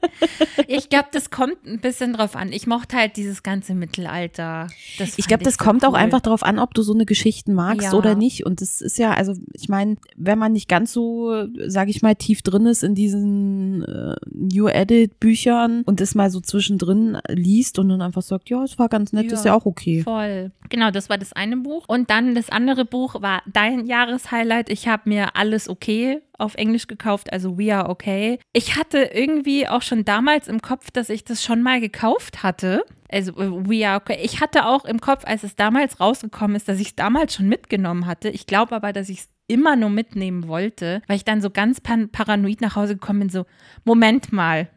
[0.68, 2.52] ich glaube, das kommt ein bisschen drauf an.
[2.52, 4.68] Ich mochte halt dieses ganze Mittelalter.
[4.98, 5.90] ich glaube, das kommt cool.
[5.90, 7.98] auch einfach darauf an, ob du so eine Geschichten magst ja.
[7.98, 8.46] oder nicht.
[8.46, 12.16] Und das ist ja, also ich meine, wenn man nicht ganz so, sage ich mal,
[12.16, 17.80] tief drin ist in diesen äh, New Edit Büchern und das mal so zwischendrin liest
[17.80, 20.04] und dann einfach sagt, ja, es war ganz nett, ja, ist ja auch okay.
[20.04, 20.52] Voll.
[20.70, 21.86] Genau, das war das eine Buch.
[21.88, 24.70] Und dann das andere Buch war dein Jahreshighlight.
[24.70, 28.40] Ich habe mir alles okay auf Englisch gekauft, also We Are Okay.
[28.54, 32.84] Ich hatte irgendwie auch schon damals im Kopf, dass ich das schon mal gekauft hatte.
[33.10, 34.20] Also äh, We Are Okay.
[34.22, 37.48] Ich hatte auch im Kopf, als es damals rausgekommen ist, dass ich es damals schon
[37.48, 38.30] mitgenommen hatte.
[38.30, 41.82] Ich glaube aber, dass ich es immer nur mitnehmen wollte, weil ich dann so ganz
[41.82, 43.46] paranoid nach Hause gekommen bin, so,
[43.84, 44.70] Moment mal,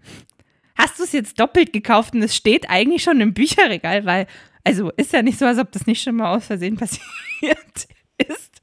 [0.76, 4.26] hast du es jetzt doppelt gekauft und es steht eigentlich schon im Bücherregal, weil,
[4.64, 7.86] also ist ja nicht so, als ob das nicht schon mal aus Versehen passiert
[8.18, 8.53] ist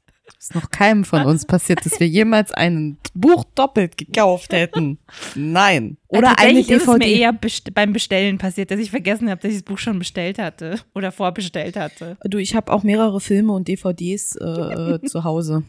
[0.42, 4.98] ist noch keinem von uns passiert, dass wir jemals ein Buch doppelt gekauft hätten.
[5.36, 5.98] Nein.
[6.08, 6.74] Oder ja, eine DVD.
[6.74, 9.64] ist es mir eher best beim Bestellen passiert, dass ich vergessen habe, dass ich das
[9.64, 12.16] Buch schon bestellt hatte oder vorbestellt hatte.
[12.24, 15.62] Du, ich habe auch mehrere Filme und DVDs äh, äh, zu Hause.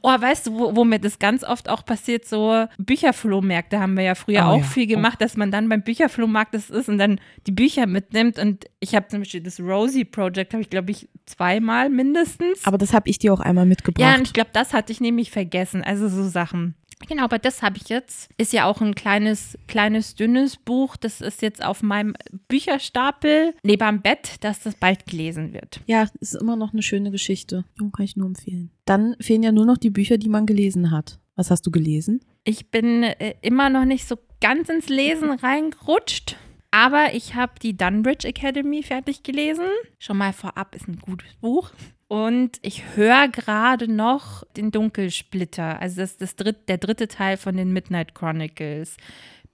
[0.00, 4.04] Oh, weißt du, wo, wo, mir das ganz oft auch passiert, so Bücherflohmärkte haben wir
[4.04, 4.64] ja früher oh, auch ja.
[4.64, 4.94] viel oh.
[4.94, 8.94] gemacht, dass man dann beim Bücherflohmarkt das ist und dann die Bücher mitnimmt und ich
[8.94, 12.64] habe zum Beispiel das Rosie Project, habe ich glaube ich zweimal mindestens.
[12.64, 14.00] Aber das habe ich dir auch einmal mitgebracht.
[14.00, 16.74] Ja, und ich glaube, das hatte ich nämlich vergessen, also so Sachen.
[17.06, 18.28] Genau, aber das habe ich jetzt.
[18.38, 20.96] Ist ja auch ein kleines, kleines, dünnes Buch.
[20.96, 22.14] Das ist jetzt auf meinem
[22.48, 25.80] Bücherstapel neben am Bett, dass das bald gelesen wird.
[25.86, 27.64] Ja, ist immer noch eine schöne Geschichte.
[27.78, 28.70] Kann ich nur empfehlen.
[28.84, 31.20] Dann fehlen ja nur noch die Bücher, die man gelesen hat.
[31.36, 32.20] Was hast du gelesen?
[32.42, 36.36] Ich bin äh, immer noch nicht so ganz ins Lesen reingerutscht.
[36.78, 39.66] Aber ich habe die Dunbridge Academy fertig gelesen.
[39.98, 41.72] Schon mal vorab ist ein gutes Buch.
[42.06, 47.36] Und ich höre gerade noch den Dunkelsplitter, also das ist das dritt, der dritte Teil
[47.36, 48.96] von den Midnight Chronicles.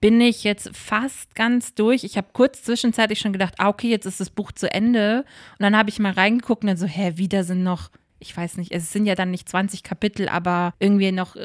[0.03, 2.05] Bin ich jetzt fast ganz durch.
[2.05, 5.25] Ich habe kurz zwischenzeitlich schon gedacht, ah, okay, jetzt ist das Buch zu Ende.
[5.53, 7.89] Und dann habe ich mal reingeguckt und dann so, hä, wieder sind noch,
[8.25, 11.37] ich weiß nicht, es sind ja dann nicht 20 Kapitel, aber irgendwie noch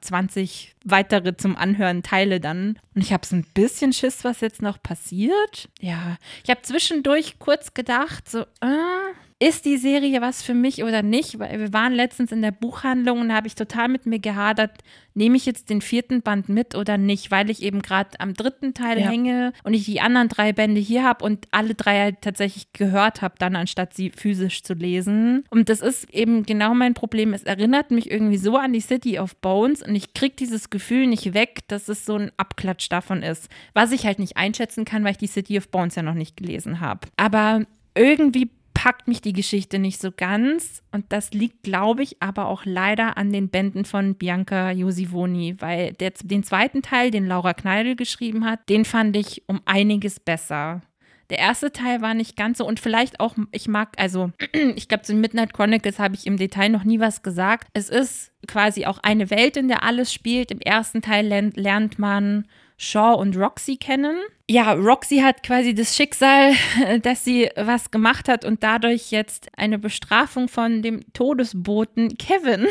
[0.00, 2.78] 20 äh, weitere zum Anhören Teile dann.
[2.94, 5.68] Und ich habe so ein bisschen Schiss, was jetzt noch passiert.
[5.80, 9.12] Ja, ich habe zwischendurch kurz gedacht, so, äh,
[9.42, 11.38] ist die Serie was für mich oder nicht?
[11.38, 14.72] Weil wir waren letztens in der Buchhandlung und da habe ich total mit mir gehadert,
[15.14, 18.74] nehme ich jetzt den vierten Band mit oder nicht, weil ich eben gerade am dritten
[18.74, 19.08] Teil ja.
[19.08, 23.22] hänge und ich die anderen drei Bände hier habe und alle drei halt tatsächlich gehört
[23.22, 25.44] habe, dann anstatt sie physisch zu lesen.
[25.48, 27.32] Und das ist eben genau mein Problem.
[27.32, 31.06] Es erinnert mich irgendwie so an die City of Bones und ich kriege dieses Gefühl
[31.06, 33.48] nicht weg, dass es so ein Abklatsch davon ist.
[33.72, 36.36] Was ich halt nicht einschätzen kann, weil ich die City of Bones ja noch nicht
[36.36, 37.08] gelesen habe.
[37.16, 37.64] Aber
[37.94, 40.82] irgendwie packt mich die Geschichte nicht so ganz.
[40.92, 45.92] Und das liegt, glaube ich, aber auch leider an den Bänden von Bianca Josivoni, weil
[45.94, 50.82] der, den zweiten Teil, den Laura Kneidl geschrieben hat, den fand ich um einiges besser.
[51.30, 54.32] Der erste Teil war nicht ganz so und vielleicht auch, ich mag, also
[54.74, 57.68] ich glaube, zu Midnight Chronicles habe ich im Detail noch nie was gesagt.
[57.72, 60.50] Es ist quasi auch eine Welt, in der alles spielt.
[60.50, 62.46] Im ersten Teil lernt man
[62.82, 64.16] Shaw und Roxy kennen.
[64.48, 66.54] Ja, Roxy hat quasi das Schicksal,
[67.02, 72.68] dass sie was gemacht hat und dadurch jetzt eine Bestrafung von dem Todesboten Kevin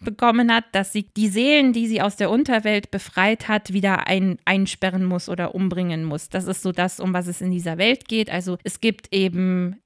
[0.00, 4.38] bekommen hat, dass sie die Seelen, die sie aus der Unterwelt befreit hat, wieder ein,
[4.44, 6.30] einsperren muss oder umbringen muss.
[6.30, 8.30] Das ist so das, um was es in dieser Welt geht.
[8.30, 9.76] Also es gibt eben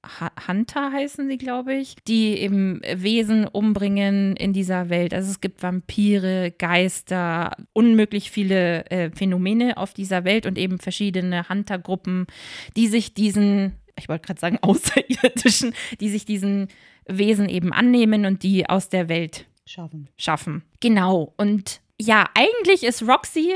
[0.47, 5.13] Hunter heißen sie, glaube ich, die eben Wesen umbringen in dieser Welt.
[5.13, 11.49] Also es gibt Vampire, Geister, unmöglich viele äh, Phänomene auf dieser Welt und eben verschiedene
[11.49, 12.27] Huntergruppen,
[12.77, 16.69] die sich diesen ich wollte gerade sagen, außerirdischen, die sich diesen
[17.07, 20.09] Wesen eben annehmen und die aus der Welt Schaffen.
[20.17, 20.65] Schaffen.
[20.81, 21.35] Genau.
[21.37, 23.53] Und ja, eigentlich ist Roxy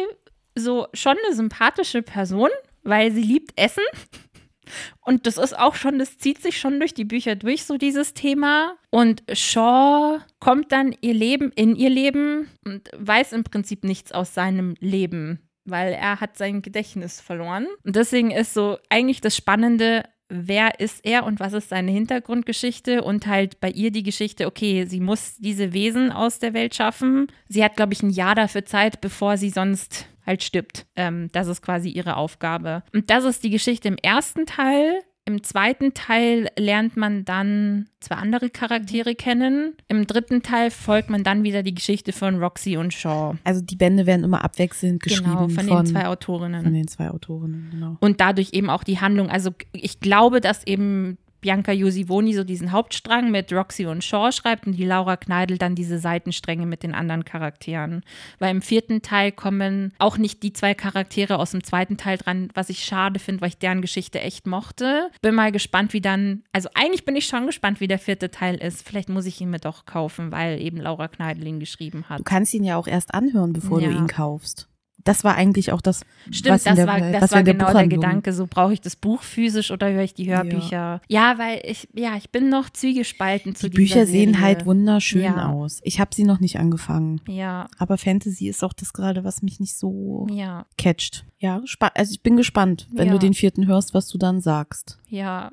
[0.55, 2.51] so schon eine sympathische Person,
[2.83, 3.85] weil sie liebt Essen.
[5.01, 8.13] Und das ist auch schon, das zieht sich schon durch die Bücher durch, so dieses
[8.13, 8.77] Thema.
[8.91, 14.35] Und Shaw kommt dann ihr Leben in ihr Leben und weiß im Prinzip nichts aus
[14.35, 17.67] seinem Leben, weil er hat sein Gedächtnis verloren.
[17.83, 23.03] Und deswegen ist so eigentlich das Spannende, wer ist er und was ist seine Hintergrundgeschichte
[23.03, 27.29] und halt bei ihr die Geschichte, okay, sie muss diese Wesen aus der Welt schaffen.
[27.49, 30.87] Sie hat, glaube ich, ein Jahr dafür Zeit, bevor sie sonst halt stirbt.
[30.97, 32.83] Ähm, das ist quasi ihre Aufgabe.
[32.93, 35.01] Und das ist die Geschichte im ersten Teil.
[35.29, 39.75] Im zweiten Teil lernt man dann zwei andere Charaktere kennen.
[39.87, 43.37] Im dritten Teil folgt man dann wieder die Geschichte von Roxy und Shaw.
[43.45, 45.27] Also die Bände werden immer abwechselnd geschrieben.
[45.27, 46.63] Genau, von, von den zwei Autorinnen.
[46.63, 47.99] Von den zwei Autorinnen, genau.
[48.01, 49.29] Und dadurch eben auch die Handlung.
[49.29, 54.67] Also ich glaube, dass eben Bianca Josivoni so diesen Hauptstrang mit Roxy und Shaw schreibt
[54.67, 58.03] und die Laura Kneidel dann diese Seitenstränge mit den anderen Charakteren.
[58.39, 62.49] Weil im vierten Teil kommen auch nicht die zwei Charaktere aus dem zweiten Teil dran,
[62.55, 65.11] was ich schade finde, weil ich deren Geschichte echt mochte.
[65.23, 68.57] Bin mal gespannt, wie dann, also eigentlich bin ich schon gespannt, wie der vierte Teil
[68.57, 68.87] ist.
[68.87, 72.19] Vielleicht muss ich ihn mir doch kaufen, weil eben Laura Kneidel ihn geschrieben hat.
[72.21, 73.89] Du kannst ihn ja auch erst anhören, bevor Ja.
[73.91, 74.69] du ihn kaufst.
[75.09, 77.87] Das war eigentlich auch das, Stimmt, was in das der, war, das war genau der
[77.89, 78.33] Gedanke.
[78.35, 81.01] So brauche ich das Buch physisch oder höre ich die Hörbücher?
[81.09, 84.41] Ja, weil ich, ja, ich bin noch zwiegespalten zu Die Bücher sehen Serie.
[84.47, 85.49] halt wunderschön Ja.
[85.51, 85.81] aus.
[85.83, 87.23] Ich habe sie noch nicht angefangen.
[87.27, 91.25] Ja, Aber Fantasy ist auch das gerade, was mich nicht so ja, catcht.
[91.39, 91.63] Ja,
[91.95, 93.13] also ich bin gespannt, wenn Ja.
[93.15, 94.99] du den vierten hörst, was du dann sagst.
[95.09, 95.51] ja.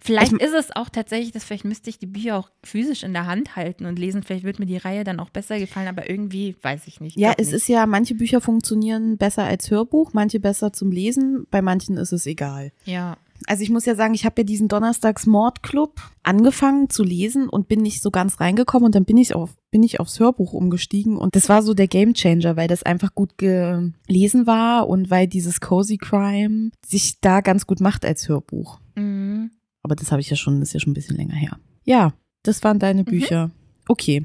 [0.00, 3.12] Vielleicht Ich- ist es auch tatsächlich, dass vielleicht müsste ich die Bücher auch physisch in
[3.12, 4.22] der Hand halten und lesen.
[4.22, 7.16] Vielleicht wird mir die Reihe dann auch besser gefallen, aber irgendwie weiß ich nicht.
[7.16, 7.56] Ja, es nicht.
[7.56, 12.12] ist ja, manche Bücher funktionieren besser als Hörbuch, manche besser zum Lesen, bei manchen ist
[12.12, 12.72] es egal.
[12.84, 13.16] Ja,
[13.48, 17.66] Also ich muss ja sagen, ich habe ja diesen Donnerstags Mordclub angefangen zu lesen und
[17.66, 21.16] bin nicht so ganz reingekommen und dann bin ich auf bin ich aufs Hörbuch umgestiegen
[21.16, 25.60] und das war so der Gamechanger, weil das einfach gut gelesen war und weil dieses
[25.60, 28.78] Cozy Crime sich da ganz gut macht als Hörbuch.
[28.94, 29.50] mhm.
[29.82, 31.58] Aber das habe ich ja schon, das ist ja schon ein bisschen länger her.
[31.84, 33.50] Ja, das waren deine Bücher.
[33.88, 34.24] Okay.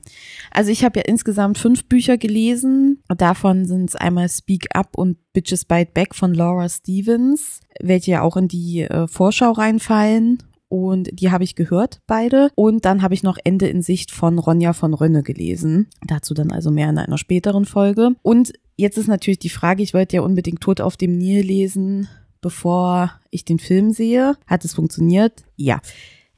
[0.51, 3.01] Also ich habe ja insgesamt fünf Bücher gelesen.
[3.07, 8.21] Davon sind es einmal Speak Up und Bitches Bite Back von Laura Stevens, welche ja
[8.21, 10.43] auch in die äh, Vorschau reinfallen.
[10.69, 12.51] Und die habe ich gehört, beide.
[12.55, 15.87] Und dann habe ich noch Ende in Sicht von Ronja von Rönne gelesen.
[16.05, 18.11] Dazu dann also mehr in einer späteren Folge.
[18.21, 22.09] Und jetzt ist natürlich die Frage, ich wollte ja unbedingt Tod auf dem Nil lesen,
[22.41, 24.35] bevor ich den Film sehe.
[24.45, 25.43] Hat es funktioniert?
[25.55, 25.79] Ja.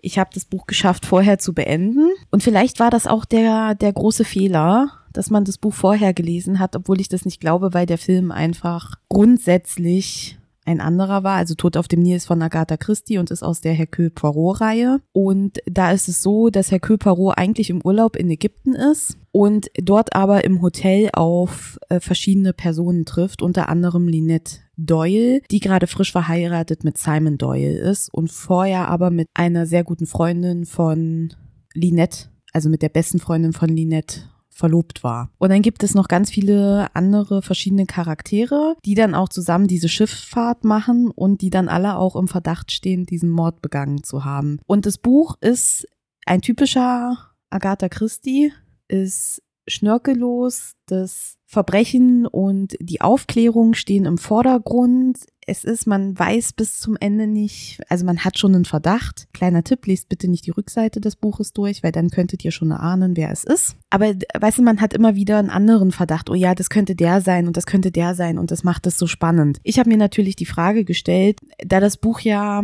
[0.01, 2.09] Ich habe das Buch geschafft, vorher zu beenden.
[2.31, 6.59] Und vielleicht war das auch der, der große Fehler, dass man das Buch vorher gelesen
[6.59, 10.38] hat, obwohl ich das nicht glaube, weil der Film einfach grundsätzlich
[10.69, 11.35] ein anderer war.
[11.35, 15.01] Also Tod auf dem Nil ist von Agatha Christie und ist aus der Hercule Poirot-Reihe.
[15.11, 19.69] Und da ist es so, dass Hercule Poirot eigentlich im Urlaub in Ägypten ist und
[19.75, 25.87] dort aber im Hotel auf äh, verschiedene Personen trifft, unter anderem Lynette Doyle, die gerade
[25.87, 31.33] frisch verheiratet mit Simon Doyle ist und vorher aber mit einer sehr guten Freundin von
[31.73, 34.21] Lynette, also mit der besten Freundin von Lynette
[34.60, 35.31] verlobt war.
[35.40, 39.90] Und dann gibt es noch ganz viele andere verschiedene Charaktere, die dann auch zusammen diese
[39.90, 44.60] Schifffahrt machen und die dann alle auch im Verdacht stehen, diesen Mord begangen zu haben.
[44.68, 45.88] Und das Buch ist
[46.26, 47.18] ein typischer
[47.49, 48.53] Agatha Christie,
[48.88, 55.17] ist schnörkellos, das Verbrechen und die Aufklärung stehen im Vordergrund.
[55.47, 59.27] Es ist, man weiß bis zum Ende nicht, also man hat schon einen Verdacht.
[59.33, 62.69] Kleiner Tipp, lest bitte nicht die Rückseite des Buches durch, weil dann könntet ihr schon
[62.69, 63.75] erahnen, wer es ist.
[63.89, 66.29] Aber weißt du, man hat immer wieder einen anderen Verdacht.
[66.29, 68.99] Oh ja, das könnte der sein und das könnte der sein und das macht es
[68.99, 69.59] so spannend.
[69.63, 72.63] Ich habe mir natürlich die Frage gestellt, da das Buch ja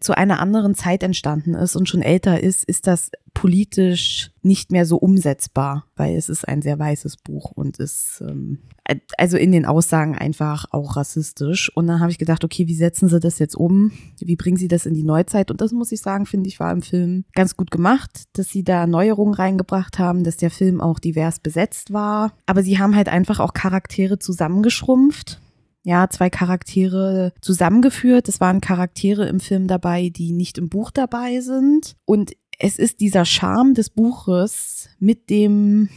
[0.00, 4.84] zu einer anderen Zeit entstanden ist und schon älter ist, ist das politisch nicht mehr
[4.84, 8.58] so umsetzbar, weil es ist ein sehr weißes Buch und ist ähm,
[9.16, 11.70] also in den Aussagen einfach auch rassistisch.
[11.74, 13.92] Und dann habe ich gedacht, okay, wie setzen sie das jetzt um?
[14.18, 15.50] Wie bringen sie das in die Neuzeit?
[15.50, 18.64] Und das muss ich sagen, finde ich, war im Film ganz gut gemacht, dass sie
[18.64, 22.32] da Neuerungen reingebracht haben, dass der Film auch divers besetzt war.
[22.46, 25.40] Aber sie haben halt einfach auch Charaktere zusammengeschrumpft
[25.84, 28.28] ja, zwei Charaktere zusammengeführt.
[28.28, 31.96] Es waren Charaktere im Film dabei, die nicht im Buch dabei sind.
[32.04, 35.88] Und es ist dieser Charme des Buches mit dem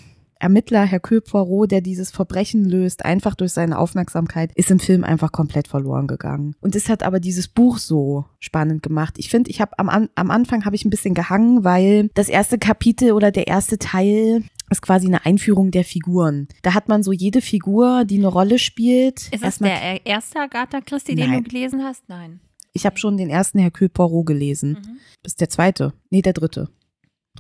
[0.42, 5.32] Ermittler, Herr Poirot, der dieses Verbrechen löst, einfach durch seine Aufmerksamkeit, ist im Film einfach
[5.32, 6.56] komplett verloren gegangen.
[6.62, 9.16] Und es hat aber dieses Buch so spannend gemacht.
[9.18, 12.58] Ich finde, ich habe am, am Anfang habe ich ein bisschen gehangen, weil das erste
[12.58, 16.48] Kapitel oder der erste Teil ist quasi eine Einführung der Figuren.
[16.62, 19.32] Da hat man so jede Figur, die eine Rolle spielt.
[19.32, 22.08] Ist das der erste Agatha Christie, den du gelesen hast?
[22.08, 22.40] Nein.
[22.74, 24.72] Ich habe schon den ersten Hercule Poirot gelesen.
[24.72, 25.00] Mhm.
[25.24, 25.94] Das ist der zweite.
[26.10, 26.70] Nee, der dritte.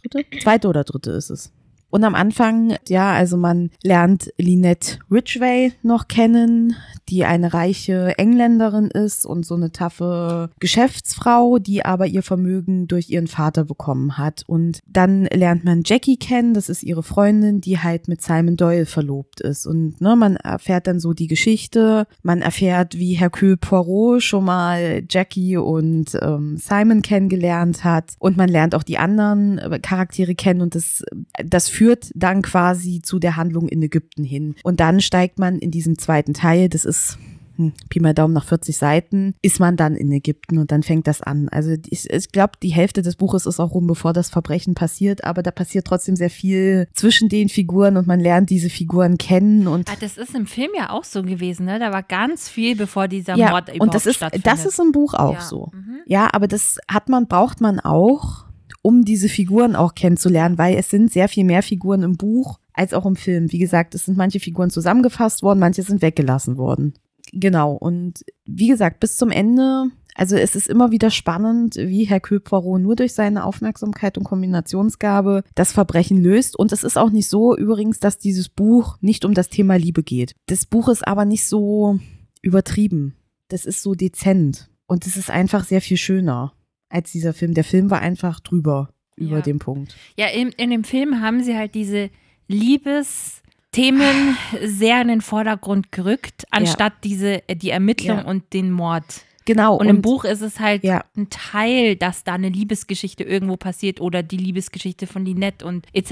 [0.03, 0.25] Dritte?
[0.41, 1.53] Zweite oder dritte ist es.
[1.91, 6.75] Und am Anfang, ja, also man lernt Lynette Ridgway noch kennen,
[7.09, 13.09] die eine reiche Engländerin ist und so eine taffe Geschäftsfrau, die aber ihr Vermögen durch
[13.09, 14.43] ihren Vater bekommen hat.
[14.47, 18.85] Und dann lernt man Jackie kennen, das ist ihre Freundin, die halt mit Simon Doyle
[18.85, 19.67] verlobt ist.
[19.67, 25.03] Und ne, man erfährt dann so die Geschichte, man erfährt, wie Hercule Poirot schon mal
[25.09, 28.13] Jackie und ähm, Simon kennengelernt hat.
[28.19, 31.03] Und man lernt auch die anderen Charaktere kennen und das,
[31.43, 31.67] das
[32.15, 34.55] dann quasi zu der Handlung in Ägypten hin.
[34.63, 37.17] Und dann steigt man in diesem zweiten Teil, das ist
[37.61, 41.07] hm, Pi mal Daumen nach 40 Seiten, ist man dann in Ägypten und dann fängt
[41.07, 41.49] das an.
[41.49, 45.23] Also ich, ich glaube, die Hälfte des Buches ist auch rum, bevor das Verbrechen passiert,
[45.23, 49.67] aber da passiert trotzdem sehr viel zwischen den Figuren und man lernt diese Figuren kennen
[49.67, 51.79] und ah, das ist im Film ja auch so gewesen, ne?
[51.79, 54.91] Da war ganz viel, bevor dieser ja, Mord überhaupt und das ist das ist im
[54.91, 55.41] Buch auch ja.
[55.41, 55.71] so.
[55.73, 55.99] Mhm.
[56.05, 58.45] Ja, aber das hat man braucht man auch
[58.81, 62.93] um diese Figuren auch kennenzulernen, weil es sind sehr viel mehr Figuren im Buch als
[62.93, 63.51] auch im Film.
[63.51, 66.93] Wie gesagt, es sind manche Figuren zusammengefasst worden, manche sind weggelassen worden.
[67.31, 67.73] Genau.
[67.73, 69.85] Und wie gesagt, bis zum Ende,
[70.15, 75.43] also es ist immer wieder spannend, wie Herr Poirot nur durch seine Aufmerksamkeit und Kombinationsgabe
[75.55, 76.57] das Verbrechen löst.
[76.57, 80.03] Und es ist auch nicht so übrigens, dass dieses Buch nicht um das Thema Liebe
[80.03, 80.33] geht.
[80.47, 81.99] Das Buch ist aber nicht so
[82.41, 83.15] übertrieben.
[83.47, 84.69] Das ist so dezent.
[84.87, 86.53] Und es ist einfach sehr viel schöner
[86.91, 87.53] als dieser Film.
[87.53, 89.41] Der Film war einfach drüber über ja.
[89.41, 89.95] den Punkt.
[90.15, 92.09] Ja, in, in dem Film haben sie halt diese
[92.47, 96.99] Liebesthemen sehr in den Vordergrund gerückt, anstatt ja.
[97.03, 98.25] diese die Ermittlung ja.
[98.25, 99.25] und den Mord.
[99.45, 99.75] Genau.
[99.75, 101.03] Und, und, im Buch ist es halt ja.
[101.17, 106.11] ein Teil, dass da eine Liebesgeschichte irgendwo passiert oder die Liebesgeschichte von Linette und etc.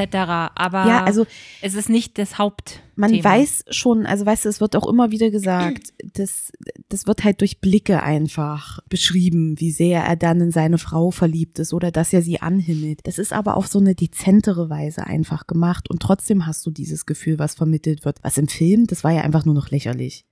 [0.55, 1.25] Aber ja, also,
[1.61, 2.81] es ist nicht das Haupt.
[2.95, 6.51] Man weiß schon, also weißt du, es wird auch immer wieder gesagt, das,
[6.89, 11.59] das wird halt durch Blicke einfach beschrieben, wie sehr er dann in seine Frau verliebt
[11.59, 12.99] ist oder dass er sie anhimmelt.
[13.03, 17.05] Das ist aber auf so eine dezentere Weise einfach gemacht und trotzdem hast du dieses
[17.05, 18.17] Gefühl, was vermittelt wird.
[18.21, 20.25] Was im Film, das war ja einfach nur noch lächerlich.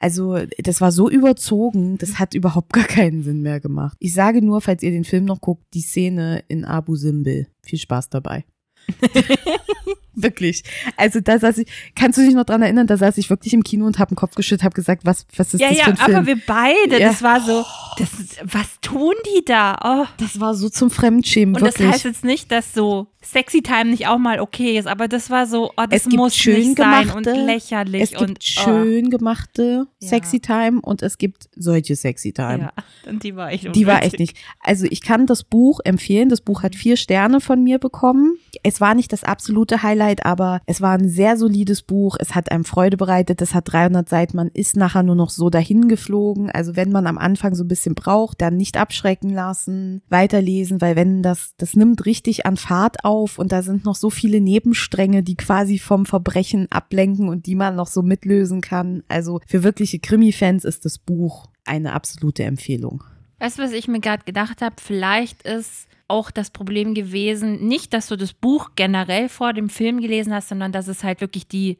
[0.00, 3.98] Also, das war so überzogen, das hat überhaupt gar keinen Sinn mehr gemacht.
[4.00, 7.48] Ich sage nur, falls ihr den Film noch guckt, die Szene in Abu Simbel.
[7.62, 8.44] Viel Spaß dabei.
[10.22, 10.62] wirklich.
[10.96, 13.62] Also da saß ich, kannst du dich noch dran erinnern, da saß ich wirklich im
[13.62, 15.90] Kino und habe den Kopf geschüttelt, habe gesagt, was, was ist ja, das ja, für
[15.90, 16.12] ein Film?
[16.12, 17.08] Ja, aber wir beide, ja.
[17.08, 17.64] das war so,
[17.98, 18.08] das,
[18.44, 19.78] was tun die da?
[19.82, 20.06] Oh.
[20.18, 21.86] Das war so zum Fremdschämen, Und wirklich.
[21.86, 25.28] das heißt jetzt nicht, dass so Sexy Time nicht auch mal okay ist, aber das
[25.28, 28.02] war so, oh, das es gibt muss schön nicht gemachte, sein und lächerlich.
[28.02, 29.10] Es gibt und, schön oh.
[29.10, 32.70] gemachte Sexy Time und es gibt solche Sexy Time.
[32.74, 34.38] Ja, und die war echt Die war echt nicht.
[34.60, 36.30] Also ich kann das Buch empfehlen.
[36.30, 38.38] Das Buch hat vier Sterne von mir bekommen.
[38.62, 42.16] Es war nicht das absolute Highlight, aber es war ein sehr solides Buch.
[42.18, 43.40] Es hat einem Freude bereitet.
[43.40, 44.36] Es hat 300 Seiten.
[44.36, 46.50] Man ist nachher nur noch so dahin geflogen.
[46.50, 50.96] Also wenn man am Anfang so ein bisschen braucht, dann nicht abschrecken lassen, weiterlesen, weil
[50.96, 55.22] wenn das, das nimmt richtig an Fahrt auf und da sind noch so viele Nebenstränge,
[55.22, 59.02] die quasi vom Verbrechen ablenken und die man noch so mitlösen kann.
[59.08, 63.04] Also für wirkliche Krimi-Fans ist das Buch eine absolute Empfehlung.
[63.38, 64.76] Weißt du, was ich mir gerade gedacht habe?
[64.80, 70.00] Vielleicht ist auch das Problem gewesen, nicht, dass du das Buch generell vor dem Film
[70.00, 71.78] gelesen hast, sondern dass es halt wirklich die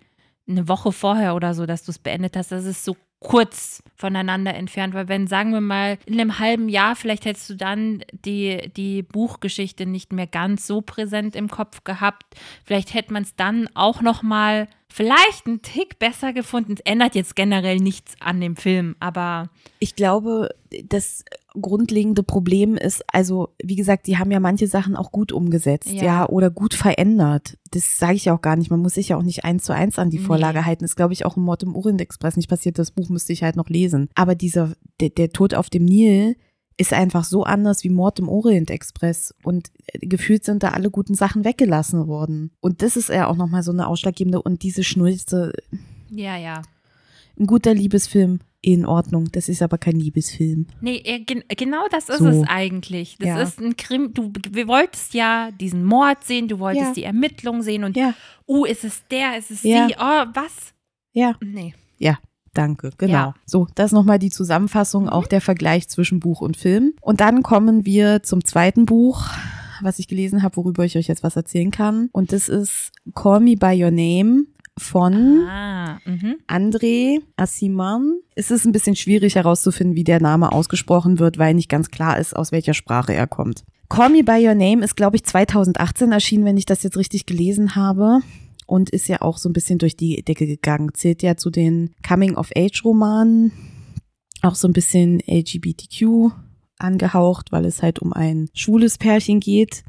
[0.48, 4.54] eine Woche vorher oder so, dass du es beendet hast, dass es so kurz voneinander
[4.54, 8.70] entfernt, weil wenn, sagen wir mal, in einem halben Jahr, vielleicht hättest du dann die,
[8.76, 12.24] die Buchgeschichte nicht mehr ganz so präsent im Kopf gehabt,
[12.64, 16.74] vielleicht hätte man es dann auch noch mal vielleicht einen Tick besser gefunden.
[16.74, 19.48] Es ändert jetzt generell nichts an dem Film, aber
[19.78, 20.50] ich glaube,
[20.84, 21.24] das
[21.60, 26.02] grundlegende Problem ist, also wie gesagt, die haben ja manche Sachen auch gut umgesetzt, ja,
[26.02, 27.58] ja oder gut verändert.
[27.70, 28.70] Das sage ich ja auch gar nicht.
[28.70, 30.64] Man muss sich ja auch nicht eins zu eins an die Vorlage nee.
[30.64, 30.84] halten.
[30.84, 32.78] Das ist, glaube ich, auch im Mord im Orient Express nicht passiert.
[32.78, 34.08] Das Buch müsste ich halt noch lesen.
[34.14, 36.36] Aber dieser, der, der Tod auf dem Nil,
[36.80, 40.90] ist einfach so anders wie Mord im Orient Express und äh, gefühlt sind da alle
[40.90, 42.52] guten Sachen weggelassen worden.
[42.60, 45.52] Und das ist ja auch nochmal so eine ausschlaggebende und diese Schnulze.
[46.10, 46.62] Ja, ja.
[47.38, 49.28] Ein guter Liebesfilm in Ordnung.
[49.32, 50.66] Das ist aber kein Liebesfilm.
[50.80, 52.28] Nee, gen genau das ist So.
[52.28, 53.16] es eigentlich.
[53.18, 53.40] Das Ja.
[53.42, 54.12] ist ein Krim.
[54.14, 56.92] Du wir wolltest ja diesen Mord sehen, du wolltest Ja.
[56.94, 58.14] die Ermittlung sehen und Ja,
[58.46, 59.86] oh, ist es der, ist es Ja.
[59.88, 59.94] sie?
[59.98, 60.72] Oh, was?
[61.12, 61.74] ja, Nee.
[62.54, 62.90] Danke.
[62.98, 63.12] Genau.
[63.12, 63.26] Ja.
[63.28, 63.34] Mhm.
[63.46, 66.92] So, das ist nochmal die Zusammenfassung, auch der Vergleich zwischen Buch und Film.
[67.00, 69.24] Und dann kommen wir zum zweiten Buch,
[69.82, 72.08] was ich gelesen habe, worüber ich euch jetzt was erzählen kann.
[72.12, 74.44] Und das ist Call Me By Your Name
[74.78, 76.36] von Ah, mhm.
[76.48, 78.18] André Assiman.
[78.34, 82.18] Es ist ein bisschen schwierig herauszufinden, wie der Name ausgesprochen wird, weil nicht ganz klar
[82.18, 83.64] ist, aus welcher Sprache er kommt.
[83.88, 87.26] Call Me By Your Name ist, glaube ich, 2018 erschienen, wenn ich das jetzt richtig
[87.26, 88.20] gelesen habe.
[88.70, 90.94] Und ist ja auch so ein bisschen durch die Decke gegangen.
[90.94, 93.50] Zählt ja zu den Coming-of-Age-Romanen.
[94.42, 96.30] Auch so ein bisschen LGBTQ
[96.78, 99.82] angehaucht, weil es halt um ein schwules Pärchen geht.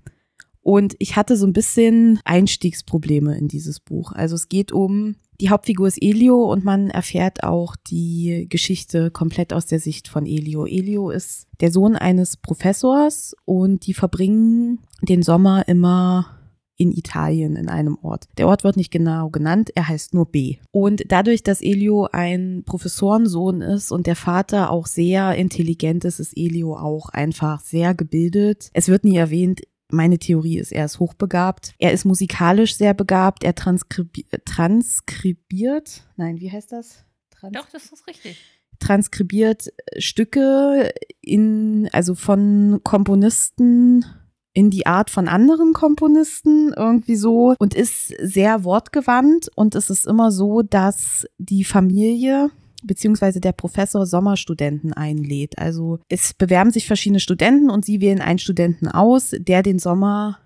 [0.62, 4.14] Und ich hatte so ein bisschen Einstiegsprobleme in dieses Buch.
[4.14, 9.54] Also es geht um, die Hauptfigur ist Elio und man erfährt auch die Geschichte komplett
[9.54, 10.66] aus der Sicht von Elio.
[10.66, 16.41] Elio ist der Sohn eines Professors und die verbringen den Sommer immer
[16.82, 18.28] in Italien in einem Ort.
[18.40, 20.58] Der Ort wird nicht genau genannt, er heißt nur B.
[20.72, 26.34] Und dadurch, dass Elio ein Professorensohn ist und der Vater auch sehr intelligent ist, ist
[26.36, 28.72] Elio auch einfach sehr gebildet.
[28.74, 31.76] Es wird nie erwähnt, meine Theorie ist, er ist hochbegabt.
[31.78, 33.44] Er ist musikalisch sehr begabt.
[33.44, 37.04] Er transkribi transkribiert, nein, wie heißt das?
[37.30, 38.38] Trans Doch, das ist richtig.
[38.80, 40.92] transkribiert Stücke
[41.22, 44.06] in, also von Komponisten
[44.54, 50.06] in die Art von anderen Komponisten irgendwie so und ist sehr wortgewandt und es ist
[50.06, 52.50] immer so, dass die Familie
[52.84, 55.58] beziehungsweise der Professor Sommerstudenten einlädt.
[55.60, 60.40] Also es bewerben sich verschiedene Studenten und sie wählen einen Studenten aus, der den Sommer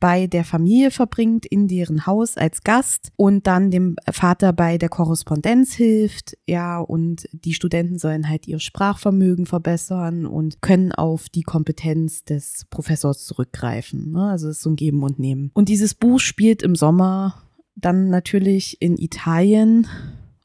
[0.00, 4.88] bei der Familie verbringt, in deren Haus als Gast und dann dem Vater bei der
[4.88, 6.36] Korrespondenz hilft.
[6.46, 12.66] Ja, und die Studenten sollen halt ihr Sprachvermögen verbessern und können auf die Kompetenz des
[12.70, 14.10] Professors zurückgreifen.
[14.10, 14.30] Ne?
[14.30, 15.50] Also es ist so ein Geben und Nehmen.
[15.54, 17.42] Und dieses Buch spielt im Sommer
[17.76, 19.86] dann natürlich in Italien.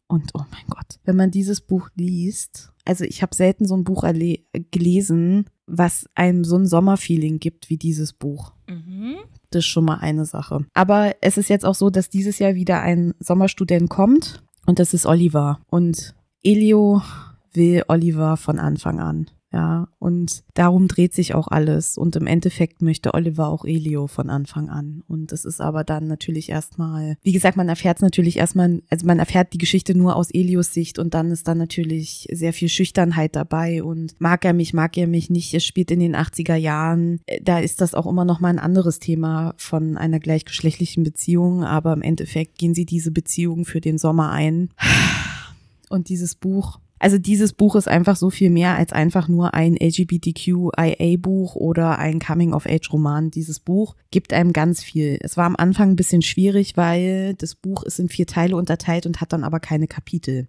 [0.07, 3.83] Und oh mein Gott, wenn man dieses Buch liest, also ich habe selten so ein
[3.83, 4.05] Buch
[4.71, 8.53] gelesen, was einem so ein Sommerfeeling gibt wie dieses Buch.
[8.67, 9.15] Mhm.
[9.55, 10.65] Ist schon mal eine Sache.
[10.73, 14.93] Aber es ist jetzt auch so, dass dieses Jahr wieder ein Sommerstudent kommt und das
[14.93, 15.59] ist Oliver.
[15.67, 16.13] Und
[16.43, 17.01] Elio
[17.53, 19.29] will Oliver von Anfang an.
[19.55, 21.97] Ja, und darum dreht sich auch alles.
[21.97, 25.01] Und im Endeffekt möchte Oliver auch Elio von Anfang an.
[25.07, 29.07] Und das ist aber dann natürlich erstmal, wie gesagt, man erfährt es natürlich erstmal, also
[29.07, 32.67] man erfährt die Geschichte nur aus Elios Sicht und dann ist dann natürlich sehr viel
[32.67, 35.53] Schüchternheit dabei und mag er mich, mag er mich nicht.
[35.53, 37.21] Es spielt in den 80er Jahren.
[37.41, 41.93] Da ist das auch immer noch mal ein anderes Thema von einer gleichgeschlechtlichen Beziehung, aber
[41.93, 44.67] im Endeffekt gehen sie diese Beziehung für den Sommer ein.
[45.87, 49.75] Und dieses Buch also dieses Buch ist einfach so viel mehr als einfach nur ein
[49.75, 53.31] LGBTQIA-Buch oder ein Coming-of-Age-Roman.
[53.31, 55.17] Dieses Buch gibt einem ganz viel.
[55.21, 59.05] Es war am Anfang ein bisschen schwierig, weil das Buch ist in vier Teile unterteilt
[59.05, 60.47] und hat dann aber keine Kapitel,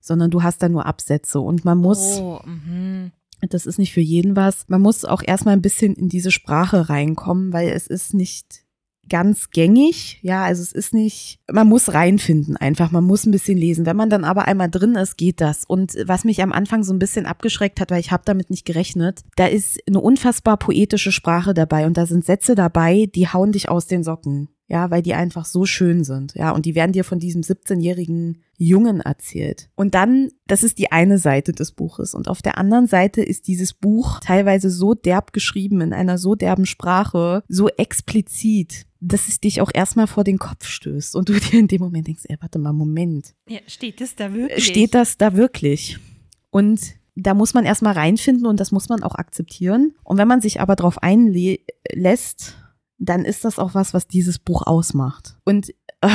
[0.00, 3.10] sondern du hast da nur Absätze und man muss Oh, mhm.
[3.40, 4.68] das ist nicht für jeden was.
[4.68, 8.63] Man muss auch erstmal ein bisschen in diese Sprache reinkommen, weil es ist nicht
[9.08, 10.18] ganz gängig.
[10.22, 13.86] Ja, also es ist nicht, man muss reinfinden einfach, man muss ein bisschen lesen.
[13.86, 15.64] Wenn man dann aber einmal drin ist, geht das.
[15.64, 18.64] Und was mich am Anfang so ein bisschen abgeschreckt hat, weil ich habe damit nicht
[18.64, 23.52] gerechnet, da ist eine unfassbar poetische Sprache dabei und da sind Sätze dabei, die hauen
[23.52, 24.48] dich aus den Socken.
[24.66, 26.34] Ja, weil die einfach so schön sind.
[26.34, 29.68] Ja, und die werden dir von diesem 17-jährigen Jungen erzählt.
[29.74, 32.14] Und dann, das ist die eine Seite des Buches.
[32.14, 36.34] Und auf der anderen Seite ist dieses Buch teilweise so derb geschrieben, in einer so
[36.34, 41.14] derben Sprache, so explizit, dass es dich auch erstmal vor den Kopf stößt.
[41.14, 43.34] Und du dir in dem Moment denkst, ey, warte mal, Moment.
[43.48, 44.64] Ja, steht das da wirklich?
[44.64, 45.98] Steht das da wirklich?
[46.50, 46.80] Und
[47.16, 49.94] da muss man erstmal reinfinden und das muss man auch akzeptieren.
[50.02, 52.56] Und wenn man sich aber drauf einlässt,
[52.98, 55.36] dann ist das auch was, was dieses Buch ausmacht.
[55.44, 56.08] Und äh,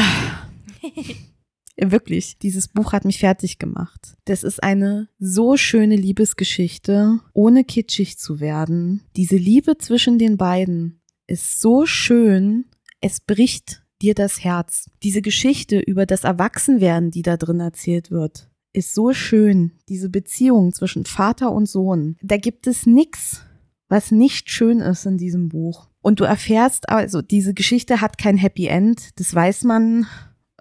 [1.78, 4.16] wirklich, dieses Buch hat mich fertig gemacht.
[4.26, 9.02] Das ist eine so schöne Liebesgeschichte, ohne kitschig zu werden.
[9.16, 12.66] Diese Liebe zwischen den beiden ist so schön,
[13.02, 14.90] es bricht dir das Herz.
[15.04, 19.74] Diese Geschichte über das Erwachsenwerden, die da drin erzählt wird, ist so schön.
[19.90, 22.18] Diese Beziehung zwischen Vater und Sohn.
[22.22, 23.44] Da gibt es nichts,
[23.88, 25.89] was nicht schön ist in diesem Buch.
[26.02, 30.08] Und du erfährst, also diese Geschichte hat kein Happy End, das weiß man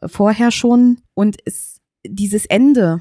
[0.05, 1.01] vorher schon.
[1.15, 3.01] Und es, dieses Ende,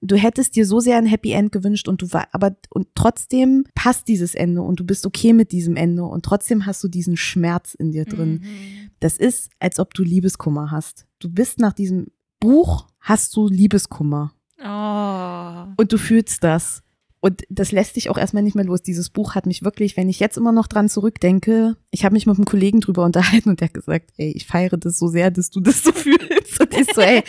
[0.00, 3.64] du hättest dir so sehr ein Happy End gewünscht und du war, aber und trotzdem
[3.74, 7.16] passt dieses Ende und du bist okay mit diesem Ende und trotzdem hast du diesen
[7.16, 8.42] Schmerz in dir drin.
[8.42, 8.90] Mhm.
[9.00, 11.06] Das ist, als ob du Liebeskummer hast.
[11.18, 12.06] Du bist nach diesem
[12.38, 14.32] Buch hast du Liebeskummer
[14.62, 15.66] Oh.
[15.76, 16.83] und du fühlst das.
[17.24, 18.82] Und das lässt dich auch erstmal nicht mehr los.
[18.82, 22.26] Dieses Buch hat mich wirklich, wenn ich jetzt immer noch dran zurückdenke, ich habe mich
[22.26, 25.30] mit einem Kollegen drüber unterhalten und der hat gesagt, ey, ich feiere das so sehr,
[25.30, 26.60] dass du das so fühlst.
[26.60, 27.22] Und ich so, ey,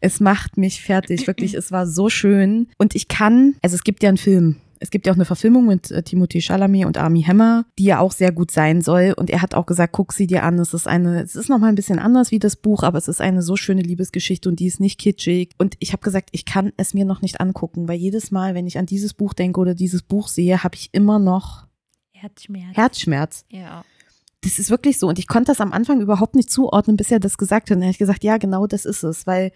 [0.00, 1.26] es macht mich fertig.
[1.26, 2.68] Wirklich, es war so schön.
[2.78, 4.60] Und ich kann, also es gibt ja einen Film.
[4.82, 8.00] Es gibt ja auch eine Verfilmung mit äh, Timothée Chalamet und Armie Hammer, die ja
[8.00, 9.14] auch sehr gut sein soll.
[9.16, 10.58] Und er hat auch gesagt, guck sie dir an.
[10.58, 13.06] Es ist eine, es ist noch mal ein bisschen anders wie das Buch, aber es
[13.06, 15.50] ist eine so schöne Liebesgeschichte und die ist nicht kitschig.
[15.58, 18.66] Und ich habe gesagt, ich kann es mir noch nicht angucken, weil jedes Mal, wenn
[18.66, 21.66] ich an dieses Buch denke oder dieses Buch sehe, habe ich immer noch
[22.12, 22.76] Herzschmerz.
[22.76, 23.44] Herzschmerz.
[23.50, 23.84] ja.
[24.42, 25.06] Das ist wirklich so.
[25.08, 27.76] Und ich konnte das am Anfang überhaupt nicht zuordnen, bis er das gesagt hat.
[27.76, 29.52] Und dann habe ich gesagt, ja, genau das ist es, weil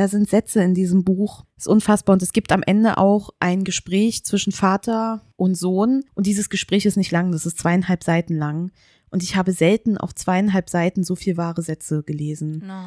[0.00, 1.44] da sind Sätze in diesem Buch.
[1.56, 2.14] Das ist unfassbar.
[2.14, 6.04] Und es gibt am Ende auch ein Gespräch zwischen Vater und Sohn.
[6.14, 8.72] Und dieses Gespräch ist nicht lang, das ist zweieinhalb Seiten lang.
[9.10, 12.64] Und ich habe selten auf zweieinhalb Seiten so viel wahre Sätze gelesen.
[12.66, 12.80] No.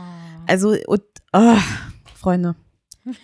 [0.48, 1.03] Also, und,
[1.34, 1.57] oh,
[2.15, 2.56] Freunde.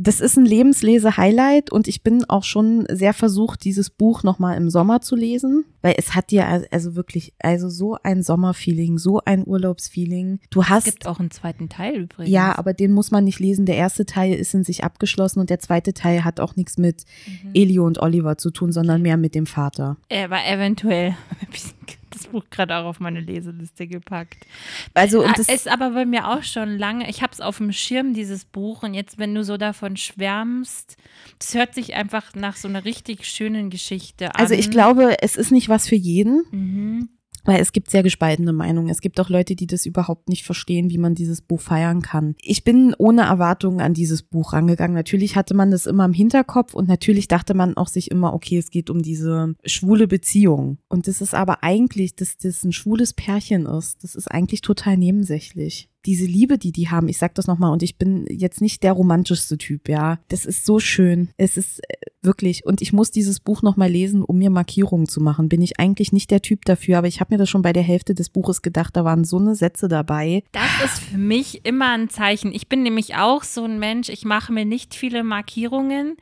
[0.00, 4.70] Das ist ein Lebenslese-Highlight und ich bin auch schon sehr versucht, dieses Buch nochmal im
[4.70, 9.46] Sommer zu lesen, weil es hat dir also- wirklich, also so ein Sommerfeeling, so ein
[9.46, 10.38] Urlaubsfeeling.
[10.50, 12.30] Du Es hast, gibt auch einen zweiten Teil übrigens.
[12.32, 13.66] ja, aber den muss man nicht lesen.
[13.66, 17.04] Der erste Teil ist in sich abgeschlossen und der zweite Teil hat auch nichts mit
[17.42, 17.50] Mhm.
[17.54, 19.96] Elio und Oliver zu tun, sondern mehr mit dem Vater.
[20.12, 21.10] Aber eventuell
[21.40, 21.74] habe ich
[22.10, 24.46] das Buch gerade auch auf meine Leseliste gepackt.
[24.94, 27.08] Also, und Ah, das, ist aber bei mir auch schon lange.
[27.08, 28.82] Ich habe es auf dem Schirm, dieses Buch.
[28.82, 30.96] Und jetzt, wenn du so davon schwärmst,
[31.38, 34.40] das hört sich einfach nach so einer richtig schönen Geschichte an.
[34.40, 36.42] also ich glaube, es ist nicht was für jeden.
[36.50, 37.08] Mhm.
[37.48, 38.90] Weil es gibt sehr gespaltene Meinungen.
[38.90, 42.34] Es gibt auch Leute, die das überhaupt nicht verstehen, wie man dieses Buch feiern kann.
[42.42, 44.94] Ich bin ohne Erwartungen an dieses Buch rangegangen.
[44.94, 48.58] Natürlich hatte man das immer im Hinterkopf und natürlich dachte man auch sich immer, okay,
[48.58, 50.76] es geht um diese schwule Beziehung.
[50.90, 54.98] Und das ist aber eigentlich, dass das ein schwules Pärchen ist, das ist eigentlich total
[54.98, 55.88] nebensächlich.
[56.06, 58.92] Diese Liebe, die die haben, ich sag das nochmal, und ich bin jetzt nicht der
[58.92, 60.18] romantischste Typ, ja.
[60.28, 61.30] Das ist so schön.
[61.36, 65.20] Es ist äh, wirklich, und ich muss dieses Buch nochmal lesen, um mir Markierungen zu
[65.20, 65.48] machen.
[65.48, 67.82] Bin ich eigentlich nicht der Typ dafür, aber ich habe mir das schon bei der
[67.82, 70.44] Hälfte des Buches gedacht, da waren so eine Sätze dabei.
[70.52, 72.52] Das ist für mich immer ein Zeichen.
[72.54, 76.16] Ich bin nämlich auch so ein Mensch, ich mache mir nicht viele Markierungen.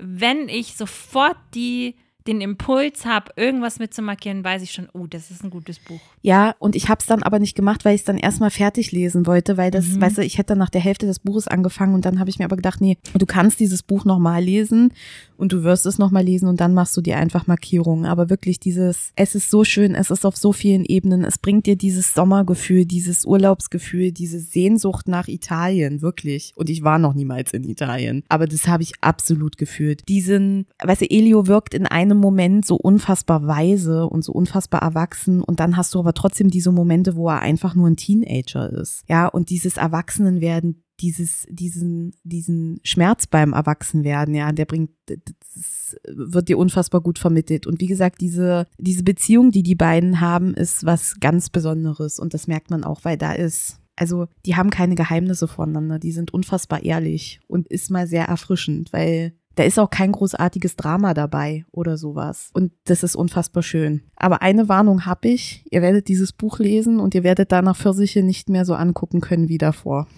[0.00, 1.96] Wenn ich sofort die,
[2.28, 5.98] den Impuls habe, irgendwas mitzumarkieren, weiß ich schon, oh, das ist ein gutes Buch.
[6.22, 8.92] Ja, und ich habe es dann aber nicht gemacht, weil ich es dann erstmal fertig
[8.92, 10.00] lesen wollte, weil das, Mhm.
[10.02, 12.44] weißt du, ich hätte nach der Hälfte des Buches angefangen und dann habe ich mir
[12.44, 14.92] aber gedacht, nee, du kannst dieses Buch nochmal lesen
[15.36, 18.04] und du wirst es nochmal lesen und dann machst du dir einfach Markierungen.
[18.04, 21.66] Aber wirklich dieses, es ist so schön, es ist auf so vielen Ebenen, es bringt
[21.66, 26.52] dir dieses Sommergefühl, dieses Urlaubsgefühl, diese Sehnsucht nach Italien, wirklich.
[26.56, 30.06] Und ich war noch niemals in Italien, aber das habe ich absolut gefühlt.
[30.08, 35.42] Diesen, weißt du, Elio wirkt in einem Moment so unfassbar weise und so unfassbar erwachsen
[35.42, 39.02] und dann hast du aber trotzdem diese Momente, wo er einfach nur ein Teenager ist.
[39.08, 46.48] Ja, und dieses Erwachsenenwerden, dieses, diesen, diesen Schmerz beim Erwachsenwerden, ja, der bringt, das wird
[46.48, 47.66] dir unfassbar gut vermittelt.
[47.66, 52.18] Und wie gesagt, diese, diese Beziehung, die die beiden haben, ist was ganz Besonderes.
[52.18, 56.12] Und das merkt man auch, weil da ist, also die haben keine Geheimnisse voneinander, die
[56.12, 61.14] sind unfassbar ehrlich und ist mal sehr erfrischend, weil da ist auch kein großartiges Drama
[61.14, 62.50] dabei oder sowas.
[62.52, 64.02] Und das ist unfassbar schön.
[64.14, 65.64] Aber eine Warnung habe ich.
[65.70, 69.48] Ihr werdet dieses Buch lesen und ihr werdet danach Pfirsiche nicht mehr so angucken können
[69.48, 70.06] wie davor.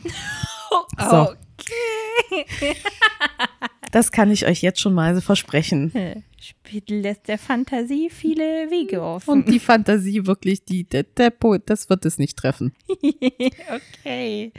[0.98, 1.28] So.
[1.30, 2.76] Okay.
[3.90, 5.92] Das kann ich euch jetzt schon mal versprechen.
[6.38, 9.30] Spiel lässt der Fantasie viele Wege offen.
[9.30, 11.32] Und die Fantasie wirklich, die, der, der
[11.64, 12.74] das wird es nicht treffen.
[12.88, 14.52] okay.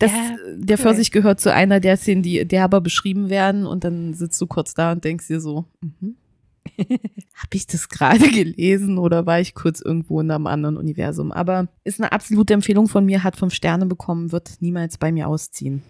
[0.00, 0.82] Das, Ja, der cool.
[0.82, 4.74] Pfirsich gehört zu einer der Szenen, die derber beschrieben werden und dann sitzt du kurz
[4.74, 6.16] da und denkst dir so, mhm.
[6.78, 11.32] habe ich das gerade gelesen oder war ich kurz irgendwo in einem anderen Universum?
[11.32, 15.28] Aber ist eine absolute Empfehlung von mir, hat fünf Sterne bekommen, wird niemals bei mir
[15.28, 15.82] ausziehen.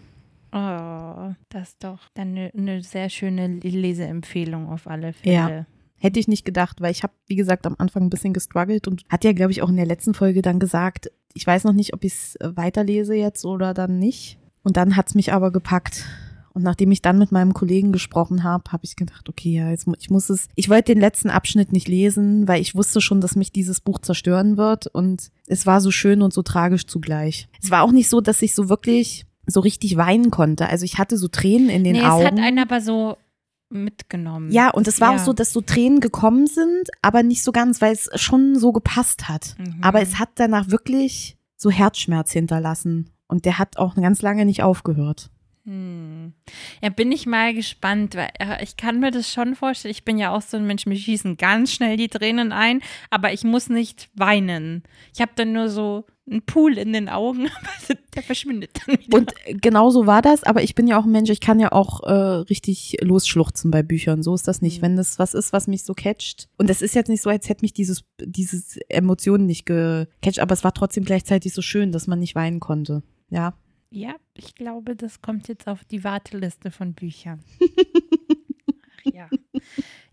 [0.53, 5.33] Oh, das ist doch dann eine ne sehr schöne Leseempfehlung auf alle Fälle.
[5.33, 5.65] Ja.
[6.01, 9.03] Hätte ich nicht gedacht, weil ich habe, wie gesagt, am Anfang ein bisschen gestruggelt und
[9.07, 11.93] hat ja, glaube ich, auch in der letzten Folge dann gesagt, ich weiß noch nicht,
[11.93, 14.39] ob ich es weiterlese jetzt oder dann nicht.
[14.63, 16.05] Und dann hat's mich aber gepackt.
[16.53, 19.87] Und nachdem ich dann mit meinem Kollegen gesprochen habe, habe ich gedacht, okay, ja, jetzt,
[19.99, 23.35] ich muss es, ich wollte den letzten Abschnitt nicht lesen, weil ich wusste schon, dass
[23.35, 24.87] mich dieses Buch zerstören wird.
[24.87, 27.47] Und es war so schön und so tragisch zugleich.
[27.61, 30.67] Es war auch nicht so, dass ich so wirklich so richtig weinen konnte.
[30.67, 32.25] Also ich hatte so Tränen in den nee, Augen.
[32.25, 33.17] es hat einen aber so
[33.71, 34.51] mitgenommen.
[34.51, 35.15] Ja, und es war Ja.
[35.19, 38.71] auch so, dass so Tränen gekommen sind, aber nicht so ganz, weil es schon so
[38.71, 39.55] gepasst hat.
[39.57, 39.77] Mhm.
[39.81, 43.09] Aber es hat danach wirklich so Herzschmerz hinterlassen.
[43.27, 45.29] Und der hat auch ganz lange nicht aufgehört.
[45.65, 46.33] Hm.
[46.81, 49.91] Ja, bin ich mal gespannt, weil äh, ich kann mir das schon vorstellen.
[49.91, 52.81] Ich bin ja auch so ein Mensch, mir schießen ganz schnell die Tränen ein,
[53.11, 54.83] aber ich muss nicht weinen.
[55.13, 59.17] Ich habe dann nur so einen Pool in den Augen, aber der verschwindet dann wieder.
[59.17, 61.71] Und genau so war das, aber ich bin ja auch ein Mensch, ich kann ja
[61.71, 64.23] auch äh, richtig losschluchzen bei Büchern.
[64.23, 64.79] So ist das nicht.
[64.79, 64.81] Mhm.
[64.83, 66.49] Wenn das was ist, was mich so catcht.
[66.57, 70.53] Und es ist jetzt nicht so, als hätte mich dieses, dieses Emotionen nicht gecatcht, aber
[70.53, 73.03] es war trotzdem gleichzeitig so schön, dass man nicht weinen konnte.
[73.29, 73.53] Ja.
[73.93, 77.43] Ja, ich glaube, das kommt jetzt auf die Warteliste von Büchern.
[78.97, 79.29] Ach ja.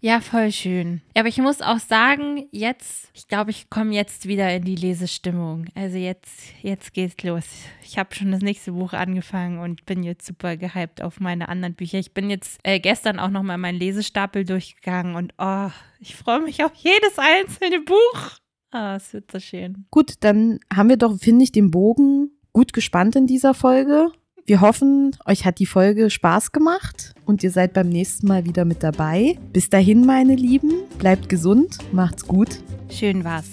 [0.00, 1.00] Ja, voll schön.
[1.16, 5.66] Aber ich muss auch sagen, jetzt, ich glaube, ich komme jetzt wieder in die Lesestimmung.
[5.76, 7.44] Also jetzt, jetzt geht's los.
[7.82, 11.74] Ich habe schon das nächste Buch angefangen und bin jetzt super gehypt auf meine anderen
[11.74, 11.98] Bücher.
[11.98, 16.64] Ich bin jetzt äh, gestern auch nochmal meinen Lesestapel durchgegangen und oh, ich freue mich
[16.64, 18.38] auf jedes einzelne Buch.
[18.70, 19.86] Ah, es wird so schön.
[19.90, 24.08] Gut, dann haben wir doch, finde ich, den Bogen gut gespannt in dieser Folge.
[24.46, 28.64] Wir hoffen, euch hat die Folge Spaß gemacht und ihr seid beim nächsten Mal wieder
[28.64, 29.36] mit dabei.
[29.52, 32.58] Bis dahin, meine Lieben, bleibt gesund, macht's gut.
[32.88, 33.50] Schön war's.